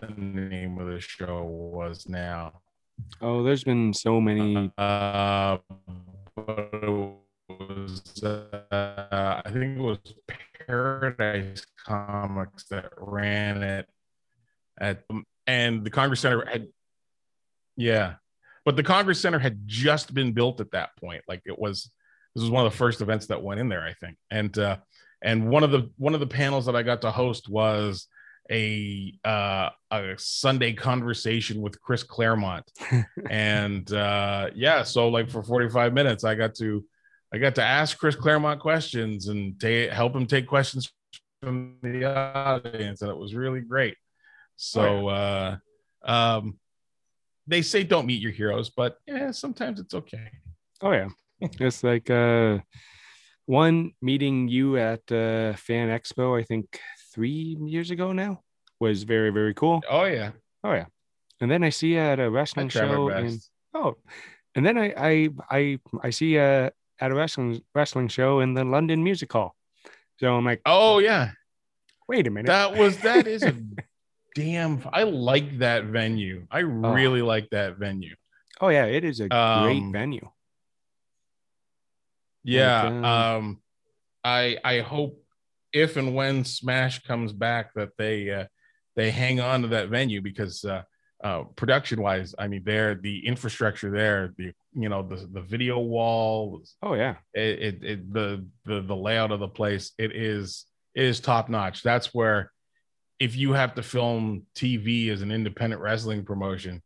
the 0.00 0.08
name 0.08 0.78
of 0.78 0.88
the 0.88 1.00
show 1.00 1.44
was 1.44 2.08
now. 2.08 2.60
Oh, 3.20 3.42
there's 3.42 3.64
been 3.64 3.92
so 3.94 4.20
many. 4.20 4.72
Uh, 4.76 5.58
but 6.34 6.70
it 6.72 7.14
was, 7.48 8.22
uh, 8.22 9.42
I 9.44 9.50
think 9.52 9.78
it 9.78 9.82
was 9.82 9.98
Paradise 10.66 11.64
Comics 11.86 12.64
that 12.64 12.90
ran 12.96 13.62
it 13.62 13.86
at, 14.78 15.04
and 15.46 15.84
the 15.84 15.90
Congress 15.90 16.20
Center 16.20 16.44
had, 16.44 16.66
yeah, 17.76 18.14
but 18.64 18.76
the 18.76 18.82
Congress 18.82 19.20
Center 19.20 19.38
had 19.38 19.60
just 19.66 20.12
been 20.12 20.32
built 20.32 20.60
at 20.60 20.72
that 20.72 20.90
point. 20.98 21.22
Like 21.28 21.42
it 21.44 21.58
was, 21.58 21.90
this 22.34 22.42
was 22.42 22.50
one 22.50 22.66
of 22.66 22.72
the 22.72 22.78
first 22.78 23.00
events 23.00 23.26
that 23.26 23.42
went 23.42 23.60
in 23.60 23.68
there, 23.68 23.82
I 23.82 23.92
think, 23.94 24.16
and 24.30 24.58
uh, 24.58 24.78
and 25.26 25.48
one 25.48 25.64
of 25.64 25.72
the 25.72 25.90
one 25.98 26.14
of 26.14 26.20
the 26.20 26.26
panels 26.26 26.66
that 26.66 26.76
I 26.76 26.82
got 26.84 27.02
to 27.02 27.10
host 27.10 27.48
was 27.48 28.06
a 28.50 29.12
uh, 29.24 29.70
a 29.90 30.14
Sunday 30.16 30.72
conversation 30.72 31.60
with 31.60 31.82
Chris 31.82 32.04
Claremont, 32.04 32.70
and 33.30 33.92
uh, 33.92 34.50
yeah, 34.54 34.84
so 34.84 35.08
like 35.08 35.28
for 35.28 35.42
forty 35.42 35.68
five 35.68 35.92
minutes, 35.92 36.22
I 36.22 36.36
got 36.36 36.54
to 36.56 36.84
I 37.34 37.38
got 37.38 37.56
to 37.56 37.62
ask 37.62 37.98
Chris 37.98 38.14
Claremont 38.14 38.60
questions 38.60 39.26
and 39.26 39.60
ta- 39.60 39.92
help 39.92 40.14
him 40.14 40.26
take 40.26 40.46
questions 40.46 40.92
from 41.42 41.74
the 41.82 42.04
audience, 42.04 43.02
and 43.02 43.10
it 43.10 43.16
was 43.16 43.34
really 43.34 43.60
great. 43.60 43.96
So, 44.54 45.08
oh, 45.08 45.08
uh, 45.08 45.56
um, 46.04 46.56
they 47.48 47.62
say 47.62 47.82
don't 47.82 48.06
meet 48.06 48.22
your 48.22 48.32
heroes, 48.32 48.70
but 48.70 48.96
yeah, 49.08 49.32
sometimes 49.32 49.80
it's 49.80 49.92
okay. 49.92 50.30
Oh 50.80 50.92
yeah, 50.92 51.08
it's 51.40 51.82
like 51.82 52.10
uh 52.10 52.58
one 53.46 53.92
meeting 54.02 54.48
you 54.48 54.76
at 54.76 55.00
uh, 55.10 55.54
Fan 55.54 55.88
Expo, 55.88 56.38
I 56.38 56.44
think 56.44 56.80
three 57.14 57.56
years 57.60 57.90
ago 57.90 58.12
now, 58.12 58.42
was 58.78 59.04
very 59.04 59.30
very 59.30 59.54
cool. 59.54 59.82
Oh 59.88 60.04
yeah, 60.04 60.32
oh 60.62 60.72
yeah. 60.72 60.86
And 61.40 61.50
then 61.50 61.62
I 61.64 61.70
see 61.70 61.94
you 61.94 61.98
at 61.98 62.20
a 62.20 62.30
wrestling 62.30 62.68
show, 62.68 63.08
and 63.08 63.40
oh, 63.74 63.96
and 64.54 64.64
then 64.66 64.76
I 64.78 64.92
I 64.96 65.28
I 65.50 65.78
I 66.02 66.10
see 66.10 66.34
you 66.34 66.40
at 66.40 66.72
a 67.00 67.14
wrestling 67.14 67.62
wrestling 67.74 68.08
show 68.08 68.40
in 68.40 68.54
the 68.54 68.64
London 68.64 69.02
Music 69.02 69.32
Hall. 69.32 69.54
So 70.18 70.34
I'm 70.34 70.44
like, 70.44 70.62
oh 70.66 70.98
yeah. 70.98 71.32
Wait 72.08 72.26
a 72.26 72.30
minute. 72.30 72.46
That 72.46 72.76
was 72.76 72.98
that 72.98 73.26
is 73.26 73.42
a 73.42 73.54
damn. 74.34 74.86
I 74.92 75.02
like 75.02 75.58
that 75.58 75.84
venue. 75.84 76.46
I 76.50 76.60
oh. 76.60 76.64
really 76.64 77.20
oh. 77.20 77.26
like 77.26 77.50
that 77.50 77.76
venue. 77.76 78.14
Oh 78.60 78.68
yeah, 78.68 78.84
it 78.86 79.04
is 79.04 79.20
a 79.20 79.34
um, 79.34 79.64
great 79.64 79.92
venue. 79.92 80.30
Yeah. 82.46 82.82
Um, 82.86 83.04
um, 83.04 83.60
I 84.24 84.56
I 84.64 84.80
hope 84.80 85.22
if 85.72 85.96
and 85.96 86.14
when 86.14 86.44
Smash 86.44 87.02
comes 87.04 87.32
back 87.32 87.74
that 87.74 87.90
they 87.98 88.30
uh, 88.30 88.46
they 88.94 89.10
hang 89.10 89.40
on 89.40 89.62
to 89.62 89.68
that 89.68 89.88
venue 89.88 90.20
because 90.22 90.64
uh, 90.64 90.82
uh, 91.22 91.42
production 91.56 92.00
wise, 92.00 92.34
I 92.38 92.48
mean, 92.48 92.62
there 92.64 92.94
the 92.94 93.26
infrastructure 93.26 93.90
there, 93.90 94.32
the 94.38 94.52
you 94.74 94.88
know 94.88 95.02
the 95.02 95.28
the 95.30 95.40
video 95.40 95.78
wall, 95.78 96.62
Oh 96.82 96.94
yeah. 96.94 97.16
it, 97.34 97.58
it, 97.58 97.84
it 97.84 98.12
the 98.12 98.46
the 98.64 98.80
the 98.80 98.96
layout 98.96 99.32
of 99.32 99.40
the 99.40 99.48
place, 99.48 99.92
it 99.98 100.14
is 100.14 100.66
it 100.94 101.04
is 101.04 101.20
top 101.20 101.48
notch. 101.48 101.82
That's 101.82 102.14
where 102.14 102.52
if 103.18 103.36
you 103.36 103.54
have 103.54 103.74
to 103.74 103.82
film 103.82 104.46
TV 104.54 105.10
as 105.10 105.22
an 105.22 105.32
independent 105.32 105.82
wrestling 105.82 106.24
promotion, 106.24 106.82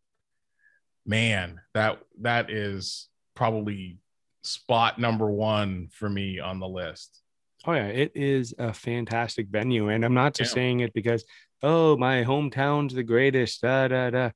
man, 1.04 1.60
that 1.74 1.98
that 2.20 2.50
is 2.50 3.08
probably 3.34 3.98
spot 4.42 4.98
number 4.98 5.30
one 5.30 5.88
for 5.92 6.08
me 6.08 6.38
on 6.38 6.60
the 6.60 6.68
list. 6.68 7.20
Oh 7.66 7.72
yeah, 7.72 7.86
it 7.88 8.12
is 8.14 8.54
a 8.58 8.72
fantastic 8.72 9.48
venue, 9.48 9.88
and 9.90 10.04
I'm 10.04 10.14
not 10.14 10.34
just 10.34 10.52
Yeah. 10.52 10.54
saying 10.62 10.80
it 10.80 10.92
because 10.94 11.24
oh 11.62 11.96
my 11.96 12.24
hometown's 12.24 12.94
the 12.94 13.02
greatest. 13.02 13.60
Da 13.62 13.88
da 13.88 14.10
da. 14.10 14.30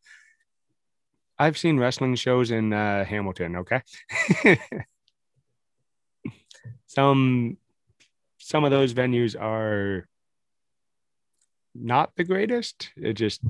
I've 1.39 1.59
seen 1.59 1.79
wrestling 1.79 2.15
shows 2.17 2.51
in 2.51 2.73
uh, 2.73 3.05
Hamilton. 3.05 3.57
Okay, 3.57 3.83
some 6.87 7.57
some 8.39 8.65
of 8.65 8.71
those 8.71 8.95
venues 8.95 9.41
are 9.41 10.07
not 11.75 12.15
the 12.17 12.25
greatest. 12.25 12.91
It 12.97 13.15
just 13.15 13.41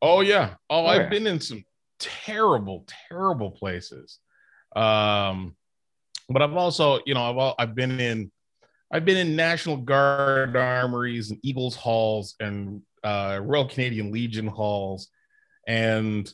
Oh 0.00 0.20
yeah. 0.20 0.54
Oh, 0.70 0.84
Oh, 0.84 0.86
I've 0.86 1.02
yeah. 1.02 1.08
been 1.08 1.26
in 1.26 1.40
some 1.40 1.64
terrible, 1.98 2.86
terrible 3.08 3.50
places. 3.52 4.18
Um, 4.74 5.54
but 6.28 6.42
I've 6.42 6.54
also, 6.54 7.00
you 7.06 7.14
know, 7.14 7.22
I've 7.22 7.36
al- 7.36 7.54
I've 7.58 7.74
been 7.74 8.00
in, 8.00 8.30
I've 8.92 9.04
been 9.04 9.16
in 9.16 9.36
National 9.36 9.76
Guard 9.76 10.56
armories 10.56 11.30
and 11.30 11.40
Eagles 11.42 11.74
halls 11.76 12.34
and 12.40 12.82
uh, 13.04 13.40
Royal 13.42 13.66
Canadian 13.66 14.12
Legion 14.12 14.46
halls 14.46 15.08
and 15.66 16.32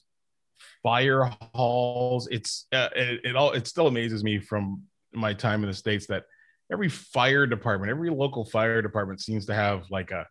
fire 0.83 1.31
halls. 1.55 2.29
It's 2.31 2.67
uh, 2.73 2.89
it, 2.95 3.21
it 3.25 3.37
all 3.37 3.53
it 3.53 3.67
still 3.67 3.87
amazes 3.87 4.25
me 4.25 4.39
from 4.39 4.83
my 5.13 5.33
time 5.35 5.63
in 5.63 5.71
the 5.71 5.75
states 5.75 6.07
that 6.09 6.25
every 6.73 6.89
fire 6.89 7.47
department, 7.47 7.91
every 7.91 8.11
local 8.11 8.45
fire 8.45 8.83
department 8.83 9.21
seems 9.21 9.47
to 9.47 9.55
have 9.55 9.85
like 9.91 10.11
a 10.11 10.27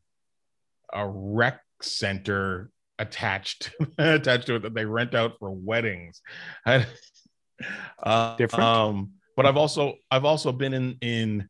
a 0.93 1.07
rec 1.07 1.61
center 1.81 2.69
attached 2.99 3.71
attached 3.97 4.47
to 4.47 4.55
it 4.55 4.63
that 4.63 4.73
they 4.73 4.85
rent 4.85 5.15
out 5.15 5.33
for 5.39 5.51
weddings. 5.51 6.21
uh, 6.65 6.83
Different? 8.37 8.63
Um, 8.63 9.11
but 9.37 9.45
I've 9.45 9.55
also 9.55 9.93
I've 10.09 10.25
also 10.25 10.51
been 10.51 10.73
in 10.73 10.97
in 10.99 11.49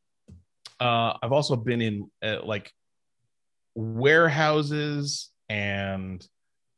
uh, 0.80 1.14
I've 1.24 1.32
also 1.32 1.56
been 1.56 1.82
in 1.82 2.12
uh, 2.22 2.44
like 2.44 2.72
warehouses 3.74 5.32
and 5.50 6.24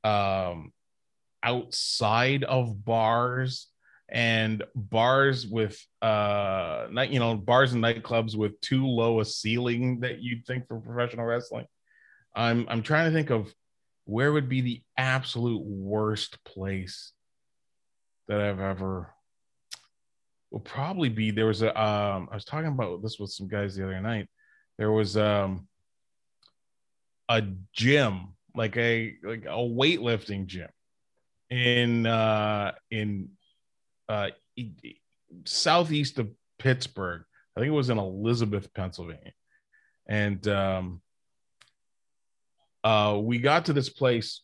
um, 0.03 0.71
outside 1.41 2.43
of 2.43 2.85
bars 2.85 3.67
and 4.07 4.63
bars 4.75 5.45
with 5.45 5.79
uh 6.01 6.87
night 6.89 7.11
you 7.11 7.19
know 7.19 7.35
bars 7.35 7.73
and 7.73 7.83
nightclubs 7.83 8.35
with 8.35 8.59
too 8.61 8.85
low 8.85 9.19
a 9.19 9.25
ceiling 9.25 9.99
that 9.99 10.19
you'd 10.21 10.45
think 10.45 10.67
for 10.67 10.79
professional 10.79 11.25
wrestling. 11.25 11.65
I'm 12.35 12.67
i'm 12.69 12.81
trying 12.81 13.11
to 13.11 13.15
think 13.15 13.29
of 13.29 13.53
where 14.05 14.31
would 14.31 14.49
be 14.49 14.61
the 14.61 14.81
absolute 14.97 15.61
worst 15.63 16.43
place 16.43 17.11
that 18.27 18.41
i've 18.41 18.59
ever 18.59 19.13
will 20.51 20.59
probably 20.59 21.09
be 21.09 21.31
there 21.31 21.45
was 21.45 21.61
a 21.61 21.69
um 21.79 22.27
i 22.31 22.35
was 22.35 22.45
talking 22.45 22.67
about 22.67 23.01
this 23.01 23.19
with 23.19 23.31
some 23.31 23.47
guys 23.47 23.75
the 23.75 23.83
other 23.83 24.01
night. 24.01 24.27
There 24.77 24.91
was 24.91 25.17
um 25.17 25.67
a 27.27 27.43
gym 27.73 28.35
like 28.55 28.75
a 28.77 29.15
like 29.23 29.45
a 29.45 29.57
weightlifting 29.57 30.47
gym 30.47 30.69
in 31.49 32.05
uh 32.05 32.71
in 32.89 33.29
uh 34.07 34.29
southeast 35.45 36.17
of 36.17 36.29
pittsburgh. 36.57 37.23
I 37.55 37.59
think 37.59 37.69
it 37.69 37.75
was 37.75 37.89
in 37.89 37.97
elizabeth 37.97 38.73
pennsylvania. 38.73 39.33
And 40.07 40.47
um 40.47 41.01
uh 42.83 43.19
we 43.21 43.37
got 43.39 43.65
to 43.65 43.73
this 43.73 43.89
place 43.89 44.41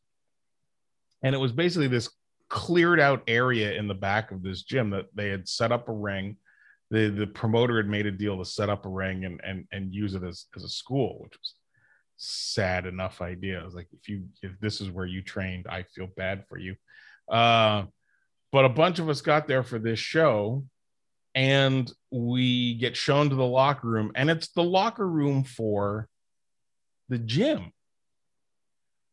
and 1.24 1.34
it 1.34 1.40
was 1.40 1.52
basically 1.52 1.88
this 1.88 2.10
cleared 2.50 3.00
out 3.00 3.24
area 3.28 3.74
in 3.74 3.88
the 3.88 3.94
back 3.94 4.32
of 4.32 4.44
this 4.44 4.64
gym 4.64 4.92
that 4.92 5.06
they 5.16 5.30
had 5.30 5.48
set 5.48 5.72
up 5.72 5.90
a 5.90 5.94
ring. 5.94 6.38
The 6.92 7.10
the 7.10 7.28
promoter 7.28 7.78
had 7.78 7.88
made 7.88 8.06
a 8.06 8.12
deal 8.12 8.38
to 8.38 8.46
set 8.46 8.70
up 8.70 8.86
a 8.86 8.90
ring 8.90 9.26
and 9.26 9.42
and 9.44 9.66
and 9.72 9.94
use 9.94 10.14
it 10.14 10.24
as 10.24 10.46
as 10.56 10.64
a 10.64 10.70
school 10.70 11.18
which 11.22 11.34
was 11.34 11.56
sad 12.18 12.86
enough 12.86 13.22
idea. 13.22 13.60
I 13.60 13.66
was 13.66 13.74
like 13.74 13.88
if 13.92 14.08
you 14.08 14.26
if 14.42 14.60
this 14.60 14.82
is 14.82 14.90
where 14.90 15.06
you 15.06 15.22
trained 15.22 15.66
i 15.68 15.84
feel 15.84 16.08
bad 16.16 16.46
for 16.48 16.58
you. 16.58 16.76
Uh 17.30 17.86
but 18.52 18.66
a 18.66 18.70
bunch 18.70 19.00
of 19.00 19.10
us 19.10 19.22
got 19.22 19.48
there 19.48 19.64
for 19.64 19.80
this 19.80 20.00
show 20.00 20.64
and 21.34 21.92
we 22.12 22.76
get 22.76 22.96
shown 22.96 23.30
to 23.30 23.36
the 23.36 23.44
locker 23.44 23.88
room 23.88 24.12
and 24.16 24.30
it's 24.30 24.50
the 24.50 24.64
locker 24.64 25.08
room 25.08 25.44
for 25.44 26.08
the 27.10 27.18
gym. 27.18 27.72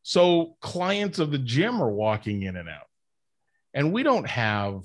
So 0.05 0.57
clients 0.61 1.19
of 1.19 1.31
the 1.31 1.39
gym 1.39 1.83
are 1.83 1.91
walking 1.91 2.43
in 2.43 2.57
and 2.57 2.69
out 2.69 2.87
and 3.75 3.93
we 3.93 4.03
don't 4.03 4.29
have 4.29 4.85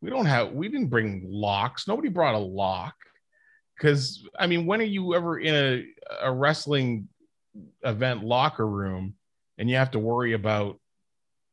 we 0.00 0.10
don't 0.10 0.26
have 0.26 0.52
we 0.52 0.68
didn't 0.68 0.88
bring 0.88 1.24
locks. 1.26 1.86
Nobody 1.86 2.08
brought 2.08 2.34
a 2.34 2.38
lock. 2.38 2.94
Because 3.76 4.22
i 4.38 4.46
mean 4.46 4.66
when 4.66 4.80
are 4.80 4.84
you 4.84 5.14
ever 5.14 5.38
in 5.38 5.54
a, 5.54 5.86
a 6.22 6.32
wrestling 6.32 7.08
event 7.82 8.22
locker 8.22 8.66
room 8.66 9.14
and 9.56 9.70
you 9.70 9.76
have 9.76 9.92
to 9.92 9.98
worry 9.98 10.34
about 10.34 10.78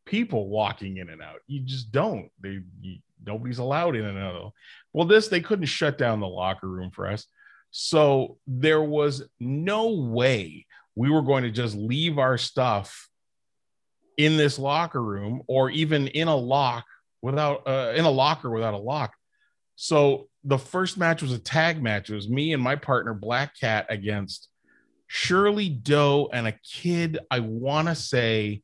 people 0.06 0.50
walking 0.50 0.98
in 0.98 1.10
and 1.10 1.22
out? 1.22 1.40
You 1.48 1.62
just 1.62 1.92
don't. 1.92 2.30
They 2.42 2.60
you, 2.82 2.98
nobody's 3.26 3.60
allowed 3.60 3.96
in 3.96 4.06
and 4.06 4.18
out. 4.18 4.54
Well 4.94 5.08
this 5.08 5.28
they 5.28 5.42
couldn't 5.42 5.66
shut 5.66 5.98
down 5.98 6.20
the 6.20 6.28
locker 6.28 6.68
room 6.68 6.92
for 6.92 7.08
us. 7.08 7.26
So 7.72 8.38
there 8.48 8.82
was 8.82 9.24
no 9.40 9.90
way 9.90 10.66
we 10.96 11.12
were 11.12 11.22
going 11.22 11.44
to 11.44 11.52
just 11.52 11.76
leave 11.76 12.18
our 12.18 12.38
stuff 12.38 13.08
in 14.18 14.36
this 14.36 14.60
locker 14.60 15.02
room 15.02 15.44
or 15.48 15.70
even 15.70 16.08
in 16.08 16.28
a 16.28 16.36
lock 16.36 16.86
without 17.22 17.68
uh, 17.68 17.94
in 17.96 18.06
a 18.06 18.10
locker 18.10 18.50
without 18.50 18.74
a 18.74 18.78
lock. 18.78 19.14
So 19.76 20.28
the 20.44 20.58
first 20.58 20.98
match 20.98 21.22
was 21.22 21.32
a 21.32 21.40
tag 21.40 21.82
match. 21.82 22.10
It 22.10 22.16
was 22.16 22.30
me 22.30 22.54
and 22.54 22.62
my 22.62 22.76
partner 22.76 23.14
Black 23.14 23.60
Cat 23.60 23.86
against 23.90 24.50
Shirley 25.08 25.70
Doe 25.70 26.30
and 26.34 26.48
a 26.48 26.54
kid. 26.64 27.20
I 27.30 27.40
want 27.40 27.88
to 27.88 27.96
say 27.96 28.64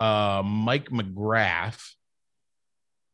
uh, 0.00 0.42
Mike 0.44 0.90
McGrath 0.90 1.82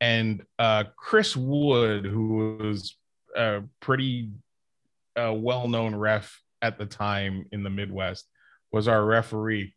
and 0.01 0.43
uh, 0.59 0.85
Chris 0.97 1.37
Wood, 1.37 2.05
who 2.05 2.57
was 2.61 2.97
a 3.35 3.63
pretty 3.81 4.31
uh, 5.17 5.33
well-known 5.33 5.95
ref 5.95 6.41
at 6.63 6.79
the 6.79 6.87
time 6.87 7.47
in 7.53 7.63
the 7.63 7.71
Midwest, 7.71 8.29
was 8.71 8.87
our 8.87 9.05
referee 9.05 9.75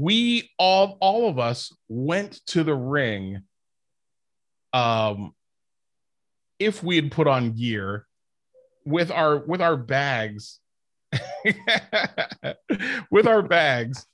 we 0.00 0.50
all 0.58 0.96
all 1.00 1.28
of 1.28 1.38
us 1.38 1.76
went 1.88 2.40
to 2.46 2.64
the 2.64 2.74
ring 2.74 3.42
um 4.72 5.34
if 6.58 6.82
we 6.82 6.96
had 6.96 7.12
put 7.12 7.26
on 7.26 7.52
gear 7.52 8.06
with 8.86 9.10
our 9.10 9.36
with 9.36 9.60
our 9.60 9.76
bags 9.76 10.58
with 13.10 13.26
our 13.26 13.42
bags 13.42 14.06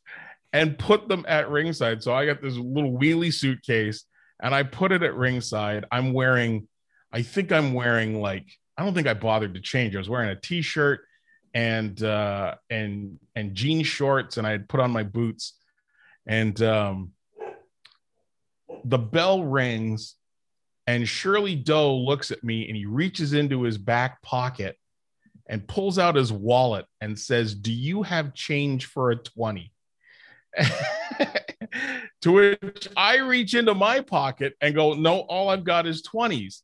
and 0.53 0.79
put 0.79 1.09
them 1.09 1.25
at 1.29 1.51
ringside. 1.51 2.03
So 2.03 2.13
i 2.13 2.27
got 2.27 2.43
this 2.43 2.57
little 2.57 2.99
wheelie 2.99 3.33
suitcase 3.33 4.05
and 4.43 4.55
i 4.55 4.65
put 4.65 4.91
it 4.91 5.05
at 5.05 5.15
ringside. 5.15 5.85
I'm 5.93 6.13
wearing 6.13 6.67
i 7.13 7.23
think 7.23 7.53
i'm 7.53 7.75
wearing 7.75 8.21
like 8.21 8.47
i 8.77 8.85
don't 8.85 8.95
think 8.95 9.07
i 9.07 9.15
bothered 9.15 9.55
to 9.55 9.61
change 9.61 9.95
i 9.95 9.99
was 9.99 10.09
wearing 10.09 10.31
a 10.31 10.41
t-shirt 10.41 11.01
and 11.55 12.03
uh 12.03 12.57
and 12.69 13.21
and 13.37 13.55
jean 13.55 13.85
shorts 13.85 14.37
and 14.37 14.47
i 14.47 14.51
had 14.51 14.69
put 14.69 14.81
on 14.81 14.91
my 14.91 15.05
boots 15.05 15.56
and 16.27 16.61
um, 16.63 17.13
the 18.85 18.99
bell 18.99 19.45
rings, 19.45 20.17
and 20.87 21.09
Shirley 21.09 21.55
Doe 21.55 21.97
looks 21.97 22.31
at 22.31 22.45
me 22.45 22.69
and 22.69 22.77
he 22.77 22.87
reaches 22.87 23.33
into 23.33 23.63
his 23.63 23.79
back 23.79 24.23
pocket 24.23 24.77
and 25.49 25.67
pulls 25.67 25.99
out 25.99 26.15
his 26.15 26.33
wallet 26.33 26.87
and 27.01 27.19
says, 27.19 27.55
Do 27.55 27.73
you 27.73 28.03
have 28.03 28.35
change 28.35 28.87
for 28.87 29.11
a 29.11 29.17
20? 29.17 29.73
to 32.23 32.33
which 32.33 32.89
I 32.97 33.19
reach 33.19 33.55
into 33.55 33.75
my 33.75 34.01
pocket 34.01 34.55
and 34.61 34.75
go, 34.75 34.95
No, 34.95 35.21
all 35.21 35.49
I've 35.49 35.65
got 35.65 35.87
is 35.87 36.03
20s. 36.03 36.63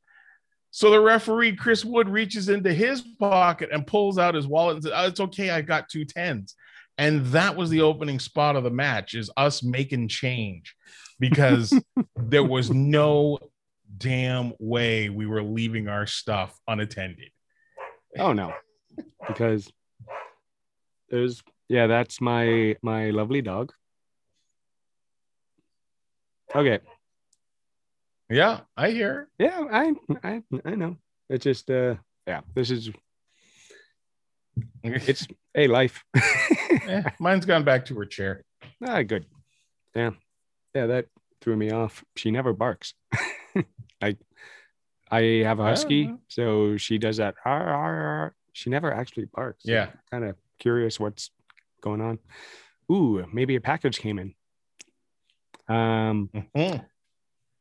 So 0.71 0.91
the 0.91 1.01
referee, 1.01 1.57
Chris 1.57 1.85
Wood, 1.85 2.09
reaches 2.09 2.49
into 2.49 2.73
his 2.73 3.03
pocket 3.03 3.69
and 3.73 3.87
pulls 3.87 4.19
out 4.19 4.35
his 4.35 4.47
wallet 4.47 4.77
and 4.77 4.85
says, 4.85 4.93
oh, 4.95 5.07
It's 5.07 5.21
okay, 5.21 5.51
I've 5.51 5.67
got 5.67 5.89
two 5.89 6.05
tens 6.05 6.55
and 6.99 7.27
that 7.27 7.57
was 7.57 7.71
the 7.71 7.81
opening 7.83 8.19
spot 8.19 8.57
of 8.57 8.65
the 8.65 8.71
match 8.71 9.15
is 9.15 9.31
us 9.37 9.63
making 9.63 10.09
change 10.09 10.75
because 11.19 11.73
there 12.17 12.45
was 12.45 12.71
no 12.71 13.39
damn 13.99 14.53
way 14.59 15.09
we 15.09 15.27
were 15.27 15.43
leaving 15.43 15.89
our 15.89 16.07
stuff 16.07 16.59
unattended 16.67 17.31
oh 18.19 18.33
no, 18.33 18.53
because 19.27 19.71
there's 21.11 21.43
yeah, 21.69 21.87
that's 21.87 22.21
my 22.21 22.77
my 22.83 23.11
lovely 23.11 23.43
dog. 23.43 23.73
Okay. 26.55 26.81
Yeah, 28.29 28.61
I 28.77 28.91
hear. 28.91 29.29
Yeah, 29.39 29.65
I 29.71 29.95
I 30.23 30.43
I 30.65 30.75
know. 30.75 30.97
It's 31.29 31.45
just 31.45 31.71
uh 31.71 31.97
yeah, 32.27 32.41
this 32.55 32.71
is 32.71 32.91
it's 34.83 35.27
a 35.55 35.67
life. 35.69 36.05
Eh, 36.89 37.03
mine's 37.21 37.45
gone 37.47 37.63
back 37.65 37.85
to 37.87 37.95
her 37.99 38.07
chair. 38.07 38.43
ah, 38.85 39.03
good. 39.03 39.27
Yeah. 39.95 40.11
Yeah, 40.75 40.87
that 40.87 41.07
threw 41.41 41.55
me 41.55 41.71
off. 41.71 42.03
She 42.17 42.31
never 42.31 42.53
barks. 42.55 42.95
I, 44.03 44.17
I 45.11 45.21
have 45.45 45.61
a 45.61 45.65
husky, 45.65 46.09
Ah. 46.11 46.17
so 46.29 46.77
she 46.79 46.97
does 46.99 47.19
that. 47.19 47.35
She 48.55 48.71
never 48.71 48.93
actually 48.93 49.27
barks. 49.27 49.65
Yeah. 49.65 49.91
Kind 50.11 50.25
of 50.25 50.37
curious 50.59 50.99
what's 50.99 51.31
going 51.83 52.01
on. 52.01 52.19
Ooh, 52.91 53.25
maybe 53.33 53.55
a 53.55 53.61
package 53.61 53.99
came 53.99 54.19
in. 54.19 54.35
Um, 55.69 56.31
Mhm. 56.57 56.85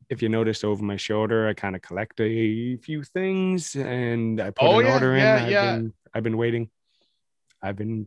if 0.08 0.22
you 0.22 0.28
noticed 0.30 0.64
over 0.64 0.82
my 0.82 0.96
shoulder, 0.96 1.48
I 1.48 1.54
kind 1.54 1.76
of 1.76 1.82
collect 1.82 2.18
a 2.20 2.76
few 2.78 3.02
things 3.04 3.76
and 3.76 4.40
I 4.40 4.50
put 4.50 4.64
Oh, 4.66 4.80
an 4.80 4.86
yeah, 4.86 4.94
order 4.94 5.12
in. 5.14 5.20
yeah, 5.20 5.42
I've 5.44 5.50
yeah. 5.50 5.76
been 5.76 5.92
I've 6.14 6.22
been 6.22 6.36
waiting. 6.36 6.70
I've 7.62 7.76
been 7.76 8.06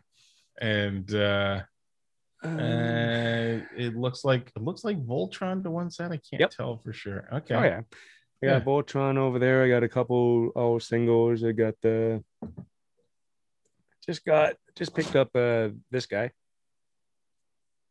And 0.61 1.13
uh 1.15 1.63
Um, 2.43 2.59
Uh, 2.61 3.61
it 3.77 3.97
looks 3.97 4.25
like 4.25 4.53
it 4.55 4.63
looks 4.63 4.85
like 4.85 4.99
Voltron 5.05 5.63
to 5.63 5.71
one 5.71 5.91
side. 5.91 6.13
I 6.13 6.19
can't 6.19 6.41
Yep. 6.41 6.51
tell 6.51 6.79
for 6.79 6.93
sure. 6.93 7.27
Okay. 7.33 7.55
Oh 7.55 7.63
yeah. 7.63 7.81
I 8.43 8.47
got 8.47 8.59
Yeah. 8.59 8.61
Voltron 8.61 9.17
over 9.17 9.39
there. 9.39 9.65
I 9.65 9.69
got 9.69 9.83
a 9.83 9.89
couple 9.89 10.53
oh 10.55 10.79
singles. 10.79 11.43
I 11.43 11.53
got 11.53 11.75
the 11.81 12.23
just 14.07 14.25
got 14.25 14.57
just 14.77 14.95
picked 14.95 15.17
up 15.17 15.31
uh 15.35 15.71
this 15.91 16.07
guy. 16.07 16.31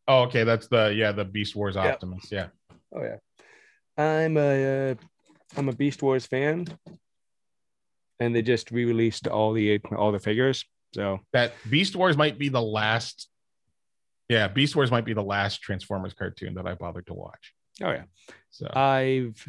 Oh, 0.07 0.23
okay. 0.23 0.43
That's 0.43 0.67
the 0.67 0.93
yeah 0.95 1.11
the 1.13 1.25
Beast 1.25 1.55
Wars 1.55 1.75
Yep. 1.75 1.93
Optimus. 1.93 2.31
Yeah. 2.31 2.49
Oh 2.93 3.01
yeah. 3.01 3.17
I'm 3.97 4.37
a 4.37 4.91
uh, 4.91 4.95
I'm 5.57 5.69
a 5.69 5.73
Beast 5.73 6.03
Wars 6.03 6.25
fan. 6.27 6.67
And 8.19 8.35
they 8.35 8.41
just 8.43 8.69
re-released 8.71 9.27
all 9.27 9.53
the 9.53 9.79
all 9.97 10.11
the 10.11 10.19
figures. 10.19 10.65
So 10.93 11.19
That 11.33 11.53
Beast 11.69 11.95
Wars 11.95 12.17
might 12.17 12.37
be 12.37 12.49
the 12.49 12.61
last. 12.61 13.27
Yeah, 14.29 14.47
Beast 14.47 14.75
Wars 14.75 14.91
might 14.91 15.05
be 15.05 15.13
the 15.13 15.23
last 15.23 15.61
Transformers 15.61 16.13
cartoon 16.13 16.55
that 16.55 16.67
I 16.67 16.75
bothered 16.75 17.07
to 17.07 17.13
watch. 17.13 17.53
oh 17.81 17.91
yeah. 17.91 18.03
So 18.51 18.71
I've 18.73 19.45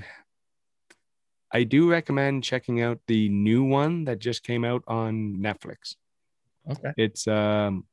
I 1.52 1.62
do 1.62 1.88
recommend 1.88 2.42
checking 2.42 2.82
out 2.82 2.98
the 3.06 3.28
new 3.28 3.62
one 3.62 4.04
that 4.06 4.18
just 4.18 4.42
came 4.42 4.64
out 4.64 4.82
on 4.88 5.36
Netflix. 5.36 5.94
okay. 6.70 6.92
It's 6.96 7.28
um 7.28 7.84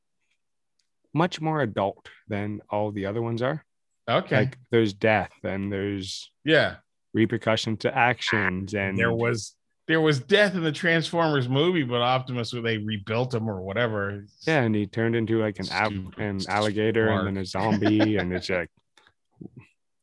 much 1.14 1.42
more 1.42 1.62
adult 1.62 2.10
than 2.28 2.62
all 2.70 2.92
the 2.92 3.06
other 3.06 3.22
ones 3.22 3.42
are. 3.42 3.64
Okay. 4.10 4.36
Like 4.38 4.58
there's 4.72 4.94
death 4.94 5.34
and 5.44 5.72
there's 5.72 6.32
yeah. 6.44 6.78
repercussion 7.14 7.78
to 7.78 7.96
actions 7.96 8.74
and 8.74 8.98
There 8.98 9.14
was 9.14 9.56
there 9.92 10.02
was 10.02 10.20
death 10.20 10.56
in 10.56 10.64
the 10.64 10.72
Transformers 10.72 11.48
movie, 11.50 11.84
but 11.84 12.02
Optimus 12.02 12.52
they 12.52 12.78
rebuilt 12.78 13.34
him 13.34 13.50
or 13.50 13.62
whatever. 13.62 14.26
yeah, 14.48 14.62
and 14.62 14.74
he 14.74 14.86
turned 14.88 15.16
into 15.16 15.40
like 15.40 15.60
an 15.60 15.66
Stupid 15.66 16.18
an 16.20 16.40
alligator 16.48 17.10
and 17.10 17.28
then 17.28 17.38
a 17.38 17.46
zombie 17.46 18.16
and 18.18 18.34
it's 18.34 18.50
like 18.50 18.70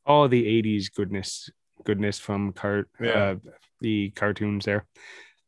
all 0.07 0.29
the 0.29 0.45
80s 0.63 0.93
goodness 0.95 1.51
goodness 1.85 2.19
from 2.19 2.53
cart 2.53 2.89
Yeah. 3.01 3.11
uh, 3.13 3.35
the 3.81 4.11
cartoons 4.11 4.65
there. 4.65 4.85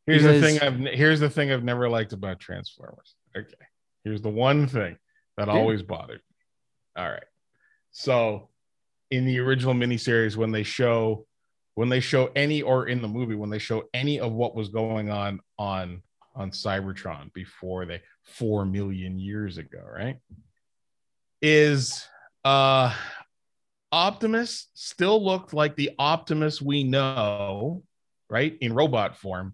Here's 0.07 0.23
the 0.23 0.41
thing 0.41 0.59
I've 0.61 0.79
here's 0.93 1.19
the 1.19 1.29
thing 1.29 1.51
I've 1.51 1.63
never 1.63 1.87
liked 1.89 2.13
about 2.13 2.39
Transformers. 2.39 3.15
Okay. 3.37 3.47
Here's 4.03 4.21
the 4.21 4.29
one 4.29 4.67
thing 4.67 4.97
that 5.37 5.47
Yeah. 5.47 5.53
always 5.53 5.83
bothered. 5.83 6.19
me. 6.19 7.01
All 7.03 7.09
right. 7.09 7.23
So 7.91 8.49
in 9.11 9.25
the 9.25 9.39
original 9.39 9.73
miniseries, 9.73 10.35
when 10.37 10.51
they 10.51 10.63
show 10.63 11.27
when 11.75 11.89
they 11.89 11.99
show 11.99 12.31
any 12.35 12.61
or 12.61 12.87
in 12.87 13.01
the 13.01 13.07
movie, 13.07 13.35
when 13.35 13.49
they 13.49 13.59
show 13.59 13.83
any 13.93 14.19
of 14.19 14.31
what 14.33 14.55
was 14.55 14.69
going 14.69 15.09
on 15.09 15.39
on 15.57 16.01
on 16.35 16.51
Cybertron 16.51 17.33
before 17.33 17.85
they 17.85 18.01
four 18.23 18.65
million 18.65 19.19
years 19.19 19.57
ago, 19.57 19.81
right? 19.83 20.17
Is 21.41 22.07
uh 22.43 22.93
Optimus 23.91 24.69
still 24.73 25.23
looked 25.23 25.53
like 25.53 25.75
the 25.75 25.91
Optimus 25.99 26.61
we 26.61 26.83
know, 26.83 27.83
right? 28.29 28.57
In 28.61 28.73
robot 28.73 29.17
form, 29.17 29.53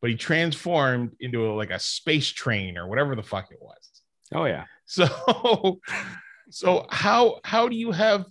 but 0.00 0.10
he 0.10 0.16
transformed 0.16 1.16
into 1.18 1.50
a, 1.50 1.52
like 1.52 1.70
a 1.70 1.80
space 1.80 2.28
train 2.28 2.78
or 2.78 2.86
whatever 2.86 3.16
the 3.16 3.22
fuck 3.22 3.50
it 3.50 3.58
was. 3.60 3.90
Oh 4.32 4.44
yeah. 4.44 4.64
So, 4.86 5.80
so 6.50 6.86
how 6.90 7.40
how 7.44 7.68
do 7.68 7.76
you 7.76 7.90
have 7.90 8.26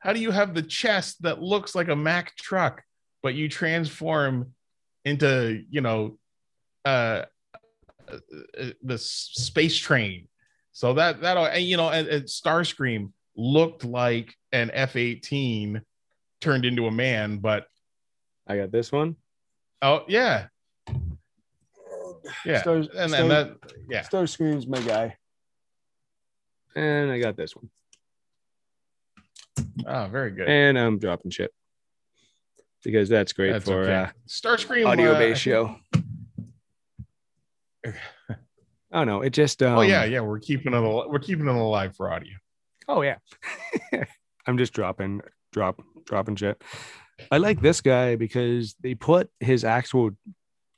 how 0.00 0.12
do 0.12 0.20
you 0.20 0.30
have 0.30 0.54
the 0.54 0.62
chest 0.62 1.22
that 1.22 1.40
looks 1.40 1.74
like 1.74 1.88
a 1.88 1.96
Mack 1.96 2.34
truck, 2.36 2.82
but 3.22 3.34
you 3.34 3.48
transform 3.48 4.54
into 5.04 5.62
you 5.70 5.80
know 5.80 6.18
uh, 6.84 7.22
uh, 8.10 8.16
uh, 8.58 8.70
the 8.82 8.98
space 8.98 9.76
train? 9.76 10.26
So 10.72 10.94
that 10.94 11.20
that 11.20 11.36
and, 11.36 11.64
you 11.64 11.76
know 11.76 11.90
and, 11.90 12.08
and 12.08 12.24
Starscream 12.24 13.12
looked 13.36 13.84
like 13.84 14.34
an 14.52 14.70
F 14.72 14.96
eighteen 14.96 15.82
turned 16.40 16.64
into 16.64 16.86
a 16.86 16.90
man, 16.90 17.38
but 17.38 17.66
I 18.46 18.56
got 18.56 18.72
this 18.72 18.90
one. 18.90 19.16
oh 19.82 20.04
yeah, 20.08 20.46
yeah, 22.44 22.60
Star- 22.62 22.76
and 22.76 22.88
Star- 22.88 23.08
then 23.08 23.28
that 23.28 23.56
yeah. 23.88 24.02
Starscream's 24.02 24.66
my 24.66 24.80
guy. 24.80 25.16
And 26.76 27.10
I 27.10 27.18
got 27.18 27.36
this 27.36 27.54
one. 27.56 27.68
Oh, 29.86 30.08
very 30.08 30.30
good. 30.30 30.48
And 30.48 30.78
I'm 30.78 30.98
dropping 30.98 31.30
shit. 31.30 31.52
Because 32.82 33.08
that's 33.10 33.32
great 33.34 33.52
That's 33.52 33.64
for 33.66 33.82
okay. 33.82 33.94
uh 33.94 34.06
Starscream 34.26 34.86
audio 34.86 35.12
uh, 35.12 35.18
based 35.18 35.42
show. 35.42 35.76
oh 38.92 39.04
no, 39.04 39.22
it 39.22 39.30
just 39.30 39.62
um, 39.62 39.78
oh 39.78 39.82
yeah, 39.82 40.04
yeah, 40.04 40.20
we're 40.20 40.38
keeping 40.38 40.72
it 40.72 40.76
al- 40.76 41.08
we're 41.10 41.18
keeping 41.18 41.46
it 41.46 41.54
alive 41.54 41.94
for 41.96 42.12
audio. 42.12 42.32
Oh 42.88 43.02
yeah. 43.02 43.16
I'm 44.46 44.58
just 44.58 44.72
dropping 44.72 45.20
drop 45.52 45.80
dropping 46.06 46.36
shit. 46.36 46.62
I 47.30 47.36
like 47.38 47.60
this 47.60 47.80
guy 47.80 48.16
because 48.16 48.74
they 48.80 48.94
put 48.94 49.30
his 49.40 49.64
actual 49.64 50.10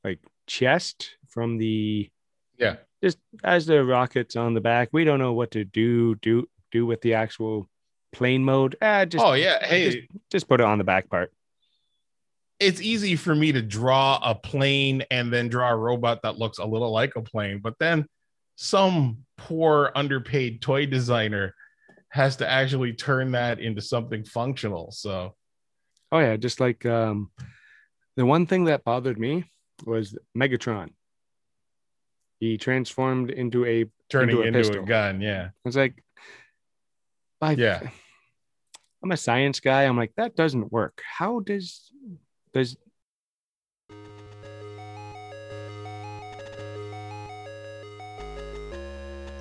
like 0.02 0.18
chest 0.46 1.10
from 1.28 1.58
the 1.58 2.10
Yeah. 2.58 2.76
just 3.02 3.18
as 3.44 3.66
the 3.66 3.84
rockets 3.84 4.34
on 4.34 4.54
the 4.54 4.60
back. 4.60 4.88
We 4.92 5.04
don't 5.04 5.20
know 5.20 5.32
what 5.34 5.52
to 5.52 5.64
do 5.64 6.16
do 6.16 6.48
do 6.72 6.84
with 6.84 7.00
the 7.02 7.14
actual 7.14 7.68
plane 8.12 8.44
mode. 8.44 8.76
Ah, 8.82 9.04
just 9.04 9.24
oh 9.24 9.32
yeah, 9.32 9.64
hey, 9.64 9.84
just, 9.90 9.98
just 10.30 10.48
put 10.48 10.60
it 10.60 10.64
on 10.64 10.78
the 10.78 10.84
back 10.84 11.08
part. 11.08 11.32
it's 12.60 12.80
easy 12.80 13.16
for 13.16 13.34
me 13.34 13.52
to 13.52 13.62
draw 13.62 14.20
a 14.22 14.34
plane 14.34 15.02
and 15.10 15.32
then 15.32 15.48
draw 15.48 15.70
a 15.70 15.76
robot 15.76 16.22
that 16.22 16.38
looks 16.38 16.58
a 16.58 16.64
little 16.64 16.92
like 16.92 17.16
a 17.16 17.22
plane, 17.22 17.58
but 17.58 17.74
then 17.80 18.06
some 18.56 19.18
poor 19.36 19.90
underpaid 19.96 20.60
toy 20.62 20.86
designer 20.86 21.54
has 22.10 22.36
to 22.36 22.48
actually 22.48 22.92
turn 22.92 23.32
that 23.32 23.58
into 23.58 23.80
something 23.80 24.24
functional. 24.24 24.92
So 24.92 25.34
Oh 26.12 26.18
yeah, 26.18 26.36
just 26.36 26.60
like 26.60 26.84
um 26.86 27.30
the 28.16 28.26
one 28.26 28.46
thing 28.46 28.64
that 28.64 28.84
bothered 28.84 29.18
me 29.18 29.50
was 29.86 30.16
Megatron. 30.36 30.90
He 32.38 32.58
transformed 32.58 33.30
into 33.30 33.64
a 33.64 33.86
turning 34.10 34.36
Into 34.36 34.42
a 34.42 34.60
into 34.60 34.80
a, 34.82 34.84
gun, 34.84 35.20
yeah, 35.20 35.48
It's 35.64 35.76
like, 35.76 36.04
I, 37.42 37.52
Yeah. 37.52 37.80
I'm 39.02 39.10
a 39.10 39.16
science 39.16 39.58
guy. 39.58 39.82
I'm 39.82 39.96
like, 39.96 40.12
that 40.16 40.36
doesn't 40.36 40.70
work. 40.70 41.02
How 41.04 41.40
does 41.40 41.90
does 42.54 42.76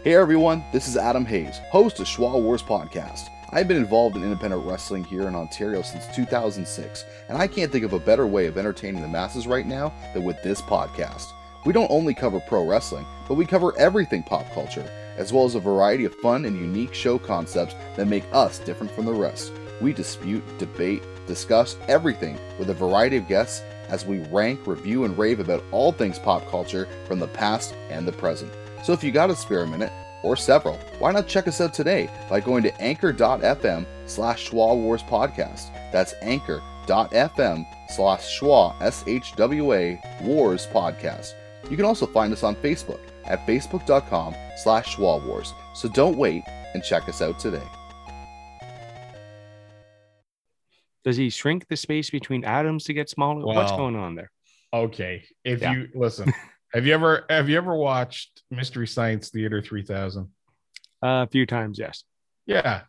Hey 0.04 0.16
everyone, 0.16 0.64
this 0.74 0.88
is 0.88 0.98
Adam 0.98 1.26
Hayes, 1.26 1.60
host 1.72 2.00
of 2.00 2.08
Schwa 2.08 2.42
Wars 2.42 2.64
Podcast. 2.64 3.28
I've 3.52 3.68
been 3.68 3.78
involved 3.78 4.16
in 4.16 4.24
independent 4.24 4.66
wrestling 4.66 5.04
here 5.04 5.28
in 5.28 5.36
Ontario 5.36 5.84
since 5.84 6.08
2006, 6.16 7.06
and 7.30 7.38
I 7.38 7.46
can't 7.46 7.72
think 7.72 7.86
of 7.86 7.94
a 7.94 8.00
better 8.00 8.26
way 8.26 8.48
of 8.48 8.58
entertaining 8.58 9.04
the 9.04 9.08
masses 9.08 9.46
right 9.46 9.68
now 9.68 9.94
than 10.16 10.24
with 10.24 10.42
this 10.42 10.60
podcast. 10.60 11.28
We 11.68 11.74
don't 11.74 11.92
only 11.92 12.16
cover 12.16 12.40
pro 12.40 12.66
wrestling, 12.66 13.06
but 13.28 13.36
we 13.36 13.46
cover 13.46 13.78
everything 13.78 14.24
pop 14.24 14.52
culture, 14.54 14.90
as 15.22 15.32
well 15.32 15.46
as 15.46 15.54
a 15.54 15.60
variety 15.60 16.04
of 16.04 16.16
fun 16.16 16.46
and 16.46 16.58
unique 16.58 16.96
show 16.96 17.20
concepts 17.20 17.76
that 17.96 18.08
make 18.08 18.24
us 18.34 18.58
different 18.58 18.92
from 18.92 19.06
the 19.06 19.14
rest. 19.14 19.52
We 19.80 19.94
dispute, 19.94 20.44
debate, 20.58 21.04
discuss 21.28 21.78
everything 21.88 22.40
with 22.58 22.72
a 22.72 22.74
variety 22.74 23.18
of 23.18 23.28
guests 23.28 23.62
as 23.88 24.04
we 24.04 24.20
rank, 24.32 24.66
review, 24.66 25.04
and 25.06 25.16
rave 25.16 25.40
about 25.40 25.64
all 25.72 25.92
things 25.92 26.18
pop 26.18 26.50
culture 26.50 26.88
from 27.08 27.20
the 27.20 27.28
past 27.28 27.76
and 27.92 28.08
the 28.08 28.12
present. 28.12 28.52
So 28.84 28.94
if 28.94 29.04
you 29.04 29.12
got 29.12 29.30
a 29.30 29.36
spare 29.36 29.68
minute, 29.68 29.92
or 30.24 30.36
several, 30.36 30.78
why 30.98 31.12
not 31.12 31.28
check 31.28 31.48
us 31.48 31.62
out 31.62 31.74
today 31.74 32.10
by 32.28 32.40
going 32.40 32.64
to 32.64 32.82
anchor.fm 32.82 33.86
slash 34.08 34.50
Schwa 34.50 34.76
Wars 34.76 35.04
Podcast. 35.04 35.72
That's 35.92 36.16
anchor.fm 36.22 37.66
slash 37.90 38.40
Schwa, 38.40 38.76
S-H-W-A, 38.82 40.02
Wars 40.22 40.68
Podcast. 40.68 41.34
You 41.70 41.76
can 41.76 41.86
also 41.86 42.08
find 42.08 42.34
us 42.34 42.44
on 42.44 42.56
Facebook 42.56 43.00
at 43.26 43.46
facebook.com 43.48 44.36
slash 44.62 44.96
Schwa 44.96 45.24
Wars. 45.26 45.54
So 45.74 45.90
don't 45.90 46.18
wait 46.18 46.44
and 46.74 46.84
check 46.84 47.08
us 47.10 47.22
out 47.22 47.40
today. 47.40 47.68
Does 51.04 51.18
he 51.18 51.30
shrink 51.30 51.68
the 51.68 51.76
space 51.76 52.10
between 52.10 52.46
atoms 52.46 52.84
to 52.86 52.94
get 52.94 53.10
smaller? 53.10 53.44
What's 53.46 53.72
going 53.72 53.96
on 53.96 54.16
there? 54.16 54.32
Okay. 54.74 55.24
If 55.44 55.62
Yeah. 55.62 55.74
you 55.74 55.88
listen, 55.96 56.32
have 56.74 56.86
you 56.86 56.94
ever 56.94 57.26
have 57.30 57.50
you 57.50 57.58
ever 57.58 57.76
watched 57.76 58.44
Mystery 58.52 58.88
Science 58.88 59.30
Theater 59.30 59.62
3000? 59.62 60.24
Uh, 61.04 61.26
a 61.26 61.28
few 61.28 61.46
times, 61.48 61.80
yes. 61.80 62.04
Yeah. 62.46 62.82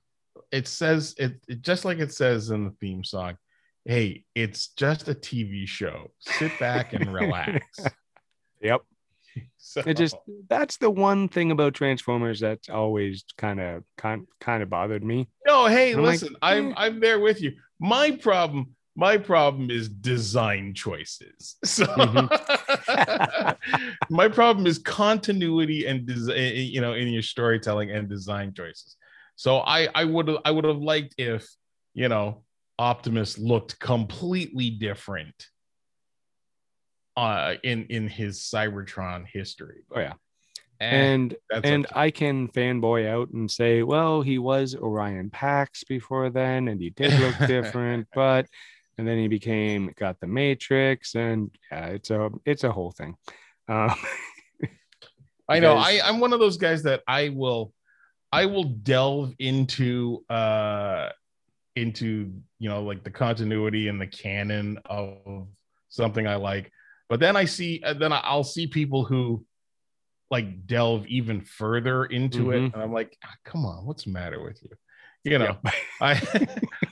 It 0.51 0.69
says 0.69 1.15
it, 1.19 1.41
it 1.49 1.63
just 1.63 1.87
like 1.87 1.99
it 1.99 2.13
says 2.13 2.51
in 2.51 2.65
the 2.65 2.73
theme 2.73 3.03
song. 3.03 3.39
Hey, 3.87 4.25
it's 4.35 4.69
just 4.69 5.09
a 5.09 5.15
TV 5.15 5.67
show. 5.67 6.11
Sit 6.21 6.53
back 6.61 6.93
and 6.93 7.13
relax. 7.15 7.81
Yep. 8.61 8.83
So, 9.65 9.83
It 9.87 9.95
just 9.97 10.17
that's 10.51 10.77
the 10.77 10.91
one 10.91 11.29
thing 11.29 11.51
about 11.51 11.73
Transformers 11.75 12.41
that's 12.41 12.69
always 12.69 13.25
kind 13.39 13.59
of 13.61 13.85
kind 13.97 14.27
kind 14.41 14.63
of 14.63 14.69
bothered 14.69 15.03
me. 15.03 15.29
no, 15.47 15.67
hey, 15.67 15.93
I'm 15.93 16.03
like, 16.03 16.21
listen, 16.21 16.37
I'm 16.43 16.73
eh. 16.73 16.75
I'm 16.77 17.01
there 17.01 17.21
with 17.21 17.41
you. 17.41 17.53
My 17.79 18.11
problem, 18.11 18.75
my 18.97 19.17
problem 19.17 19.71
is 19.71 19.89
design 19.89 20.75
choices. 20.75 21.57
So 21.65 21.87
Mhm. 21.87 22.29
my 24.11 24.29
problem 24.29 24.67
is 24.67 24.79
continuity 24.79 25.87
and 25.87 26.05
design, 26.07 26.37
you 26.55 26.81
know, 26.81 26.93
in 26.95 27.09
your 27.09 27.23
storytelling 27.23 27.91
and 27.91 28.09
design 28.09 28.53
choices. 28.55 28.97
So 29.37 29.59
I 29.61 29.89
I 29.95 30.05
would 30.05 30.29
I 30.45 30.51
would 30.51 30.65
have 30.65 30.83
liked 30.83 31.15
if 31.19 31.49
you 31.95 32.09
know 32.09 32.43
Optimus 32.79 33.39
looked 33.39 33.79
completely 33.79 34.71
different 34.71 35.47
uh 37.17 37.55
in 37.63 37.87
in 37.87 38.09
his 38.09 38.39
Cybertron 38.41 39.27
history. 39.27 39.83
Oh 39.95 40.01
yeah. 40.01 40.15
and 40.81 41.35
And 41.51 41.65
and 41.65 41.87
I 41.93 42.11
can 42.11 42.49
fanboy 42.49 43.09
out 43.09 43.31
and 43.31 43.51
say, 43.51 43.83
well, 43.83 44.23
he 44.23 44.39
was 44.39 44.75
Orion 44.75 45.31
Pax 45.31 45.85
before 45.85 46.31
then, 46.31 46.69
and 46.69 46.81
he 46.81 46.91
did 46.91 47.19
look 47.21 47.37
different, 47.47 48.09
but 48.15 48.47
and 48.99 49.07
then 49.07 49.19
he 49.19 49.29
became 49.29 49.93
got 49.97 50.21
the 50.21 50.27
Matrix, 50.27 51.15
and 51.15 51.51
yeah, 51.71 51.87
it's 51.87 52.11
a 52.11 52.31
it's 52.45 52.65
a 52.65 52.73
whole 52.73 52.91
thing. 52.91 53.17
Um, 53.69 53.95
I 55.49 55.59
know. 55.59 55.77
I, 55.77 56.01
I'm 56.05 56.21
one 56.21 56.33
of 56.33 56.41
those 56.41 56.57
guys 56.57 56.83
that 56.85 57.03
I 57.07 57.31
will 57.31 57.73
I 58.33 58.47
will 58.47 58.65
delve 58.65 59.35
into 59.39 60.25
uh 60.31 61.11
into 61.77 62.33
you 62.59 62.69
know 62.69 62.83
like 62.83 63.05
the 63.05 63.11
continuity 63.11 63.89
and 63.89 64.01
the 64.01 64.07
canon 64.07 64.79
of 64.87 65.49
something 65.89 66.27
I 66.27 66.37
like. 66.37 66.71
But 67.13 67.21
then 67.21 67.37
I 67.37 67.45
see 67.45 67.83
uh, 67.85 67.93
then 67.93 68.11
I'll 68.11 68.43
see 68.43 68.67
people 68.67 69.05
who 69.05 69.45
like 70.31 70.67
delve 70.67 71.07
even 71.09 71.43
further 71.43 72.07
into 72.07 72.53
it 72.53 72.63
Mhm. 72.63 72.73
and 72.73 72.83
I'm 72.83 72.91
like, 72.91 73.15
"Ah, 73.23 73.35
come 73.45 73.67
on, 73.67 73.85
what's 73.85 74.05
the 74.05 74.13
matter 74.13 74.43
with 74.43 74.59
you? 74.63 74.71
You 75.31 75.39
know, 75.39 75.59
I 76.01 76.19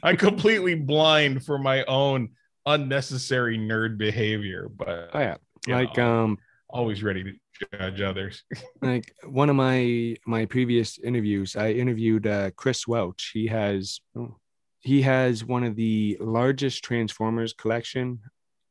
I'm 0.03 0.19
completely 0.19 0.75
blind 0.75 1.47
for 1.47 1.57
my 1.57 1.87
own 1.87 2.33
unnecessary 2.67 3.57
nerd 3.57 3.97
behavior, 3.97 4.69
but 4.69 5.09
oh 5.15 5.21
yeah, 5.21 5.37
like 5.67 5.97
know, 5.97 6.25
um, 6.25 6.39
always 6.69 7.03
ready 7.03 7.25
to 7.25 7.79
judge 7.79 8.03
others. 8.03 8.45
like 8.83 9.15
one 9.25 9.49
of 9.49 9.57
my 9.57 10.17
my 10.27 10.45
previous 10.45 10.99
interviews 10.99 11.57
i 11.57 11.71
interviewed 11.71 12.27
uh, 12.27 12.51
chris 12.57 12.87
welch 12.87 13.31
he 13.33 13.47
has 13.47 14.03
oh, 14.17 14.37
he 14.81 15.01
has 15.01 15.47
one 15.47 15.65
of 15.65 15.77
the 15.77 16.19
largest 16.21 16.85
transformers 16.85 17.55
collection 17.55 18.21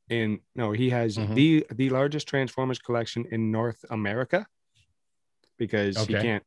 in 0.09 0.39
no 0.55 0.71
he 0.71 0.89
has 0.89 1.17
Mhm. 1.17 1.35
the 1.35 1.65
the 1.75 1.89
largest 1.89 2.27
transformers 2.27 2.79
collection 2.79 3.25
in 3.31 3.51
north 3.51 3.83
america 3.89 4.47
because 5.57 5.97
he 6.07 6.13
can't 6.21 6.43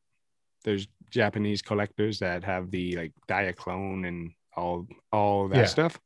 there's 0.63 0.87
japanese 1.09 1.61
collectors 1.61 2.19
that 2.19 2.43
have 2.43 2.71
the 2.71 2.95
like 2.95 3.13
diaclone 3.27 4.07
and 4.07 4.31
all 4.55 4.87
all 5.11 5.47
that 5.49 5.57
Yeah. 5.57 5.65
stuff 5.65 5.99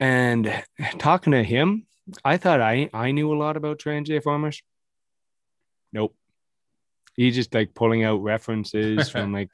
and 0.00 0.64
talking 0.98 1.32
to 1.32 1.42
him 1.44 1.86
i 2.24 2.36
thought 2.36 2.60
i 2.60 2.88
i 2.92 3.12
knew 3.12 3.32
a 3.32 3.38
lot 3.38 3.56
about 3.56 3.78
transformers 3.78 4.62
nope 5.92 6.14
he's 7.16 7.34
just 7.36 7.54
like 7.54 7.74
pulling 7.74 8.02
out 8.04 8.22
references 8.22 9.08
from 9.08 9.32
like 9.38 9.50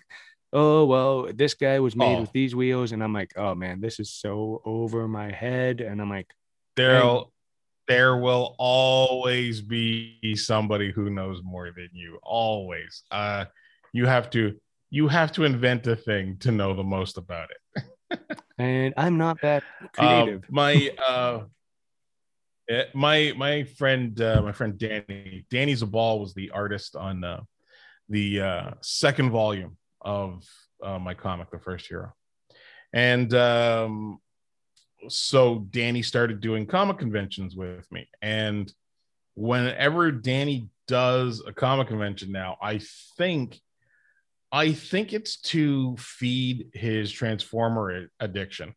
oh 0.52 0.84
well 0.86 1.28
this 1.32 1.54
guy 1.54 1.78
was 1.80 1.94
made 1.94 2.16
Oh. 2.16 2.20
with 2.22 2.32
these 2.32 2.54
wheels 2.56 2.92
and 2.92 3.02
i'm 3.04 3.12
like 3.12 3.32
oh 3.36 3.54
man 3.54 3.80
this 3.80 4.00
is 4.00 4.10
so 4.10 4.62
over 4.64 5.06
my 5.06 5.30
head 5.30 5.80
and 5.80 6.00
i'm 6.00 6.08
like 6.10 6.32
there'll 6.76 7.32
there 7.88 8.16
will 8.16 8.54
always 8.58 9.60
be 9.60 10.36
somebody 10.36 10.92
who 10.92 11.10
knows 11.10 11.40
more 11.42 11.72
than 11.72 11.88
you 11.92 12.18
always. 12.22 13.02
Uh 13.10 13.46
you 13.92 14.06
have 14.06 14.30
to 14.30 14.56
you 14.90 15.08
have 15.08 15.32
to 15.32 15.44
invent 15.44 15.86
a 15.86 15.96
thing 15.96 16.36
to 16.38 16.50
know 16.52 16.74
the 16.74 16.84
most 16.84 17.18
about 17.18 17.48
it. 17.50 17.82
And 18.58 18.92
i'm 18.96 19.16
not 19.16 19.40
that 19.40 19.62
Um, 19.80 19.92
creative. 19.92 20.44
my 20.50 20.90
uh 21.08 21.40
eh, 22.68 22.84
my 22.94 23.32
my 23.36 23.64
friend 23.64 24.20
uh, 24.20 24.42
my 24.42 24.52
friend 24.52 24.78
danny 24.78 25.46
danny 25.50 25.74
zabal 25.74 26.20
was 26.20 26.34
the 26.34 26.50
artist 26.50 26.94
on 26.96 27.24
uh, 27.24 27.40
the 28.08 28.40
uh 28.40 28.70
second 28.82 29.30
volume 29.30 29.76
of 30.00 30.44
uh, 30.82 30.98
my 30.98 31.14
comic 31.14 31.50
the 31.50 31.58
first 31.58 31.86
hero. 31.88 32.12
And 32.92 33.32
um 33.34 34.18
so 35.08 35.66
danny 35.70 36.02
started 36.02 36.40
doing 36.40 36.66
comic 36.66 36.98
conventions 36.98 37.56
with 37.56 37.90
me. 37.90 38.08
And 38.22 38.72
whenever 39.34 40.10
danny 40.10 40.68
does 40.86 41.42
a 41.46 41.52
comic 41.52 41.86
convention 41.86 42.32
now 42.32 42.56
i 42.60 42.80
think 43.16 43.60
i 44.50 44.72
think 44.72 45.12
it's 45.12 45.40
to 45.40 45.96
feed 45.98 46.68
his 46.74 47.10
transformer 47.12 48.08
addiction. 48.18 48.74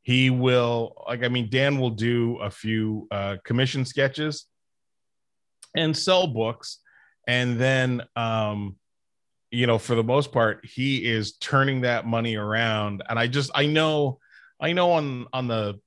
He 0.00 0.30
will 0.30 0.94
like 1.06 1.22
i 1.22 1.28
mean 1.28 1.50
dan 1.50 1.78
will 1.78 1.90
do 1.90 2.38
a 2.38 2.50
few 2.50 3.06
uh 3.10 3.36
commission 3.44 3.84
sketches 3.84 4.46
and 5.76 5.96
sell 5.96 6.26
books. 6.26 6.78
And 7.26 7.60
then 7.60 8.02
um 8.16 8.76
you 9.50 9.66
know 9.66 9.78
for 9.78 9.94
the 9.94 10.02
most 10.02 10.32
part 10.32 10.64
he 10.64 11.04
is 11.04 11.36
turning 11.36 11.82
that 11.82 12.06
money 12.06 12.36
around. 12.36 13.02
And 13.08 13.18
i 13.18 13.26
just 13.26 13.50
i 13.54 13.66
know 13.66 14.18
i 14.62 14.72
know 14.72 14.92
on 14.92 15.26
on 15.34 15.46
the 15.46 15.78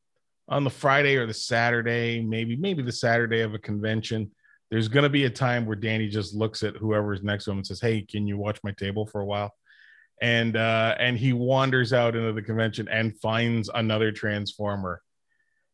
on 0.48 0.64
the 0.64 0.70
friday 0.70 1.16
or 1.16 1.26
the 1.26 1.34
saturday 1.34 2.22
maybe 2.22 2.56
maybe 2.56 2.84
the 2.84 2.92
saturday 2.92 3.42
of 3.42 3.56
a 3.56 3.60
convention 3.60 4.30
there's 4.70 4.88
going 4.88 5.04
to 5.04 5.10
be 5.10 5.26
a 5.26 5.30
time 5.30 5.66
where 5.66 5.76
danny 5.76 6.08
just 6.08 6.36
looks 6.36 6.62
at 6.62 6.76
whoever's 6.76 7.24
next 7.24 7.46
to 7.46 7.52
him 7.52 7.58
and 7.58 7.66
says 7.66 7.82
hey 7.82 8.02
can 8.02 8.28
you 8.28 8.38
watch 8.38 8.60
my 8.64 8.72
table 8.72 9.06
for 9.06 9.22
a 9.22 9.26
while? 9.26 9.54
And 10.22 10.56
uh 10.56 10.96
and 10.98 11.18
he 11.18 11.34
wanders 11.34 11.92
out 11.92 12.16
into 12.16 12.32
the 12.32 12.42
convention 12.42 12.88
and 12.88 13.20
finds 13.20 13.70
another 13.74 14.12
transformer. 14.12 15.02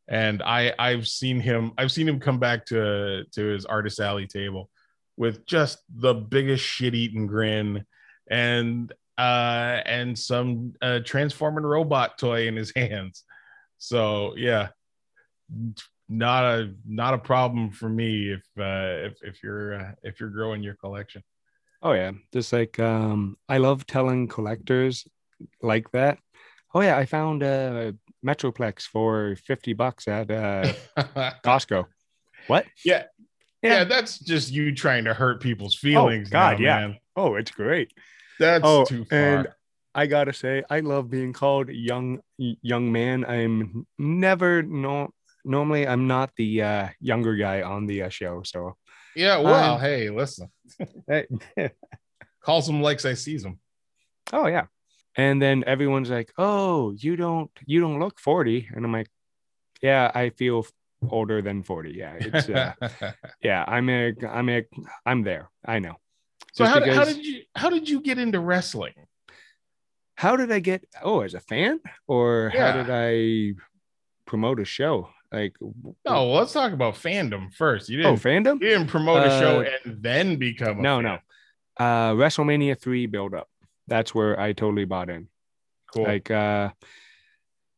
And 0.07 0.41
i 0.41 0.73
i've 0.79 1.07
seen 1.07 1.39
him 1.39 1.73
i've 1.77 1.91
seen 1.91 2.07
him 2.07 2.19
come 2.19 2.39
back 2.39 2.65
to 2.67 3.23
to 3.33 3.45
his 3.45 3.65
artist 3.65 3.99
alley 3.99 4.25
table 4.25 4.69
with 5.15 5.45
just 5.45 5.77
the 5.93 6.15
biggest 6.15 6.63
shit-eating 6.63 7.27
grin. 7.27 7.85
And 8.29 8.91
uh 9.21 9.81
and 9.85 10.17
some 10.17 10.73
uh 10.81 10.99
transforming 11.05 11.63
robot 11.63 12.17
toy 12.17 12.47
in 12.47 12.55
his 12.55 12.71
hands 12.75 13.23
so 13.77 14.33
yeah 14.37 14.69
not 16.09 16.43
a 16.43 16.73
not 16.87 17.13
a 17.13 17.17
problem 17.17 17.71
for 17.71 17.89
me 17.89 18.31
if 18.31 18.43
uh 18.57 19.07
if, 19.07 19.13
if 19.21 19.43
you're 19.43 19.73
uh, 19.75 19.91
if 20.03 20.19
you're 20.19 20.29
growing 20.29 20.63
your 20.63 20.75
collection 20.75 21.23
Oh 21.83 21.93
yeah, 21.93 22.11
just 22.31 22.53
like 22.53 22.79
um, 22.79 23.37
I 23.49 23.57
love 23.57 23.87
telling 23.87 24.27
collectors 24.27 25.07
like 25.61 25.89
that. 25.91 26.19
Oh 26.75 26.81
yeah, 26.81 26.95
I 26.95 27.05
found 27.05 27.41
a 27.41 27.95
Metroplex 28.23 28.83
for 28.83 29.35
fifty 29.47 29.73
bucks 29.73 30.07
at 30.07 30.29
uh, 30.29 30.73
Costco. 31.43 31.87
What? 32.47 32.65
Yeah. 32.85 33.05
Yeah. 33.63 33.79
yeah 33.79 33.83
that's 33.85 34.19
just 34.19 34.51
you 34.51 34.73
trying 34.73 35.05
to 35.05 35.13
hurt 35.13 35.41
people's 35.41 35.75
feelings 35.75 36.29
Oh 36.29 36.31
God, 36.31 36.59
now, 36.59 36.65
yeah. 36.65 36.79
man. 36.79 36.97
Oh, 37.15 37.35
it's 37.35 37.51
great. 37.51 37.91
That's 38.41 38.65
Oh, 38.65 38.85
too 38.85 39.05
far 39.05 39.19
and 39.19 39.47
I 39.93 40.07
gotta 40.07 40.33
say, 40.33 40.63
I 40.69 40.79
love 40.79 41.09
being 41.09 41.33
called 41.33 41.69
young 41.69 42.19
young 42.37 42.91
man. 42.91 43.25
I'm 43.25 43.85
never 43.97 44.63
no 44.63 45.13
normally 45.43 45.87
I'm 45.87 46.07
not 46.07 46.31
the 46.37 46.61
uh, 46.61 46.87
younger 46.99 47.35
guy 47.35 47.61
on 47.61 47.87
the 47.87 48.03
uh, 48.03 48.09
show. 48.09 48.41
So 48.43 48.75
yeah 49.15 49.37
well 49.37 49.75
um, 49.75 49.81
hey 49.81 50.09
listen 50.09 50.47
hey, 51.07 51.27
calls 52.39 52.65
them 52.65 52.81
like 52.81 53.03
i 53.03 53.13
sees 53.13 53.43
them 53.43 53.59
oh 54.31 54.47
yeah, 54.47 54.67
And 55.17 55.41
then 55.41 55.63
everyone's 55.67 56.09
like, 56.09 56.31
"Oh, 56.37 56.93
you 56.95 57.15
don't 57.19 57.51
you 57.65 57.81
don't 57.83 57.99
look 57.99 58.19
40." 58.19 58.69
And 58.71 58.85
I'm 58.85 58.93
like, 58.93 59.09
"Yeah, 59.81 60.09
I 60.15 60.29
feel 60.29 60.65
older 61.09 61.41
than 61.41 61.63
40. 61.63 61.91
Yeah, 61.91 62.15
it's 62.15 62.47
uh, 62.47 62.73
yeah, 63.43 63.65
I'm 63.67 63.89
a 63.89 64.13
I'm 64.23 64.47
a 64.49 64.63
I'm 65.05 65.23
there. 65.23 65.51
I 65.65 65.79
know." 65.79 65.95
So 66.51 66.65
how, 66.65 66.79
did- 66.79 66.93
how 66.93 67.05
did 67.05 67.25
you 67.25 67.41
how 67.55 67.69
did 67.69 67.87
you 67.89 68.01
get 68.01 68.17
into 68.17 68.39
wrestling? 68.39 68.93
how 70.15 70.35
did 70.35 70.51
I 70.51 70.59
get 70.59 70.85
oh 71.01 71.21
as 71.21 71.33
a 71.33 71.39
fan 71.39 71.79
or 72.07 72.51
Yeah. 72.53 72.71
how 72.71 72.77
did 72.83 72.89
I 72.91 73.53
promote 74.25 74.59
a 74.59 74.65
show? 74.65 75.09
Like 75.31 75.55
No, 75.61 75.95
well, 76.05 76.33
let's 76.33 76.53
talk 76.53 76.73
about 76.73 76.93
fandom 76.95 77.53
first. 77.53 77.89
You 77.89 77.99
oh 78.01 78.15
didn't 78.15 78.25
oh, 78.25 78.29
fandom? 78.29 78.53
you 78.61 78.69
didn't 78.69 78.87
promote 78.87 79.25
a 79.25 79.29
show 79.39 79.61
Uh, 79.61 79.69
and 79.85 80.01
then 80.03 80.35
become 80.35 80.79
a 80.79 80.81
No, 80.81 80.97
fan. 80.97 81.03
no. 81.03 81.17
Uh 81.85 82.11
WrestleMania 82.13 82.79
3 82.79 83.05
build 83.07 83.33
up. 83.33 83.49
That's 83.87 84.13
where 84.13 84.39
I 84.39 84.53
totally 84.53 84.85
bought 84.85 85.09
in. 85.09 85.27
Cool. 85.93 86.03
Like 86.03 86.29
uh 86.29 86.69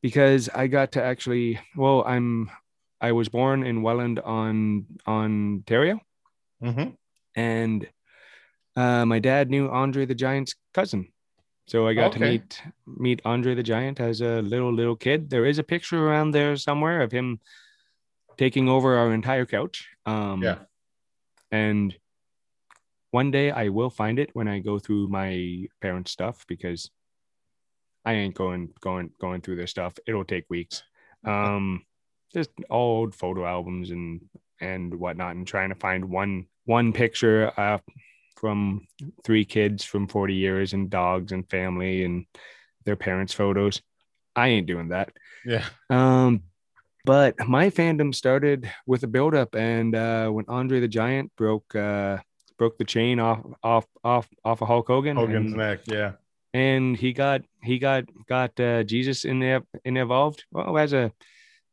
because 0.02 0.50
I 0.54 0.68
got 0.68 0.94
to 0.94 1.04
actually 1.04 1.60
well, 1.78 2.04
I'm 2.06 2.50
I 3.00 3.12
was 3.14 3.30
born 3.30 3.64
in 3.66 3.82
Welland 3.84 4.20
on 4.20 4.86
Ontario 5.08 6.02
Mhm. 6.62 6.98
and 7.36 7.88
uh 8.76 9.06
my 9.06 9.20
dad 9.20 9.50
knew 9.50 9.70
Andre 9.70 10.06
the 10.06 10.16
Giant's 10.16 10.56
cousin. 10.74 11.08
So 11.68 11.88
I 11.88 11.94
got 11.94 12.12
to 12.14 12.20
meet 12.20 12.62
meet 12.86 13.22
Andre 13.24 13.56
the 13.56 13.64
Giant 13.64 14.00
as 14.00 14.22
a 14.22 14.42
little 14.42 14.74
little 14.74 14.96
kid. 14.96 15.30
There 15.30 15.46
is 15.46 15.60
a 15.60 15.64
picture 15.64 16.08
around 16.08 16.32
there 16.32 16.56
somewhere 16.58 17.02
of 17.02 17.12
him 17.12 17.40
taking 18.38 18.68
over 18.68 18.98
our 18.98 19.14
entire 19.14 19.46
couch. 19.46 19.88
Um 20.06 20.42
Yeah. 20.44 20.60
and 21.52 21.96
one 23.12 23.30
day 23.32 23.52
I 23.52 23.70
will 23.70 23.92
find 23.92 24.18
it 24.20 24.32
when 24.34 24.48
I 24.48 24.60
go 24.60 24.80
through 24.80 25.08
my 25.08 25.68
parents' 25.82 26.12
stuff 26.12 26.46
because 26.48 26.90
I 28.04 28.14
ain't 28.14 28.36
going 28.36 28.74
going 28.82 29.12
going 29.20 29.42
through 29.42 29.56
their 29.58 29.68
stuff. 29.68 29.94
It'll 30.08 30.26
take 30.26 30.46
weeks. 30.50 30.84
Um 31.24 31.86
just 32.34 32.50
old 32.70 33.16
photo 33.16 33.46
albums 33.46 33.92
and 33.92 34.22
and 34.60 34.94
whatnot 34.96 35.36
and 35.36 35.48
trying 35.48 35.70
to 35.70 35.76
find 35.76 36.06
one 36.06 36.48
one 36.66 36.92
picture 36.92 37.52
uh 37.58 37.78
from 38.44 38.86
three 39.24 39.46
kids 39.46 39.86
from 39.86 40.06
40 40.06 40.34
years 40.34 40.74
and 40.74 40.90
dogs 40.90 41.32
and 41.32 41.50
family 41.50 42.04
and 42.04 42.26
their 42.84 42.98
parents' 42.98 43.32
photos. 43.32 43.82
I 44.36 44.50
ain't 44.50 44.68
doing 44.68 44.90
that. 44.90 45.14
Yeah. 45.46 45.64
Um, 45.90 46.44
but 47.06 47.36
my 47.48 47.70
fandom 47.70 48.14
started 48.14 48.70
with 48.86 49.02
a 49.04 49.08
buildup, 49.08 49.56
and 49.56 49.96
uh, 49.96 50.28
when 50.28 50.44
Andre 50.50 50.82
the 50.82 50.90
Giant 50.90 51.32
broke 51.38 51.74
uh, 51.74 52.18
broke 52.58 52.78
the 52.78 52.84
chain 52.84 53.22
off 53.22 53.40
off 53.64 53.86
off 54.04 54.28
off 54.44 54.62
of 54.62 54.68
Hulk 54.68 54.88
Hogan, 54.88 55.16
Hogan's 55.16 55.54
and, 55.54 55.58
neck. 55.58 55.80
Yeah. 55.86 56.12
and 56.54 56.98
he 56.98 57.14
got 57.14 57.44
he 57.64 57.80
got 57.80 58.04
got 58.28 58.60
uh, 58.60 58.84
Jesus 58.84 59.24
in 59.24 59.40
there 59.40 59.62
in 59.86 59.96
involved. 59.96 60.44
Well, 60.52 60.78
as 60.78 60.92
a 60.92 61.14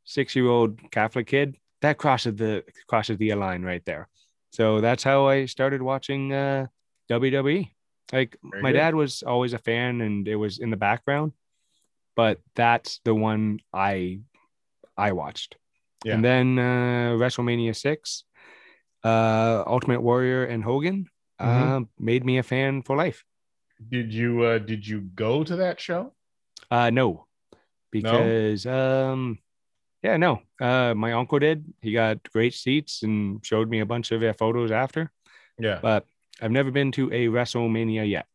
six 0.04 0.36
year 0.36 0.46
old 0.46 0.78
Catholic 0.92 1.26
kid, 1.26 1.56
that 1.82 1.98
crosses 1.98 2.36
the 2.36 2.62
crosses 2.86 3.18
the 3.18 3.34
line 3.34 3.62
right 3.64 3.84
there. 3.84 4.08
So 4.50 4.80
that's 4.80 5.02
how 5.04 5.26
I 5.28 5.46
started 5.46 5.82
watching 5.82 6.32
uh, 6.32 6.66
WWE. 7.08 7.72
Like 8.12 8.36
Very 8.42 8.62
my 8.62 8.72
good. 8.72 8.78
dad 8.78 8.94
was 8.94 9.22
always 9.22 9.52
a 9.52 9.58
fan, 9.58 10.00
and 10.00 10.26
it 10.26 10.36
was 10.36 10.58
in 10.58 10.70
the 10.70 10.76
background, 10.76 11.32
but 12.16 12.40
that's 12.56 13.00
the 13.04 13.14
one 13.14 13.60
I 13.72 14.20
I 14.96 15.12
watched. 15.12 15.56
Yeah. 16.04 16.14
And 16.14 16.24
then 16.24 16.58
uh, 16.58 17.14
WrestleMania 17.16 17.76
six, 17.76 18.24
uh, 19.04 19.62
Ultimate 19.66 20.00
Warrior 20.00 20.44
and 20.44 20.64
Hogan 20.64 21.06
uh, 21.38 21.46
Mhm. 21.46 21.88
made 21.98 22.24
me 22.24 22.38
a 22.38 22.42
fan 22.42 22.82
for 22.82 22.96
life. 22.96 23.24
Did 23.88 24.12
you 24.12 24.42
uh 24.44 24.58
did 24.58 24.86
you 24.86 25.00
go 25.00 25.44
to 25.44 25.56
that 25.56 25.80
show? 25.80 26.12
Uh, 26.70 26.90
no, 26.90 27.26
because 27.90 28.66
um, 28.66 29.38
yeah, 30.02 30.16
no. 30.16 30.40
Uh, 30.60 30.94
my 30.94 31.12
uncle 31.12 31.38
did. 31.38 31.64
He 31.80 31.92
got 31.92 32.18
great 32.32 32.54
seats 32.54 33.02
and 33.02 33.44
showed 33.44 33.68
me 33.68 33.80
a 33.80 33.86
bunch 33.86 34.10
of 34.12 34.20
their 34.20 34.34
photos 34.34 34.70
after. 34.70 35.10
Yeah. 35.58 35.78
But 35.82 36.06
I've 36.40 36.50
never 36.50 36.70
been 36.70 36.92
to 36.92 37.12
a 37.12 37.26
WrestleMania 37.26 38.08
yet. 38.08 38.26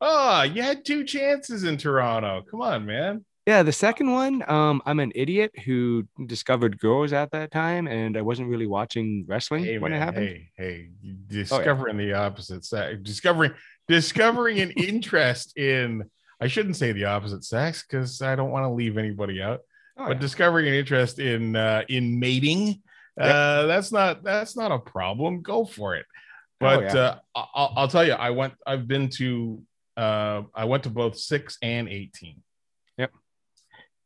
Oh, 0.00 0.42
you 0.42 0.62
had 0.62 0.84
two 0.84 1.04
chances 1.04 1.64
in 1.64 1.78
Toronto. 1.78 2.42
Come 2.50 2.60
on, 2.60 2.84
man. 2.84 3.24
Yeah, 3.46 3.62
the 3.62 3.72
second 3.72 4.10
one, 4.10 4.42
um, 4.48 4.80
I'm 4.86 5.00
an 5.00 5.12
idiot 5.14 5.52
who 5.66 6.06
discovered 6.26 6.78
girls 6.78 7.12
at 7.12 7.30
that 7.32 7.50
time, 7.50 7.86
and 7.86 8.16
I 8.16 8.22
wasn't 8.22 8.48
really 8.48 8.66
watching 8.66 9.24
wrestling 9.28 9.64
Hey, 9.64 9.78
when 9.78 9.92
man. 9.92 10.00
it 10.00 10.04
happened. 10.04 10.26
Hey, 10.28 10.48
hey, 10.56 10.88
discovering 11.26 11.98
the 11.98 12.14
opposite 12.14 12.64
sex, 12.64 12.98
discovering 13.02 13.52
discovering 13.86 14.60
an 14.60 14.70
interest 14.76 15.56
in. 15.58 16.04
I 16.40 16.46
shouldn't 16.48 16.76
say 16.76 16.92
the 16.92 17.04
opposite 17.04 17.44
sex 17.44 17.84
because 17.86 18.20
I 18.22 18.34
don't 18.34 18.50
want 18.50 18.64
to 18.64 18.70
leave 18.70 18.96
anybody 18.98 19.40
out. 19.42 19.60
Oh, 19.96 20.06
but 20.08 20.14
yeah. 20.14 20.20
discovering 20.20 20.66
an 20.68 20.74
interest 20.74 21.18
in 21.18 21.54
uh, 21.54 21.82
in 21.88 22.18
mating, 22.18 22.82
uh, 23.20 23.66
that's 23.66 23.92
not 23.92 24.24
that's 24.24 24.56
not 24.56 24.72
a 24.72 24.78
problem. 24.78 25.40
Go 25.42 25.64
for 25.64 25.94
it. 25.94 26.06
Oh, 26.10 26.16
But 26.60 26.82
yeah. 26.82 26.94
uh, 27.00 27.18
I'll, 27.34 27.72
I'll 27.76 27.88
tell 27.88 28.04
you, 28.04 28.12
I 28.12 28.30
went. 28.30 28.54
I've 28.66 28.88
been 28.88 29.08
to. 29.10 29.62
Uh, 29.96 30.42
I 30.54 30.64
went 30.64 30.82
to 30.84 30.90
both 30.90 31.16
six 31.16 31.56
and 31.62 31.88
eighteen. 31.88 32.42
Yep. 32.98 33.12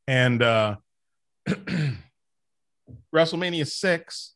And 0.06 0.42
uh, 0.42 0.76
WrestleMania 3.14 3.66
six. 3.66 4.34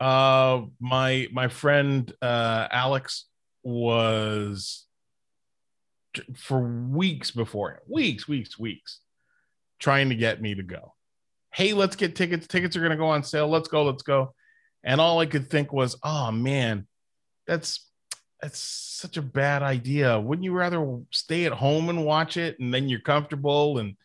Uh, 0.00 0.62
my 0.80 1.28
my 1.32 1.48
friend 1.48 2.12
uh, 2.20 2.68
Alex 2.70 3.26
was 3.62 4.86
for 6.36 6.60
weeks 6.60 7.30
before 7.30 7.80
weeks, 7.88 8.28
weeks, 8.28 8.58
weeks, 8.58 9.00
trying 9.78 10.08
to 10.08 10.14
get 10.14 10.40
me 10.40 10.54
to 10.54 10.62
go. 10.62 10.94
Hey, 11.52 11.72
let's 11.72 11.96
get 11.96 12.16
tickets. 12.16 12.46
Tickets 12.46 12.76
are 12.76 12.80
going 12.80 12.90
to 12.90 12.96
go 12.96 13.08
on 13.08 13.22
sale. 13.22 13.48
Let's 13.48 13.68
go. 13.68 13.84
Let's 13.84 14.02
go. 14.02 14.34
And 14.82 15.00
all 15.00 15.20
I 15.20 15.26
could 15.26 15.48
think 15.48 15.72
was, 15.72 15.96
oh 16.02 16.30
man, 16.30 16.86
that's 17.46 17.88
that's 18.40 18.58
such 18.58 19.16
a 19.16 19.22
bad 19.22 19.62
idea. 19.62 20.20
Wouldn't 20.20 20.44
you 20.44 20.52
rather 20.52 21.00
stay 21.10 21.46
at 21.46 21.52
home 21.52 21.88
and 21.88 22.04
watch 22.04 22.36
it, 22.36 22.58
and 22.58 22.74
then 22.74 22.90
you're 22.90 23.00
comfortable, 23.00 23.78
and 23.78 23.96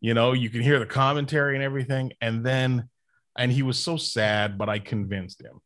you 0.00 0.14
know 0.14 0.32
you 0.32 0.48
can 0.48 0.60
hear 0.60 0.78
the 0.78 0.86
commentary 0.86 1.56
and 1.56 1.64
everything, 1.64 2.12
and 2.20 2.46
then, 2.46 2.88
and 3.36 3.50
he 3.50 3.62
was 3.62 3.78
so 3.78 3.96
sad, 3.96 4.58
but 4.58 4.68
I 4.68 4.78
convinced 4.78 5.40
him, 5.40 5.60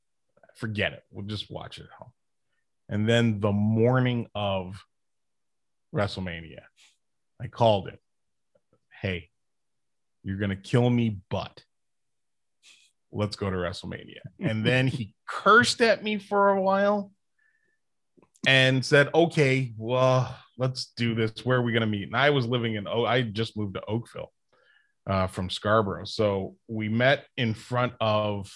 forget 0.55 0.95
it. 0.95 1.03
We'll 1.11 1.27
just 1.27 1.51
watch 1.51 1.77
it 1.77 1.83
at 1.85 1.99
home. 1.99 2.13
And 2.89 3.07
then 3.09 3.41
the 3.41 3.53
morning 3.53 4.29
of 4.35 4.83
WrestleMania, 5.95 6.63
I 7.41 7.49
called 7.49 7.89
him. 7.89 7.99
Hey, 9.03 9.29
you're 10.25 10.39
gonna 10.39 10.57
kill 10.57 10.89
me, 10.91 11.19
but 11.31 11.63
let's 13.13 13.37
go 13.37 13.51
to 13.51 13.57
WrestleMania. 13.57 14.21
And 14.41 14.65
then 14.65 14.89
he 14.89 15.15
cursed 15.29 15.81
at 15.81 16.03
me 16.03 16.19
for 16.19 16.51
a 16.51 16.61
while 16.61 17.13
and 18.47 18.85
said, 18.85 19.09
okay, 19.15 19.73
well, 19.79 20.37
let's 20.59 20.93
do 20.97 21.15
this. 21.15 21.45
Where 21.45 21.59
are 21.59 21.63
we 21.63 21.73
gonna 21.73 21.87
meet? 21.87 22.09
And 22.09 22.17
I 22.17 22.31
was 22.31 22.47
living 22.47 22.75
in 22.75 22.89
oh, 22.89 23.05
I 23.05 23.23
just 23.23 23.57
moved 23.57 23.75
to 23.75 23.85
Oakville 23.87 24.33
uh, 25.07 25.27
from 25.27 25.51
Scarborough. 25.51 26.05
So 26.05 26.57
we 26.69 26.89
met 26.89 27.27
in 27.37 27.55
front 27.55 27.93
of 28.01 28.51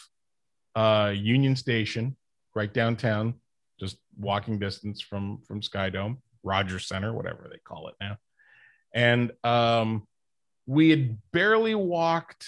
uh, 0.74 1.12
Union 1.14 1.56
Station, 1.56 2.16
right 2.54 2.72
downtown, 2.72 3.34
just 3.78 3.98
walking 4.18 4.58
distance 4.58 5.00
from 5.00 5.42
from 5.46 5.60
Skydome, 5.60 6.18
Rogers 6.42 6.86
Center, 6.86 7.12
whatever 7.12 7.48
they 7.50 7.58
call 7.58 7.88
it 7.88 7.94
now. 8.00 8.16
And 8.94 9.32
um, 9.44 10.07
we 10.68 10.90
had 10.90 11.16
barely 11.32 11.74
walked, 11.74 12.46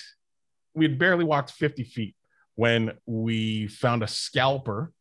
we 0.75 0.85
had 0.85 0.99
barely 0.99 1.25
walked 1.25 1.53
50 1.53 1.85
feet 1.85 2.15
when 2.55 2.93
we 3.07 3.67
found 3.67 4.03
a 4.03 4.07
scalper 4.07 4.93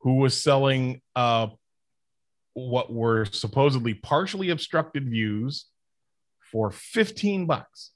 who 0.00 0.16
was 0.16 0.40
selling 0.40 1.00
uh, 1.16 1.46
what 2.52 2.92
were 2.92 3.24
supposedly 3.24 3.94
partially 3.94 4.50
obstructed 4.50 5.08
views 5.08 5.66
for 6.52 6.70
15 6.70 7.46
bucks. 7.46 7.92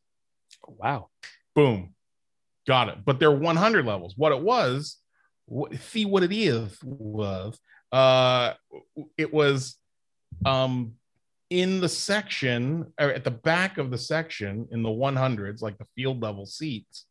wow. 0.67 1.11
Boom. 1.55 1.95
Got 2.67 2.89
it. 2.89 3.05
But 3.05 3.21
they're 3.21 3.31
100 3.31 3.85
levels. 3.85 4.15
What 4.17 4.33
it 4.33 4.41
was, 4.41 4.97
wh- 5.47 5.77
see 5.91 6.07
what 6.07 6.23
it 6.23 6.33
is 6.33 6.79
was, 6.83 7.61
uh, 7.93 8.55
it 9.19 9.31
was 9.31 9.77
um, 10.47 10.95
in 11.61 11.81
the 11.81 11.89
section, 11.89 12.93
or 12.99 13.11
at 13.11 13.25
the 13.25 13.31
back 13.31 13.77
of 13.77 13.91
the 13.91 13.99
section 13.99 14.67
in 14.71 14.83
the 14.83 14.89
100s, 14.89 15.61
like 15.61 15.77
the 15.77 15.87
field 15.95 16.23
level 16.23 16.47
seats, 16.47 17.07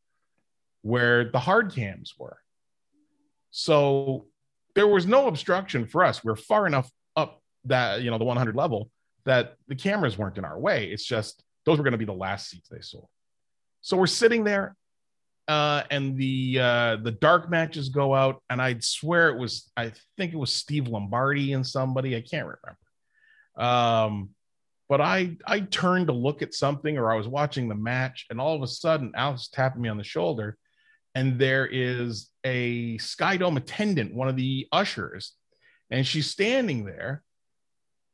where 0.81 1.29
the 1.29 1.39
hard 1.39 1.73
cams 1.73 2.15
were. 2.17 2.37
So 3.51 4.25
there 4.73 4.87
was 4.87 5.05
no 5.05 5.27
obstruction 5.27 5.85
for 5.85 6.03
us. 6.03 6.23
We 6.23 6.31
are 6.31 6.35
far 6.35 6.65
enough 6.65 6.89
up 7.15 7.41
that, 7.65 8.01
you 8.01 8.09
know, 8.09 8.17
the 8.17 8.25
100 8.25 8.55
level 8.55 8.89
that 9.25 9.55
the 9.67 9.75
cameras 9.75 10.17
weren't 10.17 10.39
in 10.39 10.45
our 10.45 10.57
way. 10.57 10.85
It's 10.85 11.05
just 11.05 11.43
those 11.65 11.77
were 11.77 11.83
going 11.83 11.91
to 11.91 11.97
be 11.99 12.05
the 12.05 12.13
last 12.13 12.49
seats 12.49 12.67
they 12.69 12.81
sold. 12.81 13.07
So 13.81 13.95
we're 13.95 14.07
sitting 14.07 14.43
there, 14.43 14.75
uh, 15.47 15.83
and 15.91 16.17
the 16.17 16.59
uh, 16.59 16.95
the 16.97 17.11
dark 17.11 17.49
matches 17.49 17.89
go 17.89 18.15
out, 18.15 18.41
and 18.49 18.61
I'd 18.61 18.83
swear 18.83 19.29
it 19.29 19.37
was 19.37 19.71
I 19.75 19.91
think 20.17 20.33
it 20.33 20.37
was 20.37 20.53
Steve 20.53 20.87
Lombardi 20.87 21.53
and 21.53 21.65
somebody 21.65 22.15
I 22.15 22.21
can't 22.21 22.45
remember. 22.45 22.77
Um, 23.55 24.29
But 24.89 24.99
I 24.99 25.37
I 25.45 25.61
turned 25.61 26.07
to 26.07 26.13
look 26.13 26.41
at 26.41 26.53
something 26.53 26.97
or 26.97 27.11
I 27.11 27.15
was 27.15 27.27
watching 27.27 27.69
the 27.69 27.75
match, 27.75 28.25
and 28.29 28.41
all 28.41 28.55
of 28.55 28.61
a 28.61 28.67
sudden 28.67 29.13
Alex 29.15 29.47
tapped 29.47 29.77
me 29.77 29.87
on 29.87 29.97
the 29.97 30.03
shoulder, 30.03 30.57
and 31.15 31.39
there 31.39 31.65
is 31.65 32.29
a 32.43 32.97
Sky 32.97 33.37
Dome 33.37 33.57
attendant, 33.57 34.13
one 34.13 34.27
of 34.27 34.35
the 34.35 34.67
ushers, 34.71 35.33
and 35.89 36.05
she's 36.05 36.29
standing 36.29 36.83
there. 36.85 37.23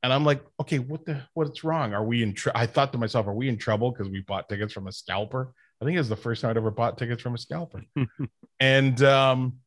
And 0.03 0.13
I'm 0.13 0.23
like, 0.23 0.43
okay, 0.59 0.77
what 0.77 1.05
the 1.05 1.23
what's 1.33 1.63
wrong? 1.63 1.93
Are 1.93 2.05
we 2.05 2.21
in? 2.21 2.33
Tr-? 2.35 2.51
I 2.53 2.67
thought 2.67 2.91
to 2.91 2.99
myself, 2.99 3.25
are 3.27 3.33
we 3.33 3.49
in 3.49 3.57
trouble 3.57 3.91
because 3.91 4.07
we 4.07 4.21
bought 4.21 4.47
tickets 4.47 4.71
from 4.71 4.87
a 4.87 4.91
scalper? 4.91 5.53
I 5.81 5.85
think 5.85 5.97
it's 5.97 6.09
the 6.09 6.15
first 6.15 6.41
time 6.41 6.51
I'd 6.51 6.57
ever 6.57 6.71
bought 6.71 6.97
tickets 6.99 7.23
from 7.23 7.33
a 7.33 7.39
scalper. 7.39 7.81
and 8.59 9.01
um, 9.01 9.57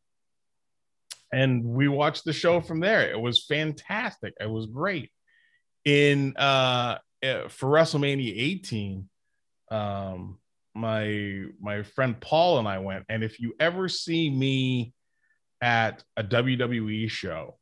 and 1.33 1.65
we 1.65 1.89
watched 1.89 2.25
the 2.25 2.33
show 2.33 2.61
from 2.61 2.81
there. 2.81 3.11
It 3.11 3.19
was 3.19 3.47
fantastic. 3.47 4.35
It 4.39 4.51
was 4.51 4.67
great. 4.67 5.11
In 5.85 6.37
uh 6.37 6.99
uh, 7.25 7.49
for 7.49 7.69
WrestleMania 7.69 8.35
18, 8.37 9.09
um 9.71 10.39
my 10.75 11.45
my 11.61 11.83
friend 11.83 12.21
Paul 12.21 12.59
and 12.59 12.67
I 12.67 12.79
went 12.79 13.05
and 13.09 13.23
if 13.23 13.41
you 13.41 13.55
ever 13.61 13.89
see 13.89 14.31
me 14.31 14.93
at 15.63 16.05
a 16.19 16.23
WWE 16.25 17.09
show, 17.09 17.59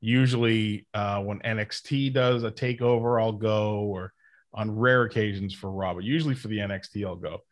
usually 0.00 0.88
uh 0.94 1.20
when 1.20 1.38
NXT 1.40 2.12
does 2.12 2.42
a 2.42 2.50
takeover, 2.50 3.22
I'll 3.22 3.32
go 3.32 3.82
or 3.82 4.12
on 4.52 4.76
rare 4.76 5.02
occasions 5.02 5.54
for 5.54 5.70
Raw, 5.70 5.94
but 5.94 6.04
usually 6.04 6.34
for 6.34 6.48
the 6.48 6.58
NXT 6.58 7.06
I'll 7.06 7.16
go. 7.16 7.42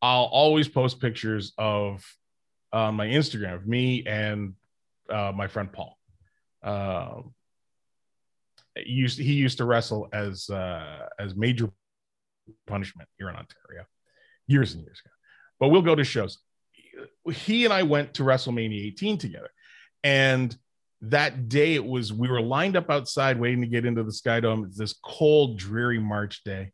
I'll 0.00 0.24
always 0.24 0.68
post 0.68 1.00
pictures 1.00 1.52
of 1.58 2.04
on 2.72 2.94
my 2.94 3.06
Instagram 3.06 3.54
of 3.54 3.66
me 3.66 4.04
and 4.06 4.54
uh, 5.10 5.32
my 5.34 5.46
friend 5.46 5.72
Paul. 5.72 5.98
Um, 6.62 7.34
used 8.76 9.18
he 9.18 9.32
used 9.32 9.58
to 9.58 9.64
wrestle 9.64 10.08
as 10.12 10.50
uh, 10.50 11.08
as 11.18 11.34
Major 11.34 11.70
Punishment 12.66 13.08
here 13.18 13.28
in 13.28 13.36
Ontario 13.36 13.84
years 14.46 14.74
and 14.74 14.82
years 14.82 15.00
ago. 15.04 15.12
But 15.60 15.68
we'll 15.68 15.82
go 15.82 15.94
to 15.94 16.04
shows. 16.04 16.38
He 17.32 17.64
and 17.64 17.72
I 17.72 17.82
went 17.82 18.14
to 18.14 18.22
WrestleMania 18.22 18.86
18 18.88 19.18
together, 19.18 19.50
and 20.02 20.56
that 21.02 21.48
day 21.48 21.74
it 21.74 21.84
was 21.84 22.12
we 22.12 22.28
were 22.28 22.40
lined 22.40 22.76
up 22.76 22.90
outside 22.90 23.38
waiting 23.38 23.60
to 23.60 23.66
get 23.66 23.84
into 23.84 24.02
the 24.02 24.12
Sky 24.12 24.40
Dome. 24.40 24.64
It's 24.64 24.78
this 24.78 24.98
cold, 25.04 25.58
dreary 25.58 25.98
March 25.98 26.42
day, 26.44 26.72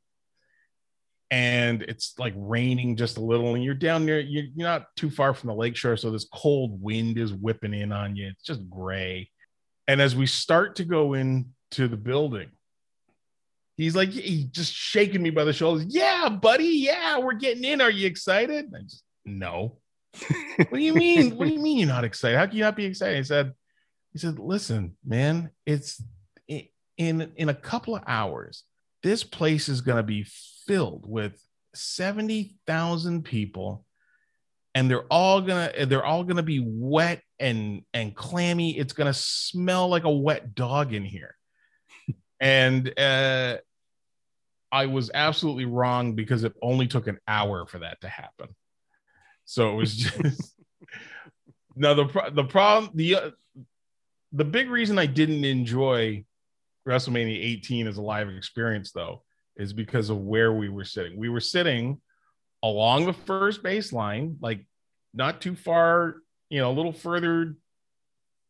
and 1.30 1.82
it's 1.82 2.14
like 2.18 2.34
raining 2.36 2.96
just 2.96 3.16
a 3.16 3.20
little, 3.20 3.54
and 3.54 3.64
you're 3.64 3.74
down. 3.74 4.06
You're, 4.06 4.20
you're 4.20 4.46
not 4.56 4.86
too 4.96 5.10
far 5.10 5.34
from 5.34 5.48
the 5.48 5.54
lakeshore, 5.54 5.96
so 5.96 6.10
this 6.10 6.28
cold 6.32 6.80
wind 6.82 7.18
is 7.18 7.32
whipping 7.32 7.74
in 7.74 7.92
on 7.92 8.16
you. 8.16 8.28
It's 8.28 8.44
just 8.44 8.68
gray. 8.70 9.30
And 9.86 10.00
as 10.00 10.16
we 10.16 10.26
start 10.26 10.76
to 10.76 10.84
go 10.84 11.14
into 11.14 11.88
the 11.88 11.96
building, 11.96 12.50
he's 13.76 13.94
like, 13.94 14.10
he's 14.10 14.46
just 14.46 14.72
shaking 14.72 15.22
me 15.22 15.30
by 15.30 15.44
the 15.44 15.52
shoulders. 15.52 15.86
Yeah, 15.88 16.28
buddy. 16.28 16.64
Yeah, 16.64 17.18
we're 17.18 17.34
getting 17.34 17.64
in. 17.64 17.80
Are 17.80 17.90
you 17.90 18.06
excited? 18.06 18.72
I 18.74 18.82
just, 18.82 19.02
no. 19.24 19.78
what 20.56 20.72
do 20.72 20.78
you 20.78 20.94
mean? 20.94 21.36
What 21.36 21.48
do 21.48 21.54
you 21.54 21.60
mean 21.60 21.78
you're 21.78 21.88
not 21.88 22.04
excited? 22.04 22.36
How 22.36 22.46
can 22.46 22.56
you 22.56 22.64
not 22.64 22.76
be 22.76 22.84
excited? 22.84 23.16
He 23.16 23.24
said, 23.24 23.52
he 24.12 24.18
said, 24.18 24.38
listen, 24.38 24.96
man, 25.04 25.50
it's 25.66 26.02
in 26.96 27.32
in 27.36 27.48
a 27.48 27.54
couple 27.54 27.96
of 27.96 28.02
hours, 28.06 28.64
this 29.02 29.24
place 29.24 29.68
is 29.68 29.80
going 29.80 29.96
to 29.96 30.02
be 30.02 30.26
filled 30.66 31.04
with 31.08 31.40
70,000 31.74 33.22
people 33.22 33.84
and 34.74 34.90
they're 34.90 35.04
all 35.04 35.40
going 35.40 35.70
to 35.72 35.86
they're 35.86 36.04
all 36.04 36.24
going 36.24 36.36
to 36.36 36.42
be 36.42 36.64
wet 36.64 37.22
and 37.38 37.82
and 37.92 38.14
clammy. 38.14 38.76
It's 38.76 38.92
going 38.92 39.12
to 39.12 39.18
smell 39.18 39.88
like 39.88 40.04
a 40.04 40.10
wet 40.10 40.54
dog 40.54 40.92
in 40.92 41.04
here. 41.04 41.36
and 42.40 42.98
uh 42.98 43.58
I 44.72 44.86
was 44.86 45.10
absolutely 45.14 45.66
wrong 45.66 46.14
because 46.14 46.42
it 46.42 46.52
only 46.60 46.88
took 46.88 47.06
an 47.06 47.18
hour 47.28 47.64
for 47.66 47.78
that 47.78 48.00
to 48.00 48.08
happen. 48.08 48.48
So 49.44 49.70
it 49.70 49.74
was 49.74 49.96
just 49.96 50.54
now 51.76 51.94
the 51.94 52.30
the 52.32 52.44
problem 52.44 52.92
the 52.94 53.14
uh, 53.16 53.30
the 54.32 54.44
big 54.44 54.70
reason 54.70 54.98
I 54.98 55.06
didn't 55.06 55.44
enjoy 55.44 56.24
WrestleMania 56.86 57.38
18 57.38 57.86
as 57.86 57.96
a 57.96 58.02
live 58.02 58.28
experience 58.28 58.92
though 58.92 59.22
is 59.56 59.72
because 59.72 60.10
of 60.10 60.18
where 60.18 60.52
we 60.52 60.68
were 60.68 60.84
sitting. 60.84 61.16
We 61.16 61.28
were 61.28 61.40
sitting 61.40 62.00
along 62.62 63.06
the 63.06 63.12
first 63.12 63.62
baseline, 63.62 64.36
like 64.40 64.66
not 65.12 65.40
too 65.40 65.54
far, 65.54 66.16
you 66.48 66.60
know, 66.60 66.70
a 66.70 66.74
little 66.74 66.92
further 66.92 67.54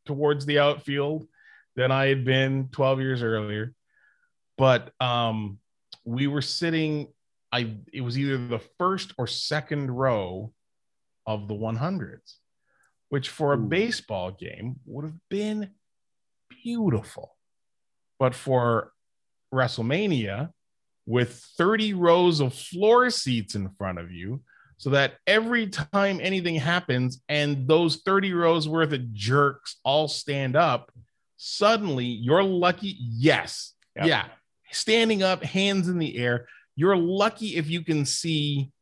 towards 0.06 0.46
the 0.46 0.58
outfield 0.58 1.26
than 1.76 1.90
I 1.90 2.06
had 2.06 2.24
been 2.24 2.68
12 2.72 3.00
years 3.00 3.22
earlier. 3.22 3.74
But 4.56 4.92
um 5.00 5.58
we 6.04 6.26
were 6.26 6.42
sitting 6.42 7.08
I 7.52 7.76
it 7.92 8.00
was 8.00 8.18
either 8.18 8.38
the 8.38 8.60
first 8.78 9.12
or 9.18 9.26
second 9.26 9.90
row 9.90 10.52
of 11.26 11.48
the 11.48 11.54
100s, 11.54 12.34
which 13.08 13.28
for 13.28 13.52
a 13.52 13.58
Ooh. 13.58 13.66
baseball 13.66 14.30
game 14.30 14.76
would 14.86 15.04
have 15.04 15.18
been 15.28 15.70
beautiful. 16.62 17.36
But 18.18 18.34
for 18.34 18.92
WrestleMania, 19.52 20.50
with 21.06 21.44
30 21.58 21.94
rows 21.94 22.40
of 22.40 22.54
floor 22.54 23.10
seats 23.10 23.54
in 23.54 23.68
front 23.76 23.98
of 23.98 24.10
you, 24.10 24.40
so 24.76 24.90
that 24.90 25.14
every 25.26 25.68
time 25.68 26.18
anything 26.20 26.56
happens 26.56 27.22
and 27.28 27.68
those 27.68 28.02
30 28.04 28.32
rows 28.32 28.68
worth 28.68 28.92
of 28.92 29.12
jerks 29.12 29.76
all 29.84 30.08
stand 30.08 30.56
up, 30.56 30.90
suddenly 31.36 32.04
you're 32.04 32.42
lucky. 32.42 32.96
Yes. 32.98 33.74
Yep. 33.96 34.06
Yeah. 34.06 34.24
Standing 34.72 35.22
up, 35.22 35.44
hands 35.44 35.88
in 35.88 35.98
the 35.98 36.16
air. 36.16 36.48
You're 36.74 36.96
lucky 36.96 37.56
if 37.56 37.68
you 37.68 37.82
can 37.82 38.04
see, 38.04 38.72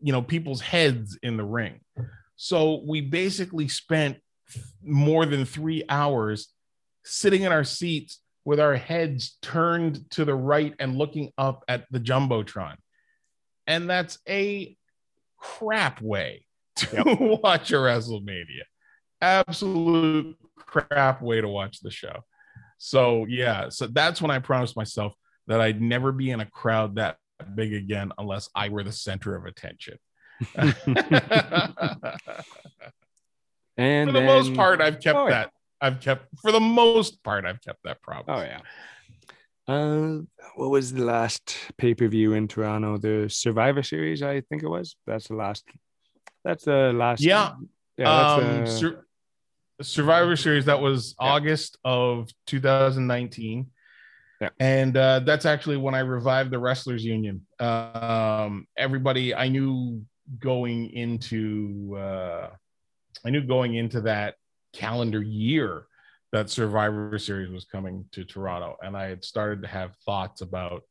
you 0.00 0.12
know, 0.12 0.22
people's 0.22 0.60
heads 0.60 1.18
in 1.22 1.36
the 1.36 1.44
ring. 1.44 1.80
So 2.36 2.82
we 2.86 3.00
basically 3.00 3.68
spent 3.68 4.18
more 4.82 5.26
than 5.26 5.44
three 5.44 5.84
hours 5.88 6.48
sitting 7.04 7.42
in 7.42 7.52
our 7.52 7.64
seats 7.64 8.20
with 8.44 8.60
our 8.60 8.76
heads 8.76 9.38
turned 9.40 10.10
to 10.10 10.24
the 10.24 10.34
right 10.34 10.74
and 10.78 10.96
looking 10.96 11.32
up 11.38 11.64
at 11.68 11.84
the 11.90 12.00
jumbotron. 12.00 12.76
And 13.66 13.88
that's 13.88 14.18
a 14.28 14.76
crap 15.38 16.02
way 16.02 16.44
to 16.76 17.38
watch 17.42 17.72
a 17.72 17.76
wrestlemania. 17.76 18.64
Absolute 19.20 20.36
crap 20.56 21.22
way 21.22 21.40
to 21.40 21.48
watch 21.48 21.80
the 21.80 21.90
show. 21.90 22.24
So 22.78 23.24
yeah 23.28 23.68
so 23.70 23.86
that's 23.86 24.20
when 24.20 24.30
i 24.30 24.38
promised 24.38 24.76
myself 24.76 25.14
that 25.46 25.60
i'd 25.60 25.80
never 25.80 26.12
be 26.12 26.30
in 26.30 26.40
a 26.40 26.46
crowd 26.46 26.96
that 26.96 27.16
big 27.44 27.72
again 27.74 28.12
unless 28.18 28.48
i 28.54 28.68
were 28.68 28.82
the 28.82 28.92
center 28.92 29.34
of 29.36 29.44
attention 29.46 29.98
and 33.76 34.08
for 34.08 34.12
the 34.12 34.20
most 34.22 34.54
part 34.54 34.80
i've 34.80 35.00
kept 35.00 35.16
Oh, 35.18 35.26
yeah. 35.26 35.30
that 35.30 35.50
i've 35.80 36.00
kept 36.00 36.26
for 36.40 36.52
the 36.52 36.60
most 36.60 37.22
part 37.22 37.44
i've 37.44 37.60
kept 37.60 37.82
that 37.84 38.00
promise 38.02 38.24
Oh 38.28 38.40
yeah. 38.42 38.60
Uh, 39.66 40.18
what 40.56 40.68
was 40.68 40.92
the 40.92 41.02
last 41.02 41.56
pay 41.78 41.94
per 41.94 42.06
view 42.06 42.34
in 42.34 42.46
Toronto? 42.46 42.98
The 42.98 43.30
Survivor 43.30 43.82
Series, 43.82 44.22
I 44.22 44.42
think 44.42 44.62
it 44.62 44.68
was. 44.68 44.94
That's 45.06 45.28
the 45.28 45.36
last. 45.36 45.64
That's 46.44 46.64
the 46.66 46.92
last. 46.94 47.22
Yeah. 47.22 47.52
Yeah. 47.96 48.12
um, 48.34 48.64
the, 48.64 48.66
Sur- 48.70 49.06
Survivor 49.80 50.36
Series 50.36 50.66
that 50.66 50.82
was 50.82 51.14
Yeah. 51.18 51.28
August 51.28 51.78
of 51.82 52.28
2019. 52.46 53.70
Yeah. 54.44 54.50
And 54.60 54.96
uh, 54.96 55.20
that's 55.20 55.46
actually 55.46 55.78
when 55.78 55.94
I 55.94 56.00
revived 56.00 56.50
the 56.50 56.58
Wrestlers 56.58 57.04
Union. 57.04 57.46
Um, 57.60 58.66
everybody 58.76 59.34
I 59.34 59.48
knew 59.48 60.04
going 60.38 60.90
into 60.90 61.96
uh, 61.98 62.50
I 63.24 63.30
knew 63.30 63.42
going 63.42 63.74
into 63.74 64.02
that 64.02 64.34
calendar 64.74 65.22
year 65.22 65.86
that 66.32 66.50
Survivor 66.50 67.18
Series 67.18 67.50
was 67.50 67.64
coming 67.64 68.04
to 68.12 68.24
Toronto, 68.24 68.76
and 68.82 68.96
I 68.96 69.08
had 69.08 69.24
started 69.24 69.62
to 69.62 69.68
have 69.68 69.96
thoughts 70.04 70.40
about, 70.40 70.82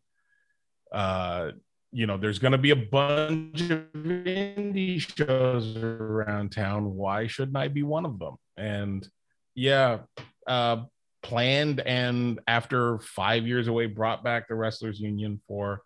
uh, 0.91 1.51
you 1.91 2.07
know, 2.07 2.17
there's 2.17 2.39
going 2.39 2.53
to 2.53 2.57
be 2.57 2.71
a 2.71 2.75
bunch 2.75 3.61
of 3.69 3.83
indie 3.93 4.99
shows 4.99 5.77
around 5.77 6.53
town. 6.53 6.95
Why 6.95 7.27
shouldn't 7.27 7.57
I 7.57 7.67
be 7.67 7.83
one 7.83 8.05
of 8.05 8.17
them? 8.17 8.37
And 8.57 9.07
yeah, 9.53 9.99
uh, 10.47 10.85
planned 11.23 11.79
and 11.79 12.39
after 12.47 12.99
five 12.99 13.47
years 13.47 13.67
away, 13.67 13.87
brought 13.87 14.23
back 14.23 14.47
the 14.47 14.55
Wrestlers 14.55 14.99
Union 14.99 15.41
for 15.47 15.81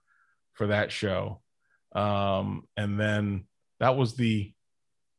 for 0.53 0.67
that 0.67 0.91
show, 0.91 1.41
um, 1.95 2.63
and 2.75 2.99
then 2.99 3.45
that 3.79 3.95
was 3.95 4.15
the 4.15 4.51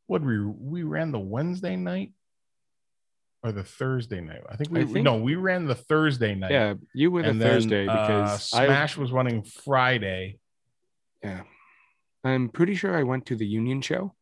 what 0.07 0.23
we 0.23 0.45
we 0.45 0.83
ran 0.83 1.13
the 1.13 1.19
Wednesday 1.19 1.77
night 1.77 2.13
or 3.43 3.53
the 3.53 3.63
Thursday 3.63 4.21
night. 4.21 4.41
I 4.49 4.57
think 4.57 4.71
we 4.71 4.81
I 4.81 4.85
think- 4.85 5.05
no, 5.05 5.17
we 5.17 5.37
ran 5.37 5.67
the 5.67 5.75
Thursday 5.75 6.35
night. 6.35 6.51
Yeah, 6.51 6.75
you 6.93 7.11
were 7.11 7.23
the 7.23 7.33
then, 7.33 7.41
Thursday 7.41 7.87
uh, 7.87 7.93
because 8.07 8.53
I 8.53 8.67
Smash 8.67 8.97
was 8.97 9.13
running 9.13 9.45
Friday. 9.45 10.39
yeah. 11.23 11.43
I'm 12.25 12.49
pretty 12.49 12.75
sure 12.75 12.97
I 12.97 13.05
went 13.05 13.27
to 13.27 13.37
the 13.37 13.47
Union 13.47 13.81
show, 13.81 14.13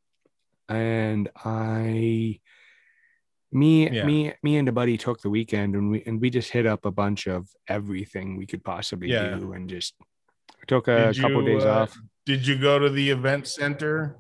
and 0.69 1.31
I, 1.45 2.41
me, 3.57 3.91
Yeah. 3.91 4.05
me, 4.05 4.33
me, 4.43 4.59
and 4.59 4.69
a 4.69 4.73
buddy 4.73 4.97
took 4.99 5.21
the 5.23 5.31
weekend, 5.31 5.75
and 5.75 5.91
we 5.91 6.03
and 6.05 6.21
we 6.21 6.29
just 6.31 6.51
hit 6.51 6.67
up 6.67 6.85
a 6.85 6.91
bunch 6.91 7.27
of 7.27 7.49
everything 7.69 8.37
we 8.37 8.47
could 8.47 8.63
possibly 8.63 9.09
Yeah. 9.09 9.39
do, 9.39 9.53
and 9.53 9.69
just 9.69 9.95
took 10.67 10.89
a 10.89 11.13
Did 11.13 11.21
couple 11.23 11.41
you, 11.41 11.47
days 11.47 11.65
uh, 11.65 11.81
off. 11.81 11.99
Did 12.27 12.47
you 12.47 12.59
go 12.59 12.79
to 12.79 12.91
the 12.91 13.11
event 13.11 13.47
center? 13.49 14.19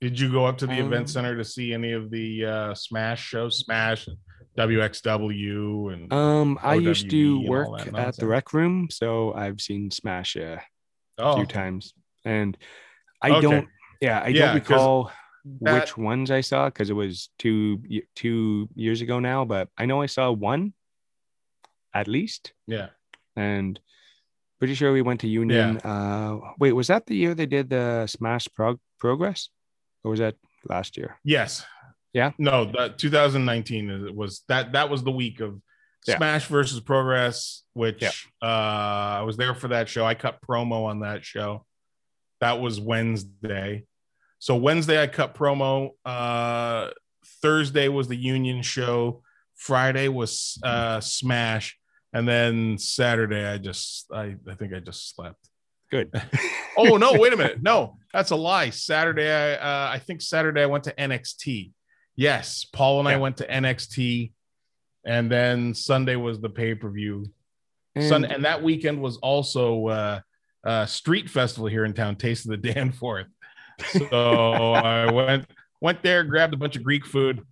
Did 0.00 0.18
you 0.18 0.30
go 0.30 0.44
up 0.46 0.58
to 0.58 0.66
the 0.66 0.80
Um, 0.80 0.86
event 0.86 1.08
center 1.10 1.36
to 1.36 1.44
see 1.44 1.72
any 1.72 1.92
of 1.92 2.10
the 2.10 2.44
uh, 2.44 2.74
Smash 2.74 3.22
shows? 3.22 3.58
Smash, 3.58 4.06
and 4.06 4.16
WXW, 4.56 5.92
and 5.92 6.12
Um, 6.12 6.58
I 6.62 6.74
used 6.76 7.10
to 7.10 7.40
work 7.40 7.86
at 7.94 8.16
the 8.16 8.26
rec 8.26 8.52
room, 8.54 8.88
so 8.90 9.34
I've 9.34 9.60
seen 9.60 9.90
Smash 9.90 10.36
a 10.36 10.62
oh, 11.18 11.34
few 11.36 11.46
times, 11.46 11.92
and 12.24 12.56
I 13.20 13.30
Okay. 13.32 13.40
don't. 13.40 13.68
Yeah, 14.00 14.20
I 14.20 14.28
Yeah, 14.28 14.46
don't 14.46 14.54
recall 14.54 15.10
that- 15.60 15.80
which 15.80 15.96
ones 15.96 16.30
I 16.30 16.40
saw 16.40 16.66
because 16.68 16.90
it 16.90 16.94
was 16.94 17.28
two 17.38 17.82
two 18.14 18.68
years 18.74 19.00
ago 19.00 19.18
now, 19.20 19.44
but 19.44 19.68
I 19.78 19.86
know 19.86 20.02
I 20.02 20.06
saw 20.06 20.30
one 20.30 20.72
at 21.94 22.08
least, 22.08 22.52
yeah, 22.66 22.88
and 23.36 23.78
pretty 24.58 24.74
sure 24.74 24.92
we 24.92 25.02
went 25.02 25.20
to 25.20 25.28
Union. 25.28 25.78
Uh, 25.78 26.38
wait, 26.58 26.72
was 26.72 26.88
that 26.88 27.06
the 27.06 27.16
year 27.16 27.34
they 27.34 27.46
did 27.46 27.70
the 27.70 28.06
Smash 28.06 28.48
Prog- 28.54 28.80
Progress, 28.98 29.48
or 30.04 30.10
was 30.10 30.20
that 30.20 30.36
last 30.68 30.96
year? 30.96 31.18
yes, 31.24 31.64
Yeah? 32.12 32.32
No, 32.38 32.64
that 32.72 32.96
2019 32.98 33.90
is- 33.90 34.10
was 34.12 34.42
that 34.48 34.72
that 34.72 34.88
was 34.88 35.02
the 35.04 35.10
week 35.12 35.40
of 35.40 35.60
Yeah. 36.06 36.16
Smash 36.16 36.46
versus 36.46 36.80
Progress, 36.80 37.62
which 37.74 38.00
Yeah. 38.02 38.12
uh, 38.42 39.20
I 39.20 39.22
was 39.22 39.36
there 39.36 39.54
for 39.54 39.68
that 39.68 39.88
show. 39.88 40.04
I 40.06 40.14
cut 40.14 40.40
promo 40.40 40.86
on 40.86 41.00
that 41.00 41.24
show. 41.24 41.66
That 42.40 42.60
was 42.60 42.80
Wednesday. 42.80 43.84
So 44.38 44.56
Wednesday 44.56 45.02
I 45.02 45.06
cut 45.06 45.34
promo. 45.34 45.90
Uh, 46.04 46.90
Thursday 47.42 47.88
was 47.88 48.08
the 48.08 48.16
Union 48.16 48.62
show. 48.62 49.22
Friday 49.54 50.08
was 50.08 50.58
uh, 50.62 51.00
Smash, 51.00 51.78
and 52.12 52.28
then 52.28 52.78
Saturday 52.78 53.44
I 53.46 53.58
just 53.58 54.06
I 54.12 54.36
I 54.48 54.54
think 54.54 54.74
I 54.74 54.80
just 54.80 55.14
slept. 55.14 55.48
Good. 55.90 56.10
Oh 56.78 56.98
no! 56.98 57.14
Wait 57.14 57.32
a 57.32 57.36
minute. 57.38 57.56
No, 57.62 57.96
that's 58.12 58.32
a 58.32 58.36
lie. 58.36 58.68
Saturday, 58.68 59.30
I 59.30 59.54
uh, 59.54 59.90
I 59.94 59.98
think 59.98 60.20
Saturday 60.20 60.60
I 60.62 60.66
went 60.66 60.84
to 60.84 60.92
NXT. 60.92 61.72
Yes, 62.16 62.66
Paul 62.70 62.98
and 62.98 63.08
I 63.08 63.16
went 63.16 63.38
to 63.38 63.46
NXT, 63.46 64.32
and 65.06 65.32
then 65.32 65.72
Sunday 65.72 66.16
was 66.16 66.38
the 66.38 66.50
pay 66.50 66.74
per 66.74 66.90
view. 66.90 67.24
And, 67.94 68.04
Sun 68.04 68.24
and 68.26 68.44
that 68.44 68.62
weekend 68.62 69.00
was 69.00 69.16
also 69.16 69.86
uh, 69.86 70.20
uh, 70.66 70.84
street 70.84 71.30
festival 71.30 71.66
here 71.66 71.86
in 71.86 71.94
town, 71.94 72.16
Taste 72.16 72.44
of 72.44 72.50
the 72.50 72.72
Danforth. 72.72 73.28
So 73.84 74.72
I 74.74 75.10
went 75.10 75.46
went 75.80 76.02
there, 76.02 76.24
grabbed 76.24 76.54
a 76.54 76.56
bunch 76.56 76.76
of 76.76 76.82
Greek 76.82 77.04
food, 77.06 77.42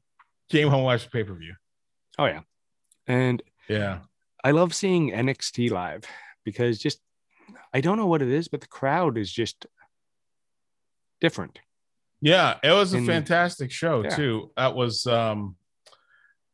came 0.50 0.68
home, 0.68 0.84
watched 0.84 1.04
the 1.04 1.10
pay 1.10 1.24
per 1.24 1.34
view. 1.34 1.54
oh 2.18 2.26
yeah, 2.26 2.40
and 3.06 3.42
Yeah, 3.68 4.00
I 4.42 4.50
love 4.52 4.74
seeing 4.74 5.10
NXT 5.10 5.70
live 5.70 6.04
because 6.44 6.78
just 6.78 7.00
I 7.72 7.80
don't 7.80 7.98
know 7.98 8.06
what 8.06 8.22
it 8.22 8.28
is, 8.28 8.48
but 8.48 8.60
the 8.60 8.66
crowd 8.68 9.18
is 9.18 9.30
just 9.30 9.66
different. 11.20 11.58
Yeah, 12.20 12.56
it 12.62 12.70
was 12.72 12.94
a 12.94 12.98
And- 12.98 13.06
fantastic 13.06 13.70
show 13.70 14.02
Yeah. 14.04 14.10
too. 14.16 14.50
That 14.56 14.74
was 14.74 15.06
um 15.06 15.56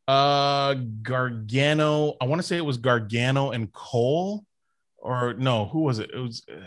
uh 0.07 0.73
Gargano. 1.01 2.15
I 2.19 2.25
want 2.25 2.41
to 2.41 2.47
say 2.47 2.57
it 2.57 2.65
was 2.65 2.77
Gargano 2.77 3.51
and 3.51 3.71
Cole, 3.71 4.45
or 4.97 5.33
no, 5.35 5.65
who 5.65 5.79
was 5.83 5.99
it? 5.99 6.09
It 6.13 6.19
was 6.19 6.43
uh, 6.51 6.59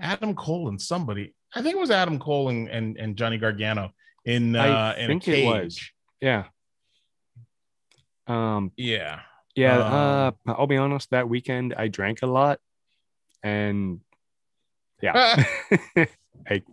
Adam 0.00 0.34
Cole 0.34 0.68
and 0.68 0.80
somebody. 0.80 1.34
I 1.54 1.62
think 1.62 1.74
it 1.76 1.80
was 1.80 1.90
Adam 1.90 2.18
Cole 2.18 2.48
and 2.48 2.68
and, 2.68 2.96
and 2.96 3.16
Johnny 3.16 3.38
Gargano 3.38 3.92
in 4.24 4.56
I 4.56 4.90
uh 4.90 4.94
in 4.96 5.08
think 5.08 5.28
a 5.28 5.42
it 5.42 5.46
was. 5.46 5.80
Yeah. 6.20 6.44
Um. 8.26 8.72
Yeah. 8.76 9.20
Yeah. 9.54 9.78
Um, 9.78 10.34
uh. 10.46 10.52
I'll 10.52 10.66
be 10.66 10.76
honest. 10.76 11.10
That 11.10 11.28
weekend, 11.28 11.74
I 11.76 11.88
drank 11.88 12.22
a 12.22 12.26
lot, 12.26 12.60
and 13.42 14.00
yeah, 15.02 15.44
like 16.50 16.64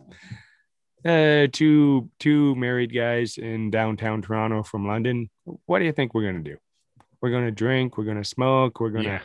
uh, 1.03 1.47
two 1.51 2.09
two 2.19 2.55
married 2.55 2.93
guys 2.93 3.37
in 3.37 3.71
downtown 3.71 4.21
Toronto 4.21 4.63
from 4.63 4.87
London. 4.87 5.29
What 5.65 5.79
do 5.79 5.85
you 5.85 5.91
think 5.91 6.13
we're 6.13 6.25
gonna 6.25 6.43
do? 6.43 6.57
We're 7.21 7.31
gonna 7.31 7.51
drink. 7.51 7.97
We're 7.97 8.05
gonna 8.05 8.23
smoke. 8.23 8.79
We're 8.79 8.91
gonna. 8.91 9.03
Yeah. 9.03 9.21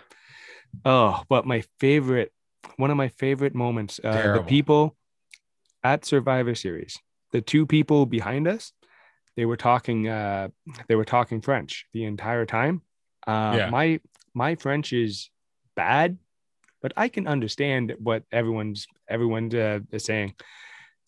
Oh, 0.84 1.22
but 1.28 1.46
my 1.46 1.62
favorite, 1.78 2.32
one 2.78 2.90
of 2.90 2.96
my 2.96 3.08
favorite 3.08 3.54
moments, 3.54 4.00
uh, 4.02 4.38
the 4.38 4.42
people 4.42 4.96
at 5.84 6.04
Survivor 6.04 6.54
Series, 6.54 6.98
the 7.32 7.40
two 7.40 7.66
people 7.66 8.06
behind 8.06 8.48
us, 8.48 8.72
they 9.36 9.44
were 9.44 9.56
talking, 9.56 10.08
uh, 10.08 10.48
they 10.88 10.94
were 10.94 11.04
talking 11.04 11.40
French 11.40 11.86
the 11.92 12.04
entire 12.04 12.46
time. 12.46 12.82
Uh, 13.26 13.54
Yeah. 13.56 13.70
My 13.70 14.00
my 14.34 14.56
French 14.56 14.92
is 14.92 15.30
bad, 15.76 16.18
but 16.82 16.92
I 16.96 17.08
can 17.08 17.26
understand 17.28 17.94
what 17.98 18.24
everyone's 18.32 18.86
everyone's 19.08 19.54
uh, 19.54 19.80
is 19.92 20.04
saying. 20.04 20.34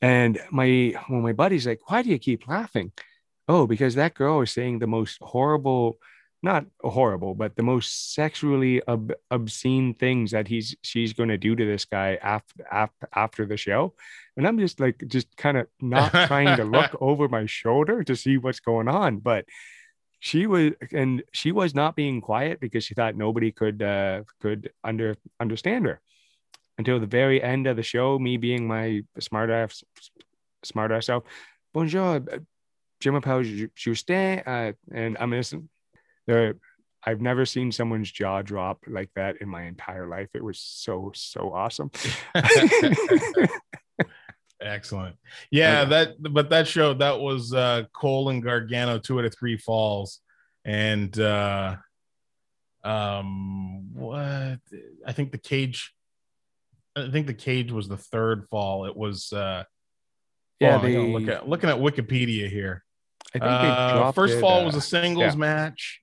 And 0.00 0.38
my 0.50 0.94
when 1.08 1.22
my 1.22 1.32
buddy's 1.32 1.66
like, 1.66 1.80
"Why 1.90 2.02
do 2.02 2.10
you 2.10 2.18
keep 2.18 2.46
laughing?" 2.46 2.92
Oh, 3.48 3.66
because 3.66 3.94
that 3.94 4.14
girl 4.14 4.40
is 4.42 4.50
saying 4.50 4.78
the 4.78 4.86
most 4.86 5.18
horrible, 5.20 5.98
not 6.46 6.64
horrible, 6.80 7.34
but 7.34 7.56
the 7.56 7.62
most 7.62 8.14
sexually 8.14 8.80
ob- 8.88 9.12
obscene 9.30 9.92
things 9.94 10.30
that 10.30 10.48
he's 10.48 10.74
she's 10.82 11.12
going 11.12 11.28
to 11.28 11.36
do 11.36 11.54
to 11.54 11.64
this 11.66 11.84
guy 11.84 12.18
after 12.22 12.64
after 12.70 13.08
after 13.14 13.46
the 13.46 13.56
show. 13.56 13.92
And 14.36 14.46
I'm 14.46 14.58
just 14.58 14.80
like, 14.80 15.02
just 15.06 15.36
kind 15.36 15.58
of 15.58 15.66
not 15.80 16.12
trying 16.28 16.56
to 16.56 16.64
look 16.64 16.96
over 17.00 17.28
my 17.28 17.46
shoulder 17.46 18.04
to 18.04 18.14
see 18.16 18.38
what's 18.38 18.60
going 18.60 18.88
on, 18.88 19.18
but 19.18 19.44
she 20.20 20.46
was 20.46 20.72
and 20.92 21.22
she 21.32 21.52
was 21.52 21.74
not 21.74 21.96
being 21.96 22.20
quiet 22.20 22.60
because 22.60 22.84
she 22.84 22.94
thought 22.94 23.16
nobody 23.16 23.52
could 23.52 23.82
uh 23.82 24.22
could 24.40 24.70
under 24.82 25.16
understand 25.40 25.84
her 25.84 26.00
until 26.78 26.98
the 27.00 27.06
very 27.06 27.42
end 27.42 27.66
of 27.66 27.76
the 27.76 27.82
show 27.82 28.18
me 28.18 28.36
being 28.36 28.66
my 28.66 29.02
smart 29.20 29.50
ass 29.50 29.84
smart 30.64 30.90
ass 30.90 31.06
self 31.06 31.22
bonjour 31.74 32.20
je 33.00 33.10
m'appelle 33.10 33.44
Ju- 33.44 33.70
Justin 33.76 34.40
uh, 34.46 34.72
and 34.90 35.16
I'm 35.20 35.32
innocent 35.34 35.68
there 36.26 36.54
I've 37.04 37.20
never 37.20 37.46
seen 37.46 37.70
someone's 37.70 38.10
jaw 38.10 38.42
drop 38.42 38.84
like 38.86 39.10
that 39.14 39.36
in 39.40 39.48
my 39.48 39.64
entire 39.64 40.08
life 40.08 40.30
it 40.34 40.42
was 40.42 40.58
so 40.58 41.12
so 41.14 41.52
awesome 41.52 41.90
Excellent. 44.60 45.16
Yeah, 45.50 45.84
that 45.84 46.14
but 46.18 46.50
that 46.50 46.66
show 46.66 46.94
that 46.94 47.20
was 47.20 47.52
uh 47.52 47.84
Cole 47.92 48.30
and 48.30 48.42
Gargano 48.42 48.98
two 48.98 49.18
out 49.18 49.24
of 49.26 49.34
three 49.34 49.56
falls. 49.58 50.20
And 50.64 51.18
uh 51.18 51.76
um 52.82 53.94
what 53.94 54.58
I 55.06 55.12
think 55.12 55.32
the 55.32 55.38
cage 55.38 55.92
I 56.96 57.10
think 57.10 57.26
the 57.26 57.34
cage 57.34 57.70
was 57.70 57.88
the 57.88 57.98
third 57.98 58.46
fall. 58.48 58.86
It 58.86 58.96
was 58.96 59.32
uh 59.32 59.64
yeah 60.58 60.78
hold 60.78 60.84
on, 60.84 60.90
I 60.90 60.94
gotta 60.94 61.06
they, 61.06 61.12
look 61.12 61.28
at 61.28 61.48
looking 61.48 61.70
at 61.70 61.76
Wikipedia 61.76 62.48
here. 62.48 62.82
I 63.34 63.38
think 63.38 63.44
they 63.44 63.48
Uh, 63.48 64.12
first 64.12 64.40
fall 64.40 64.62
uh, 64.62 64.64
was 64.64 64.74
a 64.74 64.80
singles 64.80 65.34
yeah. 65.34 65.38
match. 65.38 66.00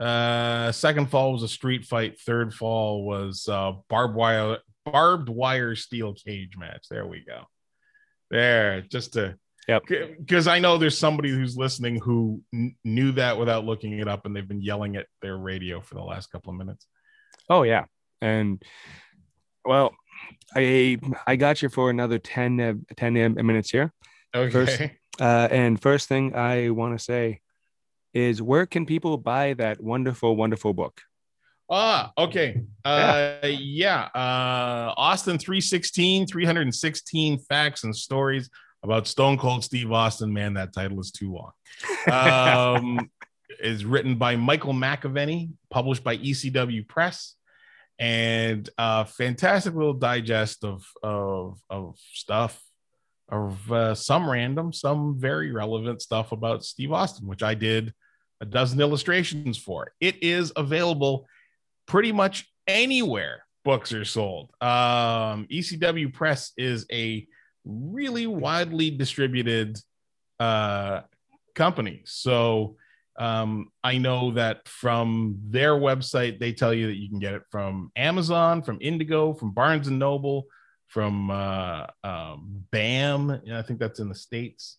Uh, 0.00 0.70
second 0.72 1.10
fall 1.10 1.32
was 1.32 1.42
a 1.42 1.48
street 1.48 1.84
fight. 1.84 2.20
Third 2.20 2.54
fall 2.54 3.04
was 3.04 3.48
uh, 3.48 3.72
barbed 3.88 4.14
wire, 4.14 4.58
barbed 4.84 5.28
wire 5.28 5.74
steel 5.74 6.14
cage 6.14 6.56
match. 6.56 6.86
There 6.90 7.06
we 7.06 7.24
go. 7.26 7.42
There, 8.30 8.82
just 8.82 9.14
to 9.14 9.36
Yep. 9.68 9.82
because 10.18 10.46
I 10.46 10.60
know 10.60 10.78
there's 10.78 10.96
somebody 10.96 11.28
who's 11.28 11.56
listening 11.58 12.00
who 12.00 12.42
kn- 12.52 12.74
knew 12.84 13.12
that 13.12 13.38
without 13.38 13.66
looking 13.66 13.98
it 13.98 14.08
up, 14.08 14.24
and 14.24 14.34
they've 14.34 14.48
been 14.48 14.62
yelling 14.62 14.96
at 14.96 15.06
their 15.20 15.36
radio 15.36 15.82
for 15.82 15.94
the 15.94 16.02
last 16.02 16.28
couple 16.32 16.50
of 16.52 16.56
minutes. 16.58 16.86
Oh 17.50 17.64
yeah, 17.64 17.84
and 18.22 18.62
well, 19.66 19.94
I 20.56 20.98
I 21.26 21.36
got 21.36 21.60
you 21.60 21.68
for 21.68 21.90
another 21.90 22.18
10, 22.18 22.60
uh, 22.60 22.74
10 22.96 23.34
minutes 23.46 23.70
here. 23.70 23.92
Okay. 24.34 24.50
First- 24.52 24.82
Uh, 25.20 25.48
and 25.50 25.82
first 25.82 26.06
thing 26.06 26.36
I 26.36 26.70
want 26.70 26.96
to 26.96 27.04
say, 27.04 27.40
is 28.14 28.40
where 28.42 28.66
can 28.66 28.86
people 28.86 29.16
buy 29.16 29.54
that 29.54 29.80
wonderful, 29.80 30.36
wonderful 30.36 30.72
book? 30.74 31.00
Ah, 31.70 32.12
okay. 32.16 32.62
Uh 32.84 33.38
yeah. 33.44 34.08
Uh 34.14 34.94
Austin 34.96 35.38
316, 35.38 36.26
316 36.26 37.38
facts 37.40 37.84
and 37.84 37.94
stories 37.94 38.48
about 38.82 39.06
Stone 39.06 39.38
Cold 39.38 39.64
Steve 39.64 39.92
Austin. 39.92 40.32
Man, 40.32 40.54
that 40.54 40.72
title 40.72 41.00
is 41.00 41.10
too 41.12 41.34
long. 41.34 41.52
Um 42.10 43.10
is 43.60 43.84
written 43.84 44.14
by 44.16 44.36
Michael 44.36 44.72
McAvennie, 44.72 45.50
published 45.70 46.04
by 46.04 46.16
ECW 46.16 46.86
Press, 46.88 47.34
and 47.98 48.68
a 48.78 49.04
fantastic 49.04 49.74
little 49.74 49.94
digest 49.94 50.64
of 50.64 50.86
of 51.02 51.60
of 51.68 51.98
stuff 52.12 52.62
of 53.28 53.72
uh, 53.72 53.94
some 53.94 54.28
random, 54.28 54.72
some 54.72 55.18
very 55.18 55.52
relevant 55.52 56.02
stuff 56.02 56.32
about 56.32 56.64
Steve 56.64 56.92
Austin, 56.92 57.26
which 57.26 57.42
I 57.42 57.54
did 57.54 57.92
a 58.40 58.46
dozen 58.46 58.80
illustrations 58.80 59.58
for. 59.58 59.92
It 60.00 60.22
is 60.22 60.52
available 60.56 61.26
pretty 61.86 62.12
much 62.12 62.50
anywhere 62.66 63.44
books 63.64 63.92
are 63.92 64.04
sold. 64.04 64.50
Um, 64.60 65.46
ECW 65.50 66.12
Press 66.12 66.52
is 66.56 66.86
a 66.90 67.26
really 67.64 68.26
widely 68.26 68.90
distributed 68.90 69.78
uh, 70.40 71.02
company. 71.54 72.02
So 72.06 72.76
um, 73.18 73.70
I 73.82 73.98
know 73.98 74.30
that 74.32 74.66
from 74.68 75.38
their 75.48 75.74
website, 75.74 76.38
they 76.38 76.52
tell 76.52 76.72
you 76.72 76.86
that 76.86 76.96
you 76.96 77.08
can 77.08 77.18
get 77.18 77.34
it 77.34 77.42
from 77.50 77.90
Amazon, 77.96 78.62
from 78.62 78.78
Indigo, 78.80 79.34
from 79.34 79.50
Barnes 79.50 79.88
and 79.88 79.98
Noble, 79.98 80.46
from 80.88 81.30
uh, 81.30 81.86
um, 82.02 82.64
BAM. 82.70 83.40
I 83.52 83.62
think 83.62 83.78
that's 83.78 84.00
in 84.00 84.08
the 84.08 84.14
States. 84.14 84.78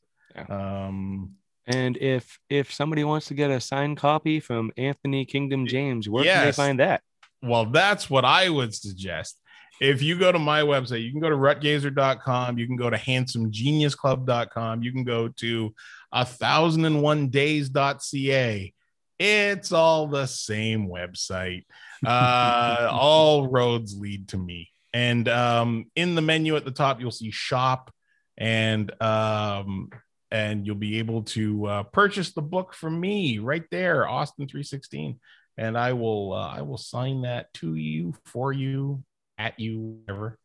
Um, 0.49 1.35
And 1.67 1.97
if 1.97 2.39
if 2.49 2.73
somebody 2.73 3.03
wants 3.03 3.27
to 3.27 3.35
get 3.35 3.51
a 3.51 3.59
signed 3.59 3.97
copy 3.97 4.39
from 4.39 4.71
Anthony 4.77 5.25
Kingdom 5.25 5.67
James, 5.67 6.09
where 6.09 6.23
can 6.23 6.45
they 6.45 6.51
find 6.51 6.79
that? 6.79 7.01
Well, 7.41 7.65
that's 7.65 8.09
what 8.09 8.25
I 8.25 8.49
would 8.49 8.73
suggest. 8.73 9.39
If 9.79 10.01
you 10.01 10.19
go 10.19 10.31
to 10.31 10.39
my 10.39 10.61
website, 10.61 11.03
you 11.03 11.11
can 11.11 11.21
go 11.21 11.29
to 11.29 11.37
rutgazer.com, 11.37 12.57
you 12.57 12.67
can 12.67 12.75
go 12.75 12.89
to 12.89 12.97
handsomegeniusclub.com, 12.97 14.83
you 14.83 14.91
can 14.91 15.03
go 15.05 15.29
to 15.29 15.73
a 16.11 16.25
thousand 16.25 16.85
and 16.85 17.01
one 17.01 17.29
days.ca. 17.29 18.73
It's 19.19 19.71
all 19.71 20.07
the 20.07 20.25
same 20.25 20.89
website. 20.89 21.65
Uh, 22.05 22.89
all 22.91 23.47
roads 23.47 23.97
lead 23.97 24.27
to 24.29 24.37
me. 24.37 24.69
And 24.93 25.27
um, 25.27 25.85
in 25.95 26.15
the 26.15 26.21
menu 26.21 26.55
at 26.55 26.65
the 26.65 26.71
top, 26.71 26.99
you'll 26.99 27.11
see 27.11 27.31
shop 27.31 27.91
and 28.37 28.91
um, 29.01 29.89
and 30.31 30.65
you'll 30.65 30.75
be 30.75 30.99
able 30.99 31.23
to 31.23 31.65
uh, 31.65 31.83
purchase 31.83 32.33
the 32.33 32.41
book 32.41 32.73
from 32.73 32.99
me 32.99 33.39
right 33.39 33.65
there, 33.71 34.07
Austin 34.07 34.47
316 34.47 35.19
and 35.59 35.77
I 35.77 35.91
will 35.93 36.33
uh, 36.33 36.47
I 36.47 36.61
will 36.61 36.77
sign 36.77 37.23
that 37.23 37.53
to 37.55 37.75
you 37.75 38.13
for 38.25 38.53
you 38.53 39.03
at 39.37 39.59
you 39.59 39.99
whatever. 40.07 40.39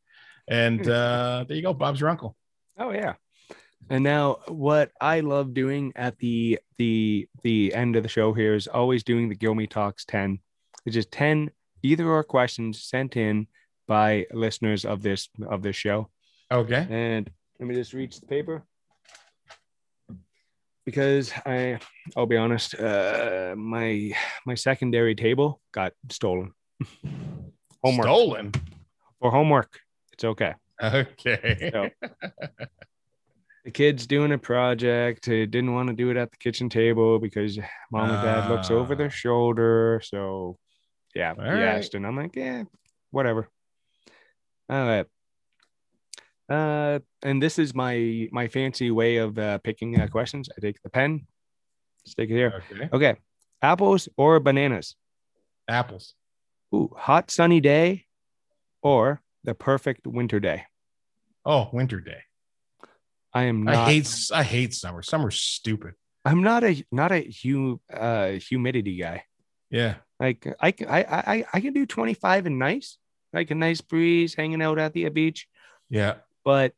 And 0.49 0.87
uh, 0.87 1.45
there 1.47 1.57
you 1.57 1.63
go, 1.63 1.73
Bob's 1.73 2.01
your 2.01 2.11
uncle. 2.11 2.37
Oh 2.77 2.91
yeah. 2.91 3.15
And 3.89 4.03
now 4.03 4.39
what 4.49 4.91
I 5.01 5.21
love 5.21 5.55
doing 5.55 5.93
at 5.95 6.19
the 6.19 6.59
the 6.79 7.29
the 7.45 7.73
end 7.73 7.95
of 7.95 8.03
the 8.03 8.09
show 8.09 8.33
here 8.33 8.55
is 8.55 8.67
always 8.67 9.05
doing 9.05 9.29
the 9.29 9.37
Gilmy 9.37 9.71
Talks 9.71 10.05
10, 10.05 10.41
which 10.83 10.97
is 10.97 11.07
10 11.07 11.51
either 11.83 12.09
or 12.09 12.25
questions 12.25 12.83
sent 12.83 13.17
in 13.17 13.47
by 13.87 14.27
listeners 14.33 14.85
of 14.85 15.03
this 15.03 15.29
of 15.49 15.63
this 15.63 15.77
show. 15.77 16.09
Okay. 16.51 16.87
And 16.91 17.31
let 17.59 17.69
me 17.69 17.75
just 17.75 17.93
reach 17.93 18.21
the 18.21 18.27
paper. 18.27 18.63
Because 20.85 21.33
I 21.47 21.79
I'll 22.17 22.27
be 22.27 22.37
honest, 22.37 22.75
uh 22.79 23.55
my 23.57 24.13
my 24.47 24.55
secondary 24.55 25.15
table 25.15 25.61
got 25.73 25.93
stolen. 26.11 26.53
homework. 27.83 28.07
Stolen. 28.07 28.53
For 29.21 29.31
homework. 29.31 29.79
It's 30.13 30.25
okay. 30.25 30.55
Okay. 30.83 31.71
So, 31.73 31.89
the 33.65 33.71
kids 33.71 34.07
doing 34.07 34.33
a 34.33 34.39
project. 34.39 35.25
They 35.27 35.47
didn't 35.47 35.73
want 35.73 35.89
to 35.89 35.95
do 35.95 36.11
it 36.11 36.17
at 36.19 36.31
the 36.31 36.37
kitchen 36.37 36.69
table 36.69 37.19
because 37.19 37.59
mom 37.91 38.11
and 38.11 38.23
dad 38.23 38.51
looks 38.51 38.71
over 38.71 38.93
Ah. 38.93 38.97
their 38.97 39.11
shoulder. 39.11 40.01
So, 40.05 40.59
yeah, 41.15 41.33
he 41.35 41.41
right. 41.41 41.63
asked, 41.63 41.95
and 41.95 42.07
I'm 42.07 42.17
like, 42.17 42.37
yeah, 42.37 42.65
whatever. 43.11 43.49
All 44.69 44.87
right. 44.87 45.07
Uh, 46.49 46.99
and 47.23 47.43
this 47.43 47.59
is 47.59 47.75
my 47.75 48.29
my 48.33 48.49
fancy 48.49 48.91
way 48.91 49.17
of 49.17 49.39
uh, 49.39 49.59
picking 49.59 49.99
uh, 50.01 50.07
questions. 50.09 50.49
I 50.57 50.61
take 50.61 50.83
the 50.83 50.91
pen, 50.91 51.27
stick 52.05 52.29
it 52.31 52.35
here. 52.35 52.63
Okay. 52.71 52.89
Okay, 52.93 53.17
apples 53.63 54.09
or 54.17 54.41
bananas? 54.41 54.95
Apples. 55.69 56.15
Ooh, 56.75 56.91
hot 56.97 57.31
sunny 57.31 57.61
day, 57.61 58.05
or 58.83 59.23
the 59.43 59.55
perfect 59.55 60.07
winter 60.07 60.39
day. 60.39 60.65
Oh, 61.47 61.69
winter 61.73 62.01
day. 62.01 62.23
I 63.33 63.45
am 63.45 63.65
not. 63.65 63.75
I 63.75 63.85
hate 63.93 64.31
I 64.33 64.43
hate 64.43 64.75
summer. 64.75 65.03
Summer's 65.03 65.41
stupid. 65.41 65.95
I'm 66.25 66.43
not 66.43 66.63
a 66.65 66.85
not 66.93 67.13
a 67.13 67.31
hu, 67.43 67.81
uh, 67.93 68.33
humidity 68.33 68.97
guy. 68.97 69.25
Yeah. 69.71 69.97
Like 70.21 70.47
I 70.61 70.71
can 70.71 70.89
I, 70.89 71.05
I 71.05 71.45
I 71.53 71.61
can 71.61 71.73
do 71.73 71.85
25 71.85 72.47
and 72.47 72.59
nice, 72.59 72.99
like 73.35 73.51
a 73.51 73.55
nice 73.55 73.81
breeze, 73.81 74.35
hanging 74.35 74.63
out 74.63 74.79
at 74.79 74.93
the 74.93 75.09
beach. 75.09 75.49
Yeah. 75.91 76.15
But 76.45 76.73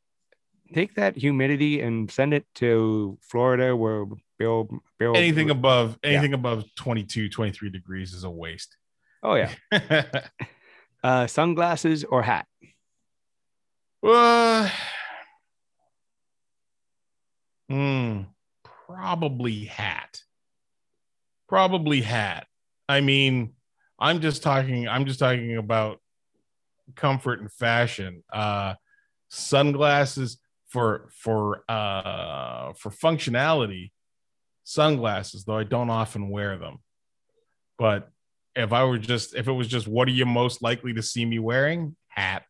take 0.75 0.95
that 0.97 1.17
humidity 1.17 1.81
and 1.81 2.11
send 2.11 2.35
it 2.35 2.47
to 2.57 3.19
Florida, 3.23 3.77
where 3.77 4.07
Bill 4.39 4.69
Bill 4.99 5.17
Anything 5.17 5.51
above 5.51 5.99
Yeah. 6.03 6.11
anything 6.11 6.35
above 6.35 6.65
22, 6.75 7.29
23 7.29 7.71
degrees 7.71 8.13
is 8.13 8.25
a 8.25 8.31
waste. 8.31 8.77
Oh 9.23 9.35
yeah, 9.35 9.51
uh, 11.03 11.27
sunglasses 11.27 12.05
or 12.05 12.23
hat. 12.23 12.47
Uh, 14.07 14.69
hmm, 17.69 18.21
probably 18.87 19.65
hat. 19.65 20.21
Probably 21.49 22.03
hat. 22.03 22.47
I 22.89 23.01
mean, 23.01 23.55
I'm 23.99 24.21
just 24.21 24.43
talking. 24.43 24.87
I'm 24.87 25.07
just 25.07 25.19
talking 25.19 25.57
about 25.57 26.01
comfort 26.95 27.41
and 27.41 27.51
fashion. 27.53 28.23
Uh, 28.33 28.75
sunglasses 29.29 30.39
for 30.69 31.09
for 31.13 31.63
uh 31.71 32.73
for 32.75 32.91
functionality. 32.91 33.91
Sunglasses, 34.65 35.45
though 35.45 35.57
I 35.59 35.65
don't 35.65 35.91
often 35.91 36.29
wear 36.29 36.57
them. 36.59 36.79
But 37.79 38.11
if 38.55 38.73
I 38.73 38.85
were 38.85 38.99
just 38.99 39.35
if 39.35 39.49
it 39.49 39.53
was 39.53 39.69
just 39.69 39.87
what 39.87 40.09
are 40.09 40.13
you 40.13 40.27
most 40.27 40.63
likely 40.63 40.95
to 40.95 41.03
see 41.03 41.25
me 41.25 41.39
wearing? 41.39 41.97
Hat, 42.09 42.45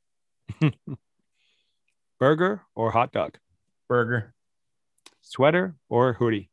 Burger 2.19 2.63
or 2.75 2.91
hot 2.93 3.13
dog. 3.13 3.39
burger, 3.89 4.35
Sweater 5.21 5.75
or 5.89 6.15
hoodie. 6.15 6.51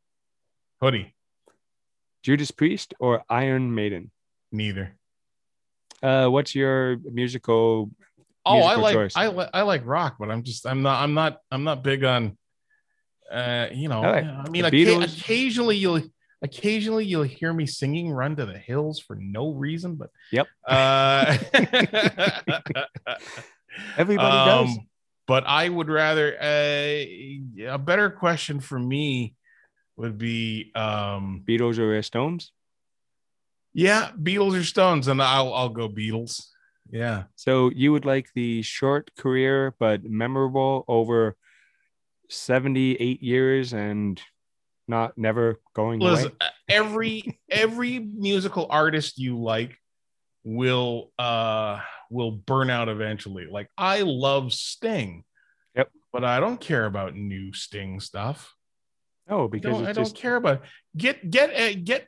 hoodie. 0.80 1.14
Judas 2.22 2.50
Priest 2.50 2.94
or 2.98 3.22
Iron 3.28 3.74
Maiden. 3.74 4.10
Neither. 4.52 4.96
Uh, 6.04 6.28
what's 6.28 6.54
your 6.54 6.98
musical? 7.10 7.90
Oh, 8.44 8.60
I 8.60 8.74
like 8.76 8.92
choice? 8.92 9.14
I 9.16 9.28
li- 9.28 9.48
I 9.54 9.62
like 9.62 9.86
rock, 9.86 10.16
but 10.20 10.30
I'm 10.30 10.42
just 10.42 10.66
I'm 10.66 10.82
not 10.82 11.02
I'm 11.02 11.14
not 11.14 11.38
I'm 11.50 11.64
not 11.64 11.82
big 11.82 12.04
on 12.04 12.36
uh 13.32 13.68
you 13.72 13.88
know 13.88 14.02
right. 14.02 14.22
I 14.22 14.48
mean 14.50 14.64
occa- 14.64 15.02
occasionally 15.02 15.78
you'll 15.78 16.02
occasionally 16.42 17.06
you'll 17.06 17.22
hear 17.22 17.54
me 17.54 17.64
singing 17.64 18.10
Run 18.10 18.36
to 18.36 18.44
the 18.44 18.58
Hills 18.58 19.00
for 19.00 19.16
no 19.16 19.52
reason, 19.52 19.94
but 19.94 20.10
Yep. 20.30 20.46
Uh, 20.66 21.38
Everybody 23.96 24.36
does. 24.50 24.68
um, 24.68 24.86
But 25.26 25.44
I 25.46 25.70
would 25.70 25.88
rather 25.88 26.36
uh, 26.38 26.44
a 26.44 27.78
better 27.78 28.10
question 28.10 28.60
for 28.60 28.78
me 28.78 29.34
would 29.96 30.18
be 30.18 30.70
um 30.74 31.42
Beatles 31.48 31.78
or 31.78 32.02
Stones. 32.02 32.52
Yeah, 33.74 34.10
Beatles 34.18 34.58
or 34.58 34.64
Stones, 34.64 35.08
and 35.08 35.20
I'll 35.20 35.52
I'll 35.52 35.68
go 35.68 35.88
Beatles. 35.88 36.46
Yeah. 36.90 37.24
So 37.34 37.70
you 37.74 37.92
would 37.92 38.04
like 38.04 38.28
the 38.34 38.62
short 38.62 39.10
career 39.16 39.74
but 39.78 40.04
memorable 40.04 40.84
over 40.86 41.36
78 42.30 43.22
years 43.22 43.72
and 43.72 44.20
not 44.86 45.16
never 45.18 45.60
going 45.74 46.00
Listen, 46.00 46.26
away. 46.26 46.34
uh, 46.40 46.48
every 46.68 47.40
every 47.50 47.98
musical 47.98 48.66
artist 48.70 49.18
you 49.18 49.40
like 49.40 49.76
will 50.44 51.10
uh 51.18 51.80
will 52.10 52.30
burn 52.30 52.70
out 52.70 52.88
eventually. 52.88 53.46
Like 53.50 53.68
I 53.76 54.02
love 54.02 54.52
Sting. 54.52 55.24
Yep. 55.74 55.90
But 56.12 56.24
I 56.24 56.38
don't 56.38 56.60
care 56.60 56.84
about 56.84 57.16
new 57.16 57.52
Sting 57.52 57.98
stuff. 57.98 58.54
Oh, 59.28 59.46
I 59.46 59.48
because 59.48 59.78
don't, 59.78 59.86
I 59.86 59.92
don't 59.92 60.04
just 60.04 60.16
care 60.16 60.36
about 60.36 60.62
get 60.96 61.28
get 61.28 61.50
uh, 61.50 61.80
get 61.82 62.06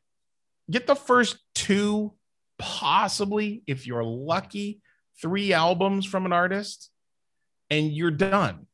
get 0.70 0.86
the 0.86 0.96
first 0.96 1.38
two 1.54 2.12
possibly 2.58 3.62
if 3.66 3.86
you're 3.86 4.04
lucky 4.04 4.80
three 5.20 5.52
albums 5.52 6.06
from 6.06 6.26
an 6.26 6.32
artist 6.32 6.90
and 7.70 7.92
you're 7.92 8.10
done 8.10 8.66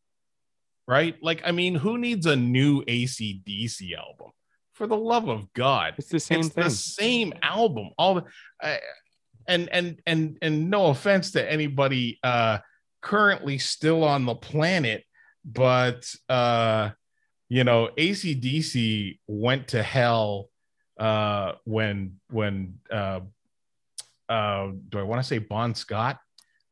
right 0.86 1.16
like 1.22 1.42
i 1.44 1.52
mean 1.52 1.74
who 1.74 1.98
needs 1.98 2.26
a 2.26 2.36
new 2.36 2.82
acdc 2.84 3.96
album 3.96 4.30
For 4.74 4.86
the 4.86 4.96
love 4.96 5.28
of 5.28 5.52
God. 5.52 5.94
It's 5.98 6.08
the 6.08 6.18
same 6.18 6.40
it's 6.40 6.48
thing. 6.48 6.64
the 6.64 6.70
same 6.70 7.32
album. 7.42 7.90
All 7.98 8.14
the 8.16 8.24
uh, 8.62 8.76
and 9.46 9.68
and 9.68 10.00
and 10.06 10.38
and 10.40 10.70
no 10.70 10.86
offense 10.86 11.32
to 11.32 11.52
anybody 11.52 12.18
uh 12.24 12.58
currently 13.00 13.58
still 13.58 14.02
on 14.02 14.24
the 14.24 14.34
planet, 14.34 15.04
but 15.44 16.08
uh 16.28 16.90
you 17.48 17.64
know, 17.64 17.90
ACDC 17.98 19.18
went 19.26 19.68
to 19.68 19.82
hell 19.82 20.48
uh 21.02 21.54
when 21.64 22.20
when 22.30 22.78
uh 22.90 23.20
uh 24.28 24.70
do 24.88 24.98
I 24.98 25.02
want 25.02 25.20
to 25.22 25.26
say 25.26 25.38
Bon 25.38 25.74
Scott? 25.74 26.18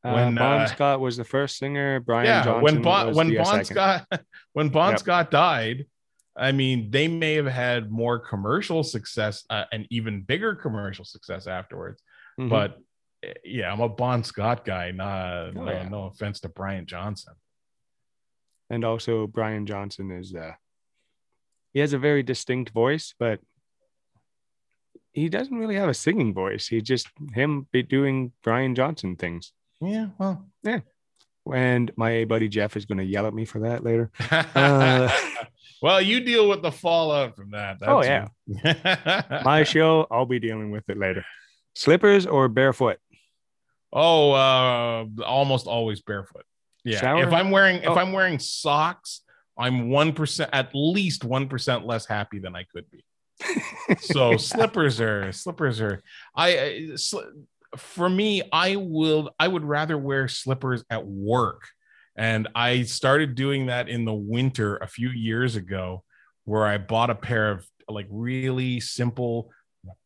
Uh, 0.03 0.13
when, 0.13 0.35
Bon 0.35 0.61
uh, 0.63 0.67
Scott 0.67 1.01
was 1.01 1.17
the 1.17 1.25
first 1.25 1.59
singer. 1.59 2.01
Brian 2.01 2.27
yeah, 2.27 2.45
Johnson 2.45 2.63
when 2.63 2.83
Bon 2.83 3.15
when 3.15 3.37
uh, 3.37 3.43
Bon 3.45 3.65
second. 3.65 3.75
Scott 3.75 4.07
when 4.55 4.69
Bon 4.71 4.91
Yep. 4.93 4.99
Scott 5.01 5.31
died, 5.31 5.87
I 6.37 6.53
mean, 6.53 6.91
they 6.91 7.07
may 7.09 7.35
have 7.35 7.47
had 7.47 7.91
more 7.91 8.19
commercial 8.19 8.83
success 8.83 9.45
uh, 9.51 9.65
and 9.73 9.87
even 9.91 10.23
bigger 10.23 10.55
commercial 10.55 11.05
success 11.05 11.47
afterwards. 11.47 12.03
Mhm. 12.39 12.49
But 12.49 12.79
uh, 13.27 13.33
yeah, 13.45 13.71
I'm 13.73 13.81
a 13.81 13.89
Bon 13.91 14.25
Scott 14.25 14.65
guy. 14.65 14.93
Nah, 14.93 15.49
Oh, 15.49 15.51
no, 15.53 15.71
yeah. 15.71 15.89
no 15.89 16.05
offense 16.05 16.41
to 16.41 16.49
Brian 16.49 16.87
Johnson. 16.87 17.35
and 18.71 18.85
also 18.85 19.27
Brian 19.27 19.67
Johnson 19.67 20.11
is 20.13 20.35
uh 20.35 20.53
he 21.75 21.81
has 21.81 21.93
a 21.93 21.99
very 21.99 22.23
distinct 22.23 22.71
voice, 22.71 23.15
but 23.19 23.41
he 25.13 25.29
doesn't 25.29 25.57
really 25.57 25.77
have 25.77 25.89
a 25.89 25.95
singing 25.95 26.33
voice. 26.35 26.67
He 26.69 26.81
just 26.81 27.09
him 27.35 27.67
be 27.73 27.83
doing 27.83 28.33
Brian 28.43 28.75
Johnson 28.75 29.17
things. 29.17 29.53
Yeah, 29.81 30.09
well, 30.19 30.47
yeah. 30.63 30.81
And 31.53 31.91
my 31.97 32.25
buddy 32.27 32.49
Jeff 32.49 32.77
is 32.77 32.85
going 32.85 32.99
to 32.99 33.05
yell 33.05 33.27
at 33.27 33.35
me 33.35 33.45
for 33.45 33.61
that 33.61 33.83
later. 33.83 34.11
Uh, 34.55 35.11
well, 35.83 36.01
you 36.01 36.21
deal 36.21 36.47
with 36.49 36.61
the 36.61 36.71
fallout 36.71 37.35
from 37.37 37.53
that. 37.53 37.79
Oh, 37.81 38.03
yeah. 38.05 38.27
My 39.45 39.63
show, 39.63 40.07
I'll 40.11 40.27
be 40.27 40.39
dealing 40.39 40.71
with 40.71 40.89
it 40.91 40.99
later. 40.99 41.25
Slippers 41.75 42.27
or 42.27 42.49
barefoot? 42.49 42.99
Oh, 43.91 44.33
uh, 44.33 45.07
almost 45.25 45.67
always 45.67 46.03
barefoot. 46.03 46.45
Yeah. 46.85 47.01
Shower? 47.01 47.27
If 47.27 47.33
I'm 47.33 47.51
wearing 47.51 47.77
if 47.77 47.89
Oh. 47.89 47.95
I'm 47.95 48.13
wearing 48.13 48.39
socks, 48.39 49.23
I'm 49.59 49.89
one 49.89 50.13
percent 50.13 50.51
at 50.53 50.71
least 50.75 51.25
one 51.25 51.49
percent 51.49 51.87
less 51.87 52.05
happy 52.07 52.39
than 52.39 52.55
I 52.55 52.65
could 52.65 52.91
be. 52.91 53.03
So 54.01 54.37
slippers 54.37 55.01
are 55.01 55.33
slippers 55.33 55.81
are 55.81 56.03
I 56.35 56.51
sli- 56.93 57.45
for 57.77 58.09
me 58.09 58.43
I 58.53 58.77
will 58.77 59.35
I 59.39 59.49
would 59.49 59.65
rather 59.65 59.97
wear 59.99 60.29
slippers 60.29 60.85
at 60.91 61.07
work. 61.07 61.63
And 62.17 62.49
I 62.55 62.83
started 62.83 63.35
doing 63.35 63.67
that 63.67 63.89
in 63.89 64.05
the 64.05 64.15
winter 64.15 64.77
a 64.77 64.87
few 64.87 65.11
years 65.11 65.57
ago 65.57 66.05
where 66.45 66.67
I 66.67 66.79
bought 66.79 67.11
a 67.11 67.15
pair 67.15 67.51
of 67.51 67.67
like 67.89 68.07
really 68.11 68.81
simple 68.81 69.51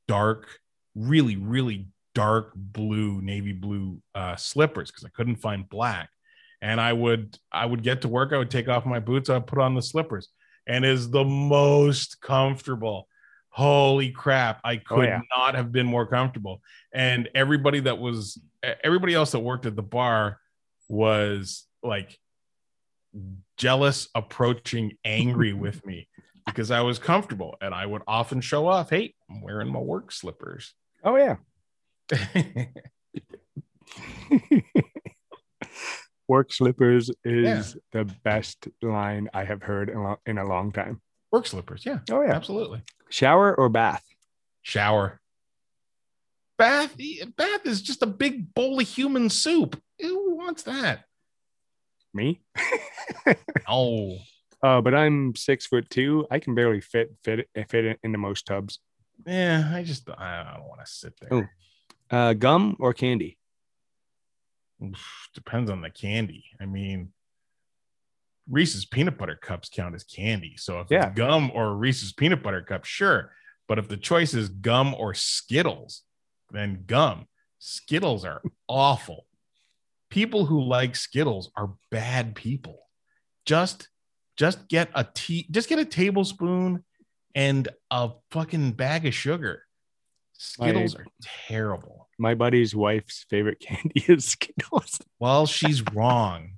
dark 0.06 0.46
really 0.94 1.36
really 1.36 1.86
dark 2.14 2.52
blue 2.54 3.20
navy 3.20 3.52
blue 3.52 4.00
uh, 4.14 4.36
slippers 4.36 4.90
because 4.90 5.04
I 5.04 5.10
couldn't 5.10 5.36
find 5.36 5.68
black. 5.68 6.08
And 6.62 6.80
I 6.80 6.92
would 6.92 7.36
I 7.52 7.66
would 7.66 7.82
get 7.82 8.02
to 8.02 8.08
work. 8.08 8.32
I 8.32 8.38
would 8.38 8.50
take 8.50 8.68
off 8.68 8.86
my 8.86 9.00
boots. 9.00 9.28
I 9.28 9.34
would 9.34 9.46
put 9.46 9.58
on 9.58 9.74
the 9.74 9.82
slippers, 9.82 10.28
and 10.66 10.84
is 10.84 11.10
the 11.10 11.24
most 11.24 12.20
comfortable. 12.22 13.06
Holy 13.54 14.10
crap! 14.10 14.60
I 14.64 14.74
Oh, 14.90 14.96
could 14.96 15.04
yeah. 15.08 15.20
not 15.36 15.54
have 15.54 15.70
been 15.70 15.86
more 15.86 16.06
comfortable. 16.06 16.60
And 16.92 17.28
everybody 17.36 17.78
that 17.80 17.98
was 18.00 18.40
everybody 18.82 19.14
else 19.14 19.30
that 19.30 19.38
worked 19.38 19.64
at 19.64 19.76
the 19.76 19.82
bar 19.82 20.40
was 20.88 21.64
like 21.82 22.18
jealous, 23.56 24.08
approaching, 24.14 24.94
angry 25.04 25.52
with 25.64 25.86
me 25.86 26.08
because 26.46 26.72
I 26.72 26.80
was 26.80 26.98
comfortable, 26.98 27.56
and 27.60 27.72
I 27.72 27.86
would 27.86 28.02
often 28.08 28.40
show 28.40 28.66
off. 28.66 28.90
Hey, 28.90 29.14
I'm 29.30 29.40
wearing 29.40 29.68
my 29.68 29.78
work 29.78 30.10
slippers. 30.10 30.74
Oh 31.04 31.14
yeah. 31.16 31.36
Work 36.26 36.52
slippers 36.52 37.10
is 37.22 37.76
the 37.92 38.04
best 38.24 38.66
line 38.82 39.28
I 39.34 39.44
have 39.44 39.62
heard 39.62 39.90
in 39.90 39.96
a, 39.98 40.02
lo- 40.02 40.20
in 40.26 40.38
a 40.38 40.44
long 40.44 40.72
time. 40.72 41.00
Work 41.34 41.46
slippers. 41.48 41.84
Yeah, 41.84 41.98
Oh 42.10 42.22
yeah. 42.22 42.32
absolutely. 42.32 42.82
Shower 43.10 43.54
or 43.54 43.68
bath? 43.68 44.04
Shower. 44.62 45.20
Bath. 46.56 46.96
Bath 47.36 47.66
is 47.66 47.82
just 47.82 48.02
a 48.02 48.06
big 48.06 48.54
bowl 48.54 48.80
of 48.80 48.86
human 48.88 49.28
soup. 49.28 49.80
Who 50.00 50.36
wants 50.36 50.62
that? 50.62 51.04
Me? 52.14 52.40
Oh, 53.68 54.18
Uh, 54.62 54.80
but 54.80 54.94
I'm 54.94 55.34
six 55.34 55.66
foot 55.66 55.88
two. 55.90 56.26
I 56.30 56.38
can 56.38 56.54
barely 56.54 56.80
fit 56.80 57.14
fit 57.24 57.48
it, 57.54 57.68
fit 57.70 57.98
into 58.02 58.18
most 58.18 58.46
tubs. 58.46 58.78
yeah. 59.26 59.70
I 59.74 59.82
just 59.82 60.08
I 60.08 60.54
don't 60.54 60.68
want 60.68 60.80
to 60.80 60.86
sit 60.86 61.14
there. 61.20 61.30
Oh. 61.32 62.16
Uh, 62.16 62.32
gum 62.34 62.76
or 62.78 62.92
candy? 62.94 63.38
Oof, 64.82 65.28
Depends 65.34 65.70
on 65.70 65.80
the 65.80 65.90
candy. 65.90 66.44
I 66.60 66.66
mean, 66.66 67.12
Reese's 68.50 68.84
peanut 68.84 69.16
butter 69.18 69.36
cups 69.40 69.68
count 69.68 69.94
as 69.94 70.04
candy. 70.04 70.54
So 70.56 70.80
if 70.80 70.88
Yeah. 70.90 71.08
it's 71.08 71.16
gum 71.16 71.50
or 71.54 71.74
Reese's 71.76 72.12
peanut 72.12 72.42
butter 72.42 72.62
cup, 72.62 72.84
sure. 72.84 73.32
But 73.68 73.78
if 73.78 73.88
the 73.88 73.96
choice 73.96 74.34
is 74.34 74.48
gum 74.50 74.94
or 74.94 75.14
Skittles, 75.14 76.02
then 76.50 76.84
gum. 76.86 77.26
Skittles 77.58 78.24
are 78.24 78.42
awful. 78.68 79.26
People 80.10 80.44
who 80.46 80.62
like 80.62 80.94
Skittles 80.94 81.50
are 81.56 81.74
bad 81.90 82.34
people. 82.34 82.80
Just 83.46 83.88
just 84.36 84.68
get 84.68 84.90
a 84.94 85.06
tea, 85.14 85.46
just 85.50 85.68
get 85.68 85.78
a 85.78 85.84
tablespoon 85.84 86.84
and 87.36 87.68
a 87.90 88.10
fucking 88.30 88.72
bag 88.72 89.06
of 89.06 89.14
sugar. 89.14 89.62
Skittles 90.34 90.94
I- 90.96 90.98
are 91.00 91.06
terrible. 91.48 92.08
My 92.18 92.34
buddy's 92.34 92.74
wife's 92.76 93.24
favorite 93.30 93.60
candy 93.60 94.04
is 94.12 94.24
Skittles. 94.26 95.00
Well, 95.18 95.46
she's 95.46 95.82
wrong. 95.92 96.53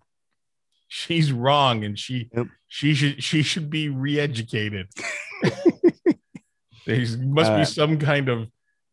She's 0.89 1.33
wrong, 1.33 1.85
and 1.85 1.99
she 1.99 2.31
Yep. 2.37 2.47
she 2.69 2.95
should 2.95 3.23
she 3.23 3.43
should 3.43 3.69
be 3.71 3.89
re-educated. 3.89 4.89
there 6.87 7.05
must 7.19 7.51
Uh, 7.51 7.59
be 7.59 7.65
some 7.65 7.99
kind 7.99 8.29
of 8.29 8.49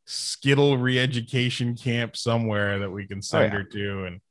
Skittle 0.05 0.77
re-education 0.77 1.77
camp 1.77 2.17
somewhere 2.17 2.79
that 2.79 2.91
we 2.91 3.07
can 3.07 3.21
send 3.21 3.53
yeah. 3.53 3.59
her 3.59 3.63
to. 3.63 4.05
And 4.05 4.21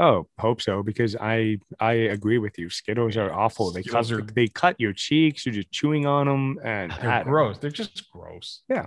Oh, 0.00 0.28
hope 0.38 0.60
so 0.60 0.82
because 0.82 1.16
I 1.16 1.58
I 1.80 1.92
agree 1.92 2.38
with 2.38 2.58
you. 2.58 2.68
Skittles 2.68 3.16
are 3.16 3.32
awful. 3.32 3.72
They 3.72 3.82
cut 3.82 4.10
are- 4.12 4.22
they 4.22 4.48
cut 4.48 4.76
your 4.78 4.92
cheeks. 4.92 5.46
You're 5.46 5.54
just 5.54 5.72
chewing 5.72 6.04
on 6.06 6.26
them, 6.26 6.58
and 6.62 6.92
they're 6.92 7.10
don't 7.10 7.24
gross. 7.24 7.58
They're 7.58 7.70
just 7.70 8.08
gross. 8.10 8.62
Yeah. 8.68 8.86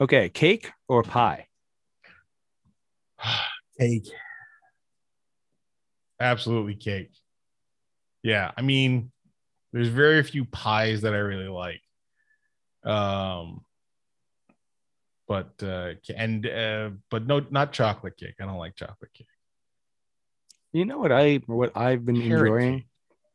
Okay, 0.00 0.28
cake 0.28 0.70
or 0.88 1.02
pie? 1.02 1.46
cake. 3.80 4.08
Absolutely 6.20 6.74
cake. 6.76 7.10
Yeah, 8.22 8.50
I 8.56 8.62
mean, 8.62 9.10
there's 9.72 9.88
very 9.88 10.22
few 10.22 10.44
pies 10.44 11.02
that 11.02 11.14
I 11.14 11.18
really 11.18 11.48
like. 11.48 11.82
Um 12.84 13.64
but 15.28 15.52
uh 15.62 15.92
and 16.14 16.46
uh 16.46 16.90
but 17.10 17.26
no 17.26 17.44
not 17.50 17.72
chocolate 17.72 18.16
cake. 18.16 18.34
I 18.40 18.44
don't 18.44 18.58
like 18.58 18.74
chocolate 18.76 19.12
cake. 19.14 19.26
You 20.72 20.84
know 20.84 20.98
what 20.98 21.12
I 21.12 21.36
what 21.46 21.76
I've 21.76 22.04
been 22.04 22.16
Carrot 22.20 22.40
enjoying? 22.40 22.78
cake. 22.80 22.86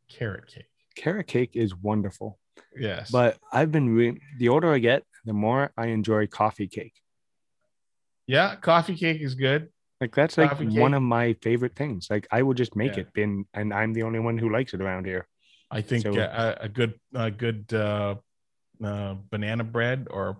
Carrot 0.10 0.48
cake. 0.48 0.66
Carrot 0.96 1.28
cake 1.28 1.52
is 1.54 1.76
wonderful, 1.76 2.40
Yes. 2.78 3.12
but 3.12 3.38
I've 3.52 3.72
been 3.72 3.90
re- 3.96 4.20
the 4.40 4.50
older 4.50 4.74
I 4.74 4.80
get, 4.80 5.04
the 5.26 5.34
more 5.34 5.72
I 5.78 5.88
enjoy 5.88 6.28
coffee 6.28 6.68
cake. 6.68 6.96
yeah, 8.26 8.56
coffee 8.56 8.96
cake 8.96 9.22
is 9.22 9.36
good. 9.36 9.70
Like 10.00 10.14
that's 10.14 10.38
like 10.38 10.58
one 10.60 10.93
of 10.93 11.02
my 11.02 11.34
favorite 11.41 11.76
things. 11.76 12.08
Like 12.10 12.28
I 12.32 12.43
will 12.43 12.54
just 12.54 12.76
make 12.76 12.95
Yeah. 12.98 13.04
it, 13.16 13.22
and 13.24 13.45
and 13.54 13.74
I'm 13.74 13.93
the 13.93 14.04
only 14.04 14.20
one 14.20 14.38
who 14.38 14.52
likes 14.52 14.74
it 14.74 14.82
around 14.82 15.06
here. 15.06 15.28
I 15.72 15.82
think 15.82 16.04
So- 16.04 16.18
uh, 16.20 16.56
a, 16.62 16.66
a 16.66 16.70
good 16.70 16.93
a 17.16 17.32
good 17.32 17.74
uh, 17.74 18.16
uh 18.84 19.16
banana 19.32 19.64
bread 19.64 20.08
or 20.12 20.38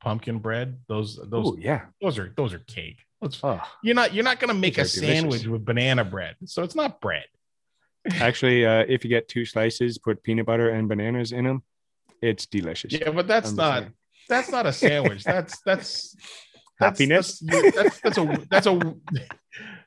pumpkin 0.00 0.38
bread. 0.38 0.80
Those 0.86 1.16
those 1.16 1.46
Oh 1.48 1.56
yeah. 1.58 1.86
those 2.02 2.18
are 2.18 2.32
those 2.36 2.52
are 2.52 2.58
cake. 2.60 2.98
Let's 3.22 3.42
Oh, 3.42 3.60
You're 3.82 3.94
not 3.94 4.12
you're 4.12 4.24
not 4.24 4.38
gonna 4.38 4.54
make 4.54 4.76
a 4.76 4.82
are 4.82 4.84
delicious. 4.84 5.00
sandwich 5.00 5.46
with 5.46 5.64
banana 5.64 6.04
bread, 6.04 6.36
so 6.44 6.62
it's 6.62 6.74
not 6.74 7.00
bread. 7.00 7.24
actually, 8.20 8.64
uh, 8.66 8.84
if 8.88 9.04
you 9.04 9.10
get 9.10 9.28
two 9.28 9.44
slices, 9.44 9.98
put 9.98 10.22
peanut 10.22 10.46
butter 10.46 10.70
and 10.70 10.88
bananas 10.88 11.32
in 11.32 11.44
them, 11.44 11.62
it's 12.22 12.46
delicious. 12.46 12.92
Yeah, 12.92 13.10
but 13.10 13.26
that's 13.26 13.50
I'm 13.50 13.56
not 13.56 13.84
that's 14.28 14.50
not 14.50 14.66
a 14.66 14.72
sandwich. 14.72 15.24
that's 15.24 15.58
that's 15.62 16.14
Happiness? 16.80 17.38
That's, 17.40 17.76
that's 17.76 18.00
that's 18.00 18.18
a 18.18 18.46
that's 18.50 18.66
a 18.66 18.94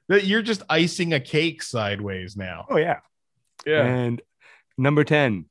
that 0.09 0.25
you're 0.25 0.41
just 0.41 0.63
icing 0.69 1.13
a 1.13 1.19
cake 1.19 1.63
sideways 1.63 2.37
now. 2.37 2.65
Oh 2.69 2.77
yeah. 2.77 2.99
Yeah. 3.65 3.85
And 3.85 4.21
number 4.77 5.03
10, 5.03 5.45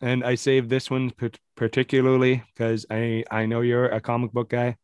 and 0.00 0.24
I 0.24 0.34
saved 0.36 0.70
this 0.70 0.90
one 0.90 1.12
particularly 1.56 2.42
because 2.54 2.86
I, 2.90 3.24
I 3.30 3.46
know 3.46 3.60
you're 3.60 3.88
a 3.88 4.00
comic 4.00 4.32
book 4.32 4.50
guy. 4.50 4.76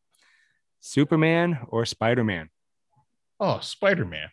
Superman 0.80 1.60
or 1.68 1.86
Spider 1.86 2.24
Man? 2.24 2.50
Oh, 3.40 3.58
Spider 3.60 4.04
Man. 4.04 4.28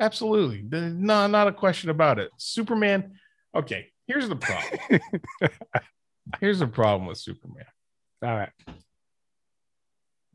Absolutely. 0.00 0.62
No, 0.62 1.26
not 1.26 1.48
a 1.48 1.52
question 1.52 1.90
about 1.90 2.18
it. 2.18 2.30
Superman. 2.38 3.18
Okay, 3.54 3.88
here's 4.06 4.28
the 4.28 4.36
problem. 4.36 5.00
Here's 6.40 6.58
the 6.58 6.66
problem 6.66 7.06
with 7.06 7.18
Superman. 7.18 7.66
All 8.20 8.34
right. 8.34 8.50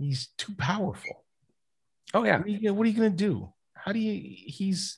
He's 0.01 0.29
too 0.37 0.53
powerful. 0.57 1.23
Oh 2.13 2.23
yeah. 2.23 2.37
What 2.37 2.47
are 2.47 2.49
you, 2.49 2.73
what 2.73 2.85
are 2.85 2.89
you 2.89 2.95
gonna 2.95 3.09
do? 3.09 3.53
How 3.75 3.91
do 3.91 3.99
you? 3.99 4.19
He's 4.23 4.97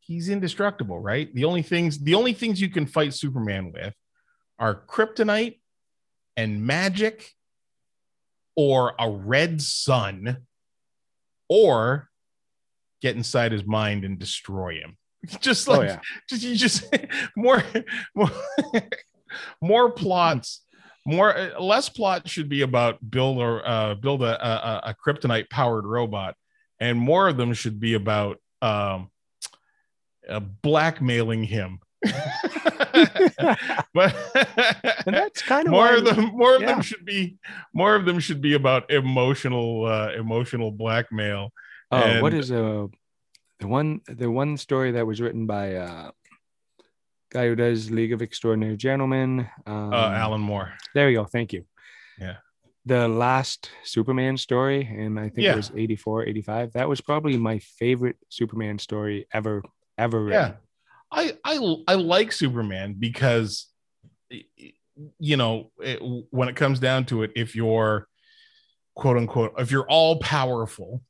he's 0.00 0.28
indestructible, 0.28 0.98
right? 0.98 1.32
The 1.34 1.44
only 1.44 1.62
things 1.62 1.98
the 1.98 2.14
only 2.14 2.32
things 2.32 2.60
you 2.60 2.70
can 2.70 2.86
fight 2.86 3.14
Superman 3.14 3.72
with 3.72 3.94
are 4.58 4.82
kryptonite 4.88 5.60
and 6.36 6.64
magic, 6.64 7.32
or 8.56 8.94
a 8.98 9.10
red 9.10 9.60
sun, 9.60 10.38
or 11.48 12.08
get 13.02 13.16
inside 13.16 13.52
his 13.52 13.66
mind 13.66 14.04
and 14.04 14.18
destroy 14.18 14.74
him. 14.80 14.96
Just 15.40 15.68
oh, 15.68 15.72
like 15.72 15.80
oh 15.80 15.84
yeah. 15.84 16.00
just 16.28 16.42
you 16.42 16.54
just 16.54 16.84
more 17.36 17.62
more, 18.14 18.30
more 19.60 19.90
plots 19.90 20.62
more 21.06 21.36
uh, 21.36 21.60
less 21.60 21.88
plot 21.88 22.28
should 22.28 22.48
be 22.48 22.62
about 22.62 22.98
build 23.10 23.38
or 23.38 23.66
uh, 23.66 23.94
build 23.94 24.22
a, 24.22 24.46
a, 24.46 24.90
a 24.90 24.96
kryptonite 25.04 25.48
powered 25.50 25.84
robot 25.84 26.34
and 26.80 26.98
more 26.98 27.28
of 27.28 27.36
them 27.36 27.52
should 27.54 27.80
be 27.80 27.94
about 27.94 28.38
um, 28.62 29.10
uh, 30.28 30.40
blackmailing 30.40 31.42
him 31.44 31.80
but 33.94 34.14
and 35.06 35.14
that's 35.14 35.42
kind 35.42 35.66
of 35.66 35.72
more 35.72 35.94
of 35.96 36.04
them 36.04 36.26
more 36.34 36.54
of 36.54 36.62
yeah. 36.62 36.68
them 36.68 36.82
should 36.82 37.04
be 37.04 37.36
more 37.74 37.94
of 37.94 38.04
them 38.04 38.20
should 38.20 38.40
be 38.40 38.54
about 38.54 38.90
emotional 38.90 39.84
uh, 39.86 40.12
emotional 40.12 40.70
blackmail 40.70 41.52
Oh, 41.90 42.20
what 42.22 42.32
and- 42.32 42.40
is 42.40 42.52
uh 42.52 42.86
the 43.60 43.66
one 43.66 44.00
the 44.06 44.30
one 44.30 44.56
story 44.56 44.92
that 44.92 45.06
was 45.06 45.20
written 45.20 45.46
by 45.46 45.74
uh 45.76 46.10
guy 47.30 47.46
who 47.46 47.54
does 47.56 47.90
League 47.90 48.12
of 48.12 48.22
Extraordinary 48.22 48.76
Gentlemen? 48.76 49.48
Um, 49.66 49.92
uh, 49.92 50.10
alan 50.12 50.40
moore 50.40 50.72
There 50.94 51.10
you 51.10 51.18
go. 51.18 51.24
Thank 51.24 51.52
you. 51.52 51.64
Yeah. 52.18 52.36
The 52.86 53.06
last 53.08 53.70
Superman 53.84 54.36
story, 54.38 54.82
and 54.86 55.20
I 55.20 55.24
think 55.28 55.44
Yeah. 55.44 55.52
it 55.52 55.56
was 55.56 55.70
84, 55.76 56.24
85. 56.24 56.72
That 56.72 56.88
was 56.88 57.00
probably 57.02 57.36
my 57.36 57.58
favorite 57.58 58.16
Superman 58.30 58.78
story 58.78 59.26
ever, 59.32 59.62
ever 59.98 60.28
yeah 60.30 60.52
i 61.10 61.36
i 61.42 61.58
i 61.88 61.94
like 61.94 62.30
superman 62.32 62.94
because 62.98 63.66
you 65.18 65.36
know 65.38 65.70
it, 65.82 65.98
when 66.30 66.48
it 66.50 66.54
comes 66.54 66.78
down 66.78 67.04
to 67.06 67.22
it 67.22 67.32
if 67.34 67.56
you're 67.56 68.06
quote 68.94 69.16
unquote 69.16 69.54
if 69.58 69.70
you're 69.70 69.88
all 69.88 70.18
powerful 70.20 71.02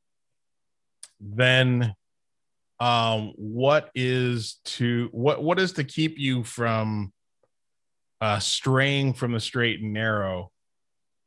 then 1.19 1.93
um 2.79 3.33
what 3.35 3.89
is 3.93 4.59
to 4.63 5.09
what 5.11 5.43
what 5.43 5.59
is 5.59 5.73
to 5.73 5.83
keep 5.83 6.17
you 6.17 6.43
from 6.43 7.11
uh 8.21 8.39
straying 8.39 9.13
from 9.13 9.33
the 9.33 9.39
straight 9.39 9.81
and 9.81 9.93
narrow? 9.93 10.51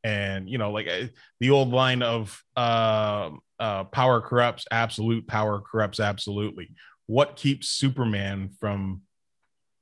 And 0.05 0.49
you 0.49 0.59
know 0.59 0.73
like 0.73 0.89
uh, 0.89 1.09
the 1.41 1.51
old 1.51 1.71
line 1.71 2.03
of 2.03 2.43
uh, 2.57 3.31
uh 3.59 3.85
power 3.85 4.21
corrupts 4.21 4.65
absolute 4.71 5.27
power 5.27 5.61
corrupts 5.61 6.01
absolutely. 6.01 6.71
What 7.07 7.37
keeps 7.37 7.69
superman 7.69 8.51
from 8.59 9.03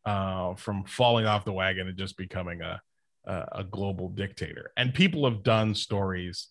uh 0.05 0.55
from 0.55 0.85
falling 0.85 1.27
off 1.27 1.45
the 1.45 1.53
wagon 1.53 1.87
and 1.87 1.97
just 1.97 2.16
becoming 2.16 2.62
a 2.62 2.81
a, 3.25 3.49
a 3.53 3.64
global 3.64 4.09
dictator? 4.09 4.73
And 4.77 4.93
people 4.93 5.25
have 5.25 5.43
done 5.43 5.75
stories 5.75 6.49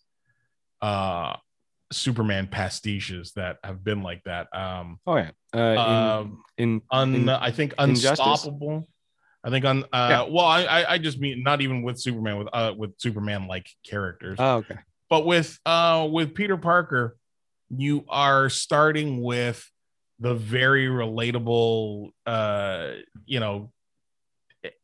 uh 0.81 1.35
superman 1.91 2.47
pastiches 2.47 3.33
that 3.33 3.57
have 3.63 3.83
been 3.83 4.03
like 4.03 4.23
that 4.23 4.47
um 4.55 4.99
Oh 5.07 5.15
yeah. 5.15 5.31
Uh, 5.53 5.79
um 5.79 6.43
in, 6.57 6.69
in, 6.69 6.81
un, 6.91 7.15
in- 7.15 7.29
I 7.29 7.51
think 7.51 7.73
Injustice? 7.79 8.19
unstoppable. 8.19 8.87
I 9.43 9.49
think 9.49 9.65
on 9.65 9.83
uh 9.85 10.07
Yeah. 10.09 10.21
well 10.23 10.45
I, 10.45 10.63
I 10.65 10.91
I 10.93 10.97
just 10.97 11.19
mean 11.19 11.43
not 11.43 11.61
even 11.61 11.81
with 11.81 11.99
Superman 11.99 12.37
with 12.37 12.47
uh 12.53 12.73
with 12.77 12.91
Superman 12.99 13.47
like 13.47 13.67
characters, 13.83 14.37
oh 14.39 14.57
okay. 14.57 14.75
but 15.09 15.25
with 15.25 15.57
uh 15.65 16.07
with 16.11 16.35
Peter 16.35 16.57
Parker, 16.57 17.17
you 17.69 18.05
are 18.09 18.49
starting 18.49 19.21
with 19.21 19.65
the 20.19 20.35
very 20.35 20.87
relatable 20.87 22.11
uh 22.25 22.91
you 23.25 23.39
know 23.39 23.71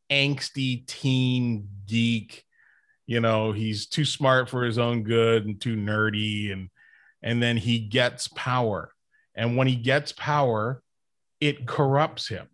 angsty 0.09 0.85
teen 0.87 1.67
geek 1.87 2.43
you 3.05 3.19
know 3.19 3.51
he's 3.51 3.87
too 3.87 4.05
smart 4.05 4.49
for 4.49 4.63
his 4.63 4.77
own 4.77 5.03
good 5.03 5.45
and 5.45 5.59
too 5.59 5.75
nerdy 5.75 6.51
and 6.53 6.69
and 7.25 7.43
then 7.43 7.57
he 7.57 7.79
gets 7.79 8.29
power. 8.29 8.93
And 9.35 9.57
when 9.57 9.67
he 9.67 9.75
gets 9.75 10.13
power 10.13 10.81
it 11.41 11.67
corrupts 11.67 12.27
him. 12.27 12.47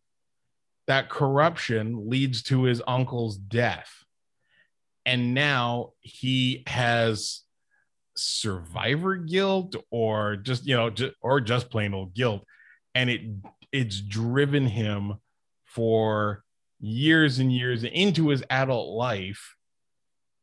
That 0.88 1.10
corruption 1.10 2.10
leads 2.10 2.44
to 2.44 2.64
his 2.64 2.82
uncle's 2.88 3.38
death. 3.38 3.90
And 5.06 5.34
now 5.34 5.94
he 6.02 6.64
has 6.68 7.42
survivor 8.18 9.16
guilt 9.16 9.76
or 9.90 10.36
just 10.36 10.66
you 10.66 10.76
know 10.76 10.92
or 11.22 11.40
just 11.40 11.70
plain 11.70 11.94
old 11.94 12.14
guilt. 12.14 12.44
And 12.94 13.10
it 13.10 13.22
it's 13.72 14.02
driven 14.02 14.68
him 14.68 15.14
for 15.66 16.44
years 16.80 17.40
and 17.40 17.52
years 17.52 17.84
into 17.84 18.30
his 18.30 18.44
adult 18.50 18.96
life 18.96 19.56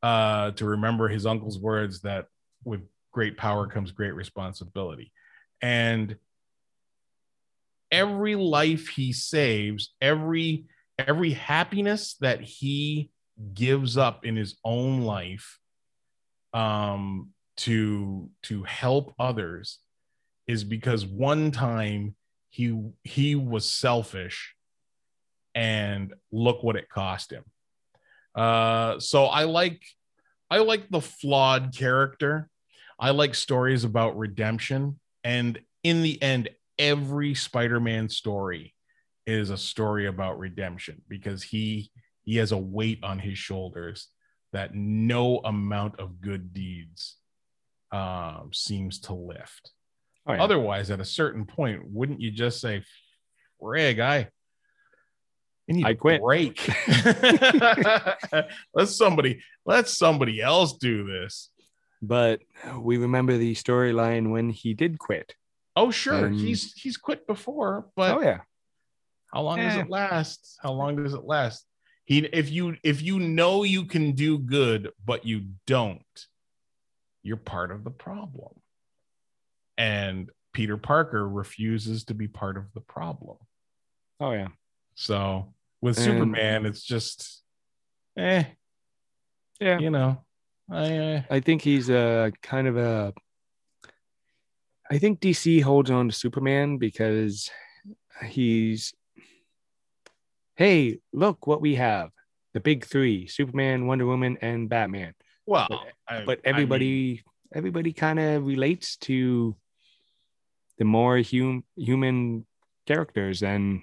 uh 0.02 0.52
to 0.52 0.64
remember 0.64 1.08
his 1.08 1.26
uncle's 1.26 1.58
words 1.58 2.00
that 2.02 2.26
with 2.64 2.80
great 3.12 3.36
power 3.36 3.66
comes 3.66 3.90
great 3.92 4.14
responsibility. 4.14 5.12
And 5.60 6.16
every 7.90 8.34
life 8.34 8.88
he 8.88 9.12
saves 9.12 9.94
every 10.00 10.64
every 10.98 11.30
happiness 11.30 12.14
that 12.20 12.40
he 12.40 13.10
gives 13.54 13.96
up 13.96 14.24
in 14.24 14.36
his 14.36 14.56
own 14.64 15.02
life 15.02 15.58
um 16.52 17.30
to 17.56 18.28
to 18.42 18.62
help 18.64 19.14
others 19.18 19.78
is 20.46 20.64
because 20.64 21.06
one 21.06 21.50
time 21.50 22.14
he 22.50 22.78
he 23.04 23.34
was 23.34 23.68
selfish 23.68 24.54
and 25.54 26.14
look 26.30 26.62
what 26.62 26.76
it 26.76 26.88
cost 26.88 27.32
him. 27.32 27.44
Uh 28.34 28.98
so 29.00 29.24
i 29.26 29.44
like 29.44 29.82
i 30.50 30.58
like 30.58 30.88
the 30.90 31.00
flawed 31.00 31.74
character 31.76 32.48
i 32.98 33.10
like 33.10 33.34
stories 33.34 33.84
about 33.84 34.18
redemption 34.18 34.98
and 35.24 35.60
in 35.82 36.02
the 36.02 36.20
end 36.22 36.48
every 36.78 37.34
spider-man 37.34 38.08
story 38.08 38.74
is 39.26 39.50
a 39.50 39.56
story 39.56 40.06
about 40.06 40.38
redemption 40.38 41.02
because 41.08 41.42
he 41.42 41.90
he 42.24 42.36
has 42.36 42.52
a 42.52 42.58
weight 42.58 42.98
on 43.02 43.18
his 43.18 43.38
shoulders 43.38 44.08
that 44.52 44.74
no 44.74 45.38
amount 45.38 45.98
of 45.98 46.20
good 46.20 46.52
deeds 46.52 47.16
um, 47.92 48.50
seems 48.52 49.00
to 49.00 49.14
lift. 49.14 49.72
Oh, 50.26 50.34
yeah. 50.34 50.42
Otherwise, 50.42 50.90
at 50.90 51.00
a 51.00 51.04
certain 51.04 51.46
point, 51.46 51.82
wouldn't 51.84 52.20
you 52.20 52.30
just 52.30 52.60
say, 52.60 52.82
"Frig, 53.60 54.00
I, 54.00 54.16
I 54.16 54.28
need 55.68 55.86
I 55.86 55.90
a 55.90 55.94
quit." 55.94 56.20
break. 56.20 56.68
let 58.74 58.88
somebody 58.88 59.42
let 59.64 59.88
somebody 59.88 60.40
else 60.40 60.74
do 60.78 61.06
this." 61.06 61.50
But 62.00 62.40
we 62.78 62.96
remember 62.96 63.36
the 63.36 63.54
storyline 63.54 64.30
when 64.30 64.50
he 64.50 64.74
did 64.74 64.98
quit. 64.98 65.34
Oh, 65.74 65.90
sure, 65.90 66.26
Um, 66.26 66.32
he's 66.32 66.72
he's 66.74 66.96
quit 66.96 67.26
before, 67.26 67.88
but 67.96 68.16
oh 68.16 68.20
yeah. 68.20 68.40
How 69.32 69.42
long 69.42 69.58
does 69.58 69.76
Eh. 69.76 69.80
it 69.82 69.90
last? 69.90 70.58
How 70.62 70.72
long 70.72 70.96
does 71.02 71.12
it 71.14 71.24
last? 71.24 71.66
He 72.04 72.18
if 72.20 72.50
you 72.50 72.76
if 72.82 73.02
you 73.02 73.18
know 73.18 73.62
you 73.64 73.84
can 73.84 74.12
do 74.12 74.38
good 74.38 74.90
but 75.04 75.24
you 75.26 75.48
don't, 75.66 76.26
you're 77.22 77.36
part 77.36 77.70
of 77.70 77.84
the 77.84 77.90
problem. 77.90 78.54
And 79.76 80.30
Peter 80.52 80.76
Parker 80.76 81.28
refuses 81.28 82.04
to 82.04 82.14
be 82.14 82.26
part 82.28 82.56
of 82.56 82.72
the 82.74 82.80
problem. 82.80 83.36
Oh 84.20 84.32
yeah. 84.32 84.48
So 84.94 85.54
with 85.80 85.96
And- 85.98 86.04
Superman, 86.06 86.66
it's 86.66 86.82
just 86.82 87.42
eh, 88.16 88.44
Yeah. 89.60 89.78
you 89.78 89.90
know. 89.90 90.24
I 90.70 90.96
uh, 90.98 91.22
I 91.30 91.40
think 91.40 91.62
he's 91.62 91.88
a 91.88 92.32
kind 92.42 92.66
of 92.66 92.76
a. 92.76 93.12
I 94.90 94.98
think 94.98 95.20
DC 95.20 95.62
holds 95.62 95.90
on 95.90 96.08
to 96.08 96.14
Superman 96.14 96.78
because 96.78 97.50
he's. 98.26 98.92
Hey, 100.56 100.98
look 101.12 101.46
what 101.46 101.60
we 101.60 101.76
have! 101.76 102.10
The 102.54 102.60
big 102.60 102.84
three: 102.84 103.26
Superman, 103.28 103.86
Wonder 103.86 104.06
Woman, 104.06 104.36
and 104.42 104.68
Batman. 104.68 105.14
well, 105.46 105.66
But- 105.70 105.80
I- 106.08 106.24
But 106.24 106.40
I 106.44 106.48
mean, 106.48 106.54
everybody, 106.54 107.22
everybody 107.54 107.92
kind 107.92 108.18
of 108.18 108.44
relates 108.46 108.96
to 109.08 109.54
the 110.78 110.84
more 110.84 111.20
hum, 111.22 111.64
human 111.76 112.46
characters 112.86 113.42
and 113.42 113.82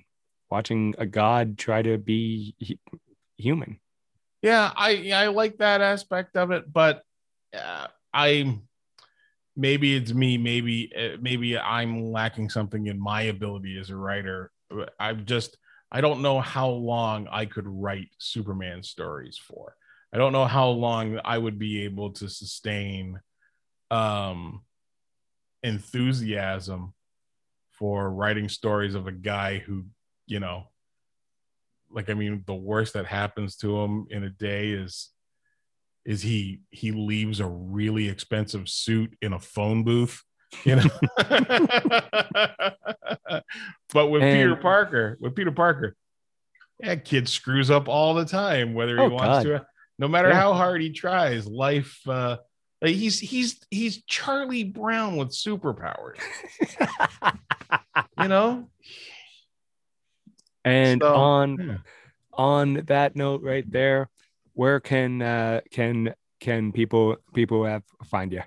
watching 0.50 0.96
a 0.98 1.06
god 1.06 1.58
try 1.58 1.82
to 1.82 1.98
be 1.98 2.56
hu- 2.60 3.00
human. 3.38 3.80
Yeah 4.46 4.72
i 4.76 5.12
i 5.14 5.28
like 5.28 5.58
that 5.58 5.82
aspect 5.82 6.38
of 6.38 6.52
it 6.52 6.72
but 6.72 7.02
uh, 7.58 7.88
i 8.14 8.58
maybe 9.58 9.96
it's 9.96 10.14
me 10.14 10.38
maybe 10.38 10.92
uh, 10.96 11.18
maybe 11.20 11.58
i'm 11.58 12.12
lacking 12.12 12.50
something 12.50 12.88
in 12.88 13.00
my 13.00 13.24
ability 13.24 13.80
as 13.80 13.90
a 13.90 13.96
writer. 13.96 14.52
I've 15.00 15.26
just 15.26 15.58
i 15.92 16.02
don't 16.02 16.22
know 16.22 16.40
how 16.40 16.70
long 16.70 17.28
i 17.32 17.46
could 17.46 17.68
write 17.68 18.10
superman 18.20 18.84
stories 18.84 19.38
for. 19.38 19.76
I 20.14 20.18
don't 20.18 20.32
know 20.32 20.46
how 20.46 20.70
long 20.70 21.20
I 21.26 21.38
would 21.38 21.60
be 21.60 21.84
able 21.84 22.12
to 22.14 22.30
sustain 22.30 23.20
um 23.92 24.62
enthusiasm 25.62 26.94
for 27.72 28.10
writing 28.10 28.48
stories 28.48 28.96
of 28.96 29.08
a 29.08 29.12
guy 29.12 29.60
who, 29.60 29.86
you 30.26 30.40
know, 30.40 30.70
like 31.96 32.10
I 32.10 32.14
mean, 32.14 32.44
the 32.46 32.54
worst 32.54 32.94
that 32.94 33.06
happens 33.08 33.56
to 33.58 33.76
him 33.80 34.06
in 34.12 34.24
a 34.24 34.30
day 34.30 34.70
is 34.72 35.10
is 36.06 36.22
he 36.22 36.60
he 36.70 36.92
leaves 36.92 37.40
a 37.40 37.48
really 37.48 38.08
expensive 38.10 38.70
suit 38.70 39.18
in 39.24 39.34
a 39.34 39.40
phone 39.40 39.84
booth, 39.84 40.22
you 40.66 40.76
know. 40.76 40.84
but 43.94 44.10
with 44.10 44.22
And- 44.24 44.38
Peter 44.38 44.56
Parker, 44.56 45.18
with 45.20 45.36
Peter 45.36 45.52
Parker, 45.52 45.96
that 46.82 47.06
kid 47.06 47.28
screws 47.30 47.72
up 47.72 47.88
all 47.88 48.14
the 48.14 48.26
time, 48.26 48.74
whether 48.74 48.96
he 48.98 49.02
Oh, 49.04 49.10
wants 49.10 49.46
God. 49.48 49.60
to. 49.60 49.66
No 49.98 50.08
matter 50.08 50.28
Yeah. 50.30 50.36
how 50.42 50.54
hard 50.54 50.82
he 50.82 50.92
tries, 50.92 51.48
life. 51.48 52.00
Uh, 52.08 52.38
he's 52.84 53.18
he's 53.20 53.62
he's 53.72 54.04
Charlie 54.04 54.66
Brown 54.66 55.16
with 55.16 55.30
superpowers. 55.30 56.20
You 58.22 58.28
know. 58.30 58.70
And 60.66 61.02
So, 61.02 61.16
on 61.16 61.58
yeah. 61.58 61.78
on 62.34 62.74
that 62.88 63.16
note 63.16 63.42
right 63.42 63.64
there, 63.72 64.10
where 64.54 64.82
can 64.82 65.22
uh 65.22 65.62
can 65.72 66.14
can 66.42 66.74
people 66.74 67.16
people 67.34 67.64
have 67.64 67.84
find 68.06 68.34
you? 68.34 68.42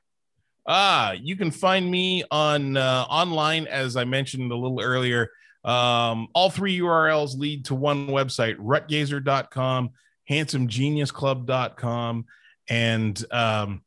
Ah, 0.67 1.13
you 1.13 1.37
can 1.37 1.51
find 1.51 1.91
me 1.91 2.25
on 2.31 2.77
uh, 2.77 3.07
online, 3.09 3.67
as 3.67 3.97
I 3.97 4.05
mentioned 4.05 4.53
a 4.53 4.57
little 4.57 4.83
earlier. 4.83 5.31
Um, 5.65 6.29
all 6.35 6.51
three 6.51 6.79
URLs 6.79 7.39
lead 7.39 7.65
to 7.67 7.75
one 7.75 8.09
website: 8.09 8.57
rutgazer.com, 8.57 9.91
handsomegeniusclub.com, 10.29 12.27
and 12.69 13.25
um, 13.31 13.83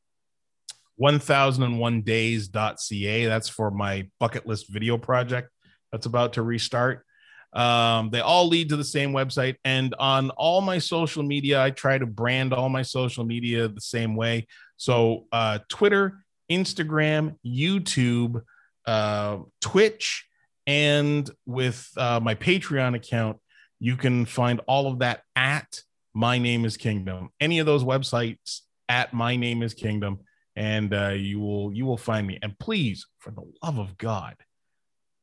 1001days.ca. 1.00 3.26
That's 3.26 3.50
for 3.50 3.72
my 3.72 4.08
bucket 4.20 4.48
list 4.48 4.70
video 4.70 4.98
project 4.98 5.50
that's 5.92 6.06
about 6.06 6.34
to 6.34 6.42
restart. 6.42 7.06
Um, 7.54 8.10
they 8.10 8.22
all 8.22 8.48
lead 8.48 8.70
to 8.70 8.78
the 8.78 8.84
same 8.84 9.12
website. 9.12 9.58
And 9.66 9.94
on 10.00 10.30
all 10.32 10.62
my 10.62 10.78
social 10.78 11.24
media, 11.24 11.62
I 11.62 11.72
try 11.72 11.98
to 11.98 12.06
brand 12.06 12.54
all 12.54 12.70
my 12.70 12.82
social 12.82 13.26
media 13.26 13.68
the 13.68 13.82
same 13.82 14.16
way. 14.16 14.48
So, 14.78 15.26
uh, 15.32 15.60
Twitter, 15.68 16.24
Instagram, 16.50 17.36
YouTube, 17.46 18.42
uh, 18.86 19.40
Twitch, 19.60 20.26
and 20.68 21.30
with 21.46 21.90
uh, 21.98 22.20
my 22.22 22.36
Patreon 22.36 22.96
account, 22.96 23.38
you 23.80 23.98
can 23.98 24.26
find 24.26 24.62
all 24.68 24.88
of 24.88 25.00
that 25.00 25.24
at 25.36 25.82
My 26.14 26.38
Name 26.38 26.66
is 26.66 26.78
Kingdom. 26.78 27.30
Any 27.40 27.60
of 27.60 27.66
those 27.66 27.84
websites 27.84 28.62
at 28.88 29.14
My 29.14 29.36
Name 29.36 29.64
is 29.64 29.74
Kingdom, 29.74 30.20
and 30.56 30.94
uh, 30.94 31.10
you 31.10 31.40
will 31.40 31.74
you 31.74 31.86
will 31.86 31.98
find 31.98 32.28
me. 32.28 32.38
And 32.42 32.58
please, 32.60 33.08
for 33.20 33.32
the 33.32 33.44
love 33.64 33.80
of 33.80 33.98
God, 33.98 34.36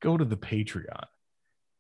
go 0.02 0.16
to 0.16 0.24
the 0.24 0.36
Patreon. 0.36 1.04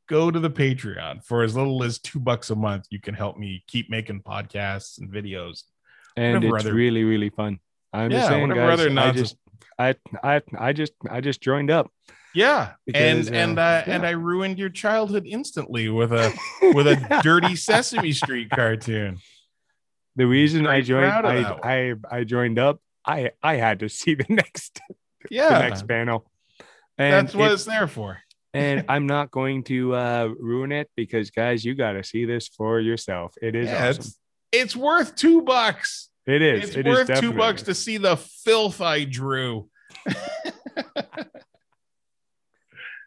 Go 0.08 0.30
to 0.30 0.40
the 0.40 0.50
Patreon 0.50 1.22
for 1.24 1.42
as 1.42 1.54
little 1.54 1.82
as 1.84 1.98
two 1.98 2.18
bucks 2.18 2.50
a 2.50 2.56
month. 2.56 2.86
You 2.90 3.00
can 3.00 3.14
help 3.14 3.36
me 3.36 3.62
keep 3.66 3.90
making 3.90 4.22
podcasts 4.22 4.98
and 4.98 5.10
videos. 5.10 5.64
And 6.16 6.42
it's 6.42 6.64
other- 6.64 6.74
really 6.74 7.04
really 7.04 7.30
fun. 7.30 7.60
I'm 7.92 8.10
Yeah, 8.10 8.18
just 8.18 8.28
saying, 8.30 8.48
guys. 8.48 8.72
other 8.80 8.90
I 8.90 8.92
nonsense- 8.92 9.30
just 9.30 9.36
I 9.78 9.94
I 10.22 10.42
I 10.58 10.72
just 10.72 10.92
I 11.10 11.20
just 11.20 11.40
joined 11.40 11.70
up. 11.70 11.90
Yeah, 12.34 12.72
Because, 12.86 13.28
and 13.28 13.36
and 13.36 13.58
uh, 13.58 13.62
uh, 13.62 13.82
and. 13.86 14.06
I 14.06 14.10
ruined 14.10 14.58
your 14.58 14.68
childhood 14.68 15.24
instantly 15.26 15.88
with 15.88 16.12
a 16.12 16.32
with 16.74 16.86
a 16.86 17.20
dirty 17.22 17.56
Sesame 17.56 18.12
Street 18.12 18.50
cartoon. 18.50 19.18
The 20.16 20.26
reason 20.26 20.66
I 20.66 20.80
joined 20.82 21.06
I, 21.06 21.58
I 21.62 21.94
I 22.10 22.24
joined 22.24 22.58
up. 22.58 22.80
I 23.06 23.30
I 23.42 23.56
had 23.56 23.80
to 23.80 23.88
see 23.88 24.14
the 24.14 24.26
next 24.28 24.80
Yeah, 25.30 25.48
the 25.50 25.68
next 25.68 25.88
panel. 25.88 26.30
And 26.98 27.26
that's 27.26 27.34
what 27.34 27.50
it- 27.50 27.54
it's 27.54 27.64
there 27.64 27.86
for. 27.88 28.18
And 28.54 28.84
I'm 28.88 29.06
not 29.06 29.30
going 29.30 29.64
to 29.64 29.94
uh 29.94 30.28
ruin 30.38 30.72
it 30.72 30.90
because 30.96 31.30
guys, 31.30 31.64
you 31.64 31.74
got 31.74 31.92
to 31.92 32.02
see 32.04 32.24
this 32.24 32.48
for 32.48 32.80
yourself. 32.80 33.34
It 33.42 33.54
is 33.54 33.68
Yeah, 33.68 33.88
awesome. 33.88 34.00
it's 34.00 34.18
it's 34.52 34.76
worth 34.76 35.14
two 35.16 35.42
bucks. 35.42 36.08
It 36.26 36.42
is. 36.42 36.68
It's 36.68 36.76
It 36.76 36.86
is 36.86 37.08
worth 37.08 37.20
two 37.20 37.32
bucks 37.32 37.62
to 37.62 37.74
see 37.74 37.96
the 37.98 38.16
filth 38.16 38.80
I 38.80 39.04
drew. 39.04 39.68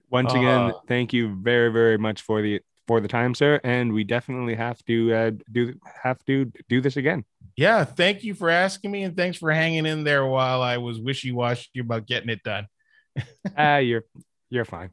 Once 0.10 0.34
again, 0.34 0.72
Uh, 0.72 0.74
thank 0.88 1.14
you 1.14 1.36
very 1.42 1.72
very 1.72 1.98
much 1.98 2.22
for 2.22 2.42
the 2.42 2.60
for 2.88 3.00
the 3.00 3.08
time, 3.08 3.34
sir. 3.34 3.60
And 3.64 3.94
we 3.94 4.04
definitely 4.04 4.56
have 4.56 4.84
to 4.86 5.14
uh, 5.14 5.32
do 5.52 5.74
have 6.04 6.24
to 6.26 6.52
do 6.68 6.82
this 6.82 6.98
again. 6.98 7.24
Yeah, 7.56 7.84
thank 7.86 8.24
you 8.24 8.34
for 8.34 8.50
asking 8.50 8.92
me, 8.92 9.04
and 9.04 9.16
thanks 9.16 9.38
for 9.38 9.52
hanging 9.52 9.86
in 9.86 10.04
there 10.04 10.26
while 10.26 10.62
I 10.62 10.78
was 10.78 11.00
wishy 11.00 11.32
washy 11.32 11.80
about 11.80 12.08
getting 12.08 12.30
it 12.30 12.44
done. 12.44 12.68
Ah, 13.58 13.78
you're 13.78 14.04
you're 14.52 14.66
fine. 14.66 14.92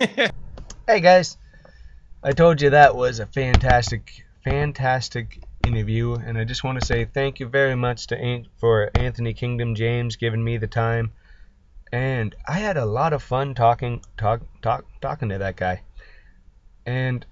Hey 0.86 1.00
guys, 1.00 1.38
I 2.22 2.32
told 2.32 2.60
you 2.60 2.70
that 2.70 2.94
was 2.94 3.18
a 3.18 3.26
fantastic, 3.26 4.22
fantastic 4.44 5.42
interview, 5.66 6.12
and 6.12 6.36
I 6.36 6.44
just 6.44 6.62
want 6.62 6.78
to 6.78 6.84
say 6.84 7.06
thank 7.06 7.40
you 7.40 7.46
very 7.48 7.74
much 7.74 8.08
to 8.08 8.18
An- 8.18 8.48
for 8.58 8.90
Anthony 8.94 9.32
Kingdom 9.32 9.74
James 9.74 10.16
giving 10.16 10.44
me 10.44 10.58
the 10.58 10.66
time, 10.66 11.12
and 11.90 12.34
I 12.46 12.58
had 12.58 12.76
a 12.76 12.84
lot 12.84 13.14
of 13.14 13.22
fun 13.22 13.54
talking 13.54 14.02
talk 14.18 14.42
talk 14.60 14.84
talking 15.00 15.30
to 15.30 15.38
that 15.38 15.56
guy, 15.56 15.80
and 16.84 17.24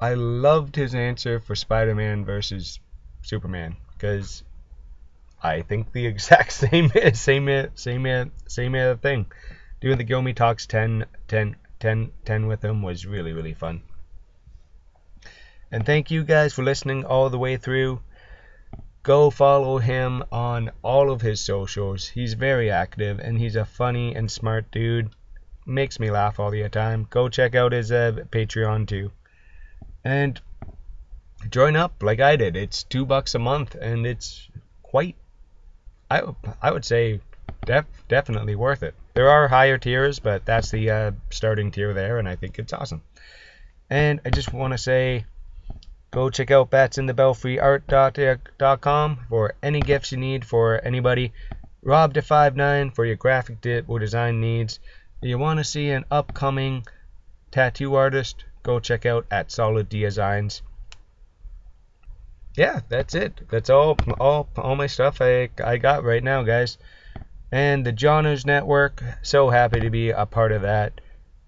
I 0.00 0.14
loved 0.14 0.76
his 0.76 0.94
answer 0.94 1.40
for 1.40 1.56
Spider-Man 1.56 2.24
versus 2.24 2.78
Superman 3.22 3.76
because 3.92 4.44
I 5.42 5.62
think 5.62 5.90
the 5.90 6.06
exact 6.12 6.52
same 6.52 6.90
same 7.14 7.70
same 7.74 8.32
same 8.46 8.98
thing. 8.98 9.26
Doing 9.80 9.96
the 9.96 10.04
Gomi 10.04 10.36
Talks 10.36 10.66
10, 10.66 11.06
10, 11.28 11.56
10, 11.78 12.12
10 12.26 12.46
with 12.46 12.62
him 12.62 12.82
was 12.82 13.06
really, 13.06 13.32
really 13.32 13.54
fun. 13.54 13.80
And 15.72 15.86
thank 15.86 16.10
you 16.10 16.22
guys 16.22 16.52
for 16.52 16.62
listening 16.62 17.06
all 17.06 17.30
the 17.30 17.38
way 17.38 17.56
through. 17.56 18.02
Go 19.02 19.30
follow 19.30 19.78
him 19.78 20.22
on 20.30 20.70
all 20.82 21.10
of 21.10 21.22
his 21.22 21.40
socials. 21.40 22.08
He's 22.08 22.34
very 22.34 22.70
active 22.70 23.20
and 23.20 23.38
he's 23.38 23.56
a 23.56 23.64
funny 23.64 24.14
and 24.14 24.30
smart 24.30 24.70
dude. 24.70 25.08
Makes 25.64 25.98
me 25.98 26.10
laugh 26.10 26.38
all 26.38 26.50
the 26.50 26.68
time. 26.68 27.06
Go 27.08 27.30
check 27.30 27.54
out 27.54 27.72
his 27.72 27.90
uh, 27.90 28.12
Patreon 28.30 28.86
too. 28.86 29.12
And 30.04 30.38
join 31.48 31.74
up 31.76 32.02
like 32.02 32.20
I 32.20 32.36
did. 32.36 32.54
It's 32.54 32.82
two 32.82 33.06
bucks 33.06 33.34
a 33.34 33.38
month 33.38 33.76
and 33.76 34.06
it's 34.06 34.46
quite, 34.82 35.16
I, 36.10 36.22
I 36.60 36.70
would 36.70 36.84
say, 36.84 37.20
def, 37.64 37.86
definitely 38.08 38.56
worth 38.56 38.82
it. 38.82 38.94
There 39.14 39.28
are 39.28 39.48
higher 39.48 39.76
tiers, 39.76 40.20
but 40.20 40.46
that's 40.46 40.70
the 40.70 40.90
uh, 40.90 41.10
starting 41.30 41.72
tier 41.72 41.92
there, 41.92 42.18
and 42.18 42.28
I 42.28 42.36
think 42.36 42.60
it's 42.60 42.72
awesome. 42.72 43.02
And 43.88 44.20
I 44.24 44.30
just 44.30 44.52
want 44.52 44.72
to 44.72 44.78
say, 44.78 45.24
go 46.12 46.30
check 46.30 46.52
out 46.52 46.70
batsinthebelfryart.com 46.70 49.26
for 49.28 49.54
any 49.62 49.82
gifts 49.82 50.12
you 50.12 50.18
need 50.18 50.44
for 50.44 50.80
anybody. 50.84 51.32
Rob 51.82 52.14
to 52.14 52.22
59 52.22 52.92
for 52.92 53.04
your 53.04 53.16
graphic 53.16 53.60
di- 53.60 53.80
or 53.80 53.98
design 53.98 54.40
needs. 54.40 54.78
You 55.20 55.38
want 55.38 55.58
to 55.58 55.64
see 55.64 55.90
an 55.90 56.04
upcoming 56.10 56.86
tattoo 57.50 57.96
artist? 57.96 58.44
Go 58.62 58.78
check 58.78 59.06
out 59.06 59.26
at 59.30 59.50
Solid 59.50 59.88
Designs. 59.88 60.62
Yeah, 62.56 62.80
that's 62.88 63.16
it. 63.16 63.48
That's 63.50 63.70
all 63.70 63.96
all 64.20 64.48
all 64.56 64.76
my 64.76 64.86
stuff 64.86 65.20
I 65.20 65.50
I 65.62 65.78
got 65.78 66.04
right 66.04 66.22
now, 66.22 66.42
guys 66.42 66.78
and 67.52 67.84
the 67.84 67.92
Johners 67.92 68.46
Network. 68.46 69.02
So 69.22 69.50
happy 69.50 69.80
to 69.80 69.90
be 69.90 70.10
a 70.10 70.26
part 70.26 70.52
of 70.52 70.62
that. 70.62 71.00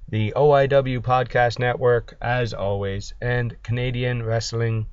The 0.09 0.33
OIW 0.37 1.01
Podcast 1.01 1.59
Network, 1.59 2.17
as 2.21 2.53
always, 2.53 3.15
and 3.21 3.61
Canadian 3.63 4.23
Wrestling 4.23 4.87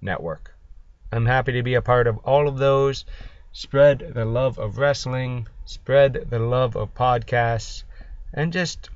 Network. 0.00 0.54
I'm 1.12 1.26
happy 1.26 1.52
to 1.52 1.62
be 1.62 1.74
a 1.74 1.82
part 1.82 2.06
of 2.06 2.18
all 2.18 2.48
of 2.48 2.58
those. 2.58 3.04
Spread 3.52 4.12
the 4.14 4.24
love 4.24 4.58
of 4.58 4.78
wrestling, 4.78 5.48
spread 5.64 6.26
the 6.28 6.38
love 6.38 6.76
of 6.76 6.94
podcasts, 6.94 7.84
and 8.32 8.52
just 8.52 8.90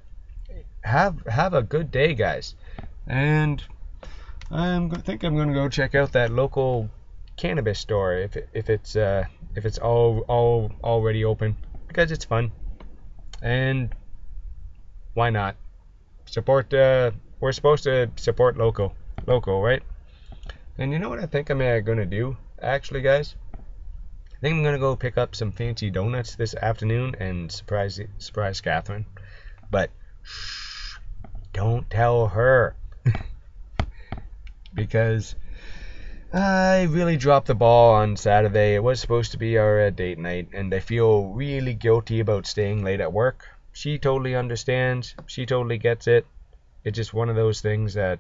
have 0.83 1.25
have 1.27 1.55
a 1.55 1.63
good 1.63 1.91
day, 1.91 2.15
guys. 2.15 2.55
And 3.07 3.63
I'm 4.51 4.93
I 4.93 4.99
think 4.99 5.23
I'm 5.23 5.37
gonna 5.37 5.55
go 5.55 5.69
check 5.69 5.95
out 5.95 6.13
that 6.13 6.31
local 6.31 6.91
cannabis 7.37 7.79
store 7.79 8.15
if 8.15 8.37
if 8.53 8.69
it's 8.69 8.95
uh 8.95 9.25
if 9.55 9.67
it's 9.67 9.79
all 9.79 10.21
all 10.29 10.73
already 10.83 11.25
open 11.25 11.57
because 11.89 12.11
it's 12.11 12.25
fun. 12.25 12.53
And 13.43 13.95
why 15.15 15.31
not? 15.31 15.57
Support 16.27 16.73
uh 16.75 17.11
we're 17.41 17.53
supposed 17.53 17.85
to 17.85 18.11
support 18.17 18.57
local 18.57 18.95
local 19.27 19.63
right? 19.63 19.83
And 20.79 20.93
you 20.93 20.99
know 20.99 21.09
what 21.09 21.19
I 21.19 21.27
think 21.27 21.51
I'm 21.51 21.61
uh, 21.61 21.81
gonna 21.81 22.07
do 22.07 22.37
actually 22.61 23.03
guys? 23.03 23.35
I 23.55 24.41
think 24.41 24.57
I'm 24.57 24.65
gonna 24.65 24.79
go 24.79 24.97
pick 24.97 25.19
up 25.19 25.35
some 25.37 25.53
fancy 25.53 25.91
donuts 25.91 26.35
this 26.35 26.55
afternoon 26.55 27.15
and 27.21 27.53
surprise 27.53 28.01
surprise 28.19 28.61
Catherine. 28.61 29.07
But 29.71 29.91
shh, 30.23 30.99
don't 31.53 31.89
tell 31.91 32.29
her. 32.29 32.75
Because 34.75 35.35
I 36.35 36.85
really 36.85 37.19
dropped 37.19 37.49
the 37.49 37.55
ball 37.55 37.93
on 37.93 38.17
Saturday. 38.17 38.75
It 38.75 38.83
was 38.83 39.01
supposed 39.01 39.33
to 39.33 39.39
be 39.39 39.59
our 39.59 39.81
uh, 39.83 39.91
date 39.91 40.19
night, 40.19 40.49
and 40.55 40.73
I 40.73 40.81
feel 40.81 41.27
really 41.27 41.75
guilty 41.75 42.21
about 42.21 42.47
staying 42.47 42.83
late 42.83 43.03
at 43.03 43.13
work. 43.13 43.47
She 43.73 43.99
totally 43.99 44.35
understands. 44.35 45.15
She 45.27 45.45
totally 45.45 45.77
gets 45.77 46.07
it. 46.07 46.27
It's 46.85 46.97
just 46.97 47.13
one 47.13 47.29
of 47.29 47.37
those 47.37 47.61
things 47.61 47.95
that 47.95 48.19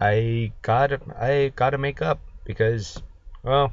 I 0.00 0.50
gotta 0.62 1.00
I 1.16 1.52
gotta 1.54 1.78
make 1.78 2.02
up 2.02 2.18
because, 2.44 3.00
well, 3.44 3.72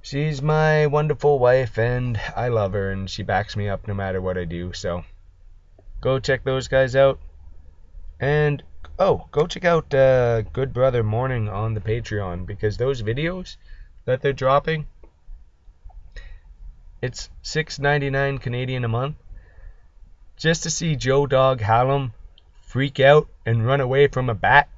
she's 0.00 0.40
my 0.40 0.86
wonderful 0.86 1.38
wife, 1.38 1.78
and 1.78 2.18
I 2.34 2.48
love 2.48 2.72
her, 2.72 2.92
and 2.92 3.10
she 3.10 3.22
backs 3.22 3.56
me 3.58 3.68
up 3.68 3.86
no 3.86 3.92
matter 3.92 4.22
what 4.22 4.38
I 4.38 4.44
do. 4.44 4.72
So, 4.72 5.04
go 6.00 6.18
check 6.18 6.44
those 6.44 6.68
guys 6.68 6.96
out. 6.96 7.18
And 8.18 8.62
oh, 8.98 9.26
go 9.30 9.46
check 9.46 9.64
out 9.64 9.92
uh, 9.94 10.42
Good 10.42 10.72
Brother 10.72 11.02
Morning 11.02 11.48
on 11.48 11.74
the 11.74 11.80
Patreon 11.80 12.46
because 12.46 12.76
those 12.76 13.02
videos 13.02 13.56
that 14.04 14.20
they're 14.20 14.32
dropping, 14.32 14.86
it's 17.00 17.30
six 17.42 17.78
ninety 17.78 18.10
nine 18.10 18.38
Canadian 18.38 18.84
a 18.84 18.88
month. 18.88 19.16
Just 20.36 20.64
to 20.64 20.70
see 20.70 20.96
Joe 20.96 21.26
Dog 21.26 21.60
Hallam 21.60 22.12
freak 22.62 23.00
out 23.00 23.28
and 23.46 23.66
run 23.66 23.80
away 23.80 24.08
from 24.08 24.28
a 24.28 24.34
bat. 24.34 24.68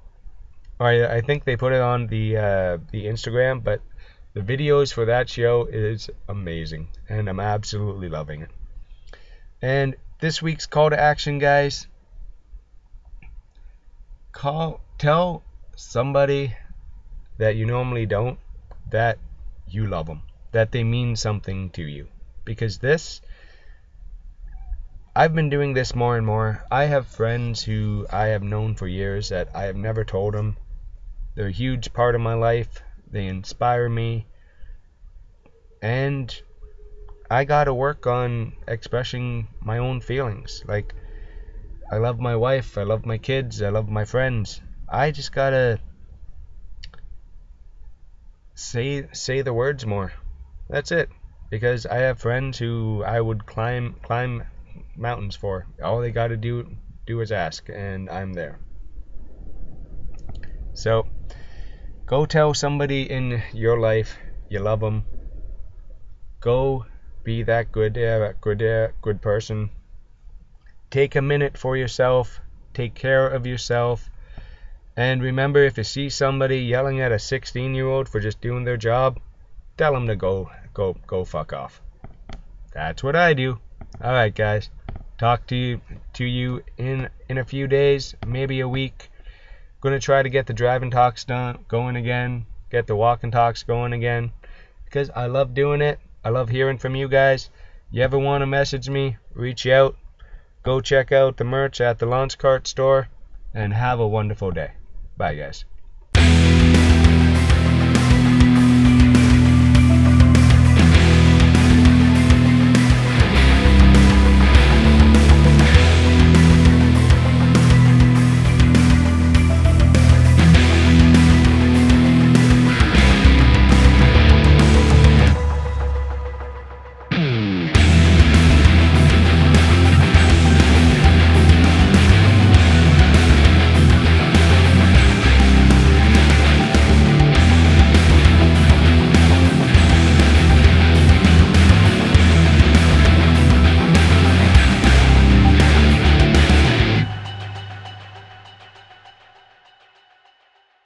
I, 0.78 1.04
I 1.04 1.20
think 1.20 1.44
they 1.44 1.56
put 1.56 1.72
it 1.72 1.80
on 1.80 2.06
the 2.06 2.36
uh, 2.36 2.78
the 2.90 3.06
Instagram, 3.06 3.62
but 3.62 3.80
the 4.32 4.40
videos 4.40 4.92
for 4.92 5.06
that 5.06 5.28
show 5.28 5.66
is 5.66 6.08
amazing, 6.28 6.88
and 7.08 7.28
I'm 7.28 7.40
absolutely 7.40 8.08
loving 8.08 8.42
it. 8.42 8.50
And 9.60 9.96
this 10.20 10.40
week's 10.40 10.66
call 10.66 10.90
to 10.90 11.00
action, 11.00 11.38
guys 11.38 11.86
call 14.32 14.80
tell 14.98 15.42
somebody 15.76 16.54
that 17.38 17.56
you 17.56 17.66
normally 17.66 18.06
don't 18.06 18.38
that 18.90 19.18
you 19.68 19.86
love 19.86 20.06
them 20.06 20.22
that 20.52 20.72
they 20.72 20.84
mean 20.84 21.16
something 21.16 21.70
to 21.70 21.82
you 21.82 22.06
because 22.44 22.78
this 22.78 23.20
I've 25.14 25.34
been 25.34 25.50
doing 25.50 25.74
this 25.74 25.94
more 25.96 26.16
and 26.16 26.24
more. 26.24 26.64
I 26.70 26.84
have 26.84 27.06
friends 27.08 27.64
who 27.64 28.06
I 28.10 28.26
have 28.26 28.44
known 28.44 28.76
for 28.76 28.86
years 28.86 29.30
that 29.30 29.48
I 29.54 29.64
have 29.64 29.76
never 29.76 30.04
told 30.04 30.34
them. 30.34 30.56
They're 31.34 31.48
a 31.48 31.52
huge 31.52 31.92
part 31.92 32.14
of 32.14 32.20
my 32.20 32.34
life. 32.34 32.80
They 33.10 33.26
inspire 33.26 33.88
me. 33.88 34.26
And 35.82 36.40
I 37.28 37.44
got 37.44 37.64
to 37.64 37.74
work 37.74 38.06
on 38.06 38.52
expressing 38.68 39.48
my 39.60 39.78
own 39.78 40.00
feelings. 40.00 40.62
Like 40.66 40.94
I 41.92 41.96
love 41.98 42.20
my 42.20 42.36
wife, 42.36 42.78
I 42.78 42.84
love 42.84 43.04
my 43.04 43.18
kids, 43.18 43.60
I 43.60 43.70
love 43.70 43.88
my 43.88 44.04
friends. 44.04 44.60
I 44.88 45.10
just 45.10 45.32
gotta 45.32 45.80
say 48.54 49.08
say 49.12 49.42
the 49.42 49.52
words 49.52 49.84
more. 49.84 50.12
That's 50.68 50.92
it. 50.92 51.08
Because 51.50 51.86
I 51.86 51.96
have 51.96 52.20
friends 52.20 52.58
who 52.58 53.02
I 53.02 53.20
would 53.20 53.44
climb 53.44 53.96
climb 54.04 54.44
mountains 54.96 55.34
for. 55.34 55.66
All 55.82 56.00
they 56.00 56.12
gotta 56.12 56.36
do 56.36 56.76
do 57.08 57.20
is 57.22 57.32
ask, 57.32 57.68
and 57.68 58.08
I'm 58.08 58.34
there. 58.34 58.60
So 60.74 61.08
go 62.06 62.24
tell 62.24 62.54
somebody 62.54 63.10
in 63.10 63.42
your 63.52 63.80
life 63.80 64.16
you 64.48 64.60
love 64.60 64.78
them. 64.78 65.06
Go 66.38 66.86
be 67.24 67.42
that 67.42 67.72
good 67.72 67.98
uh, 67.98 68.34
good 68.40 68.62
uh, 68.62 68.88
good 69.02 69.20
person 69.20 69.70
Take 70.90 71.14
a 71.14 71.22
minute 71.22 71.56
for 71.56 71.76
yourself. 71.76 72.40
Take 72.74 72.94
care 72.94 73.28
of 73.28 73.46
yourself. 73.46 74.10
And 74.96 75.22
remember, 75.22 75.62
if 75.62 75.78
you 75.78 75.84
see 75.84 76.08
somebody 76.08 76.58
yelling 76.58 77.00
at 77.00 77.12
a 77.12 77.18
16 77.18 77.74
year 77.74 77.86
old 77.86 78.08
for 78.08 78.18
just 78.18 78.40
doing 78.40 78.64
their 78.64 78.76
job, 78.76 79.20
tell 79.76 79.92
them 79.92 80.08
to 80.08 80.16
go, 80.16 80.50
go, 80.74 80.96
go 81.06 81.24
fuck 81.24 81.52
off. 81.52 81.80
That's 82.72 83.02
what 83.02 83.14
I 83.14 83.34
do. 83.34 83.58
All 84.02 84.12
right, 84.12 84.34
guys. 84.34 84.68
Talk 85.16 85.46
to 85.48 85.56
you, 85.56 85.80
to 86.14 86.24
you 86.24 86.62
in 86.76 87.08
in 87.28 87.38
a 87.38 87.44
few 87.44 87.66
days, 87.66 88.14
maybe 88.26 88.60
a 88.60 88.68
week. 88.68 89.10
Gonna 89.80 90.00
try 90.00 90.22
to 90.22 90.28
get 90.30 90.46
the 90.46 90.54
driving 90.54 90.90
talks 90.90 91.24
done, 91.24 91.64
going 91.68 91.96
again. 91.96 92.46
Get 92.70 92.86
the 92.86 92.96
walking 92.96 93.30
talks 93.30 93.62
going 93.62 93.92
again, 93.92 94.32
because 94.84 95.10
I 95.10 95.26
love 95.26 95.52
doing 95.54 95.82
it. 95.82 96.00
I 96.24 96.30
love 96.30 96.48
hearing 96.48 96.78
from 96.78 96.96
you 96.96 97.06
guys. 97.06 97.50
You 97.90 98.02
ever 98.02 98.18
want 98.18 98.42
to 98.42 98.46
message 98.46 98.88
me? 98.88 99.18
Reach 99.34 99.66
out. 99.66 99.96
Go 100.62 100.80
check 100.80 101.10
out 101.10 101.36
the 101.36 101.44
merch 101.44 101.80
at 101.80 101.98
the 101.98 102.06
Launch 102.06 102.36
Cart 102.36 102.66
store 102.66 103.08
and 103.54 103.72
have 103.72 103.98
a 103.98 104.06
wonderful 104.06 104.50
day. 104.50 104.72
Bye, 105.16 105.34
guys. 105.34 105.64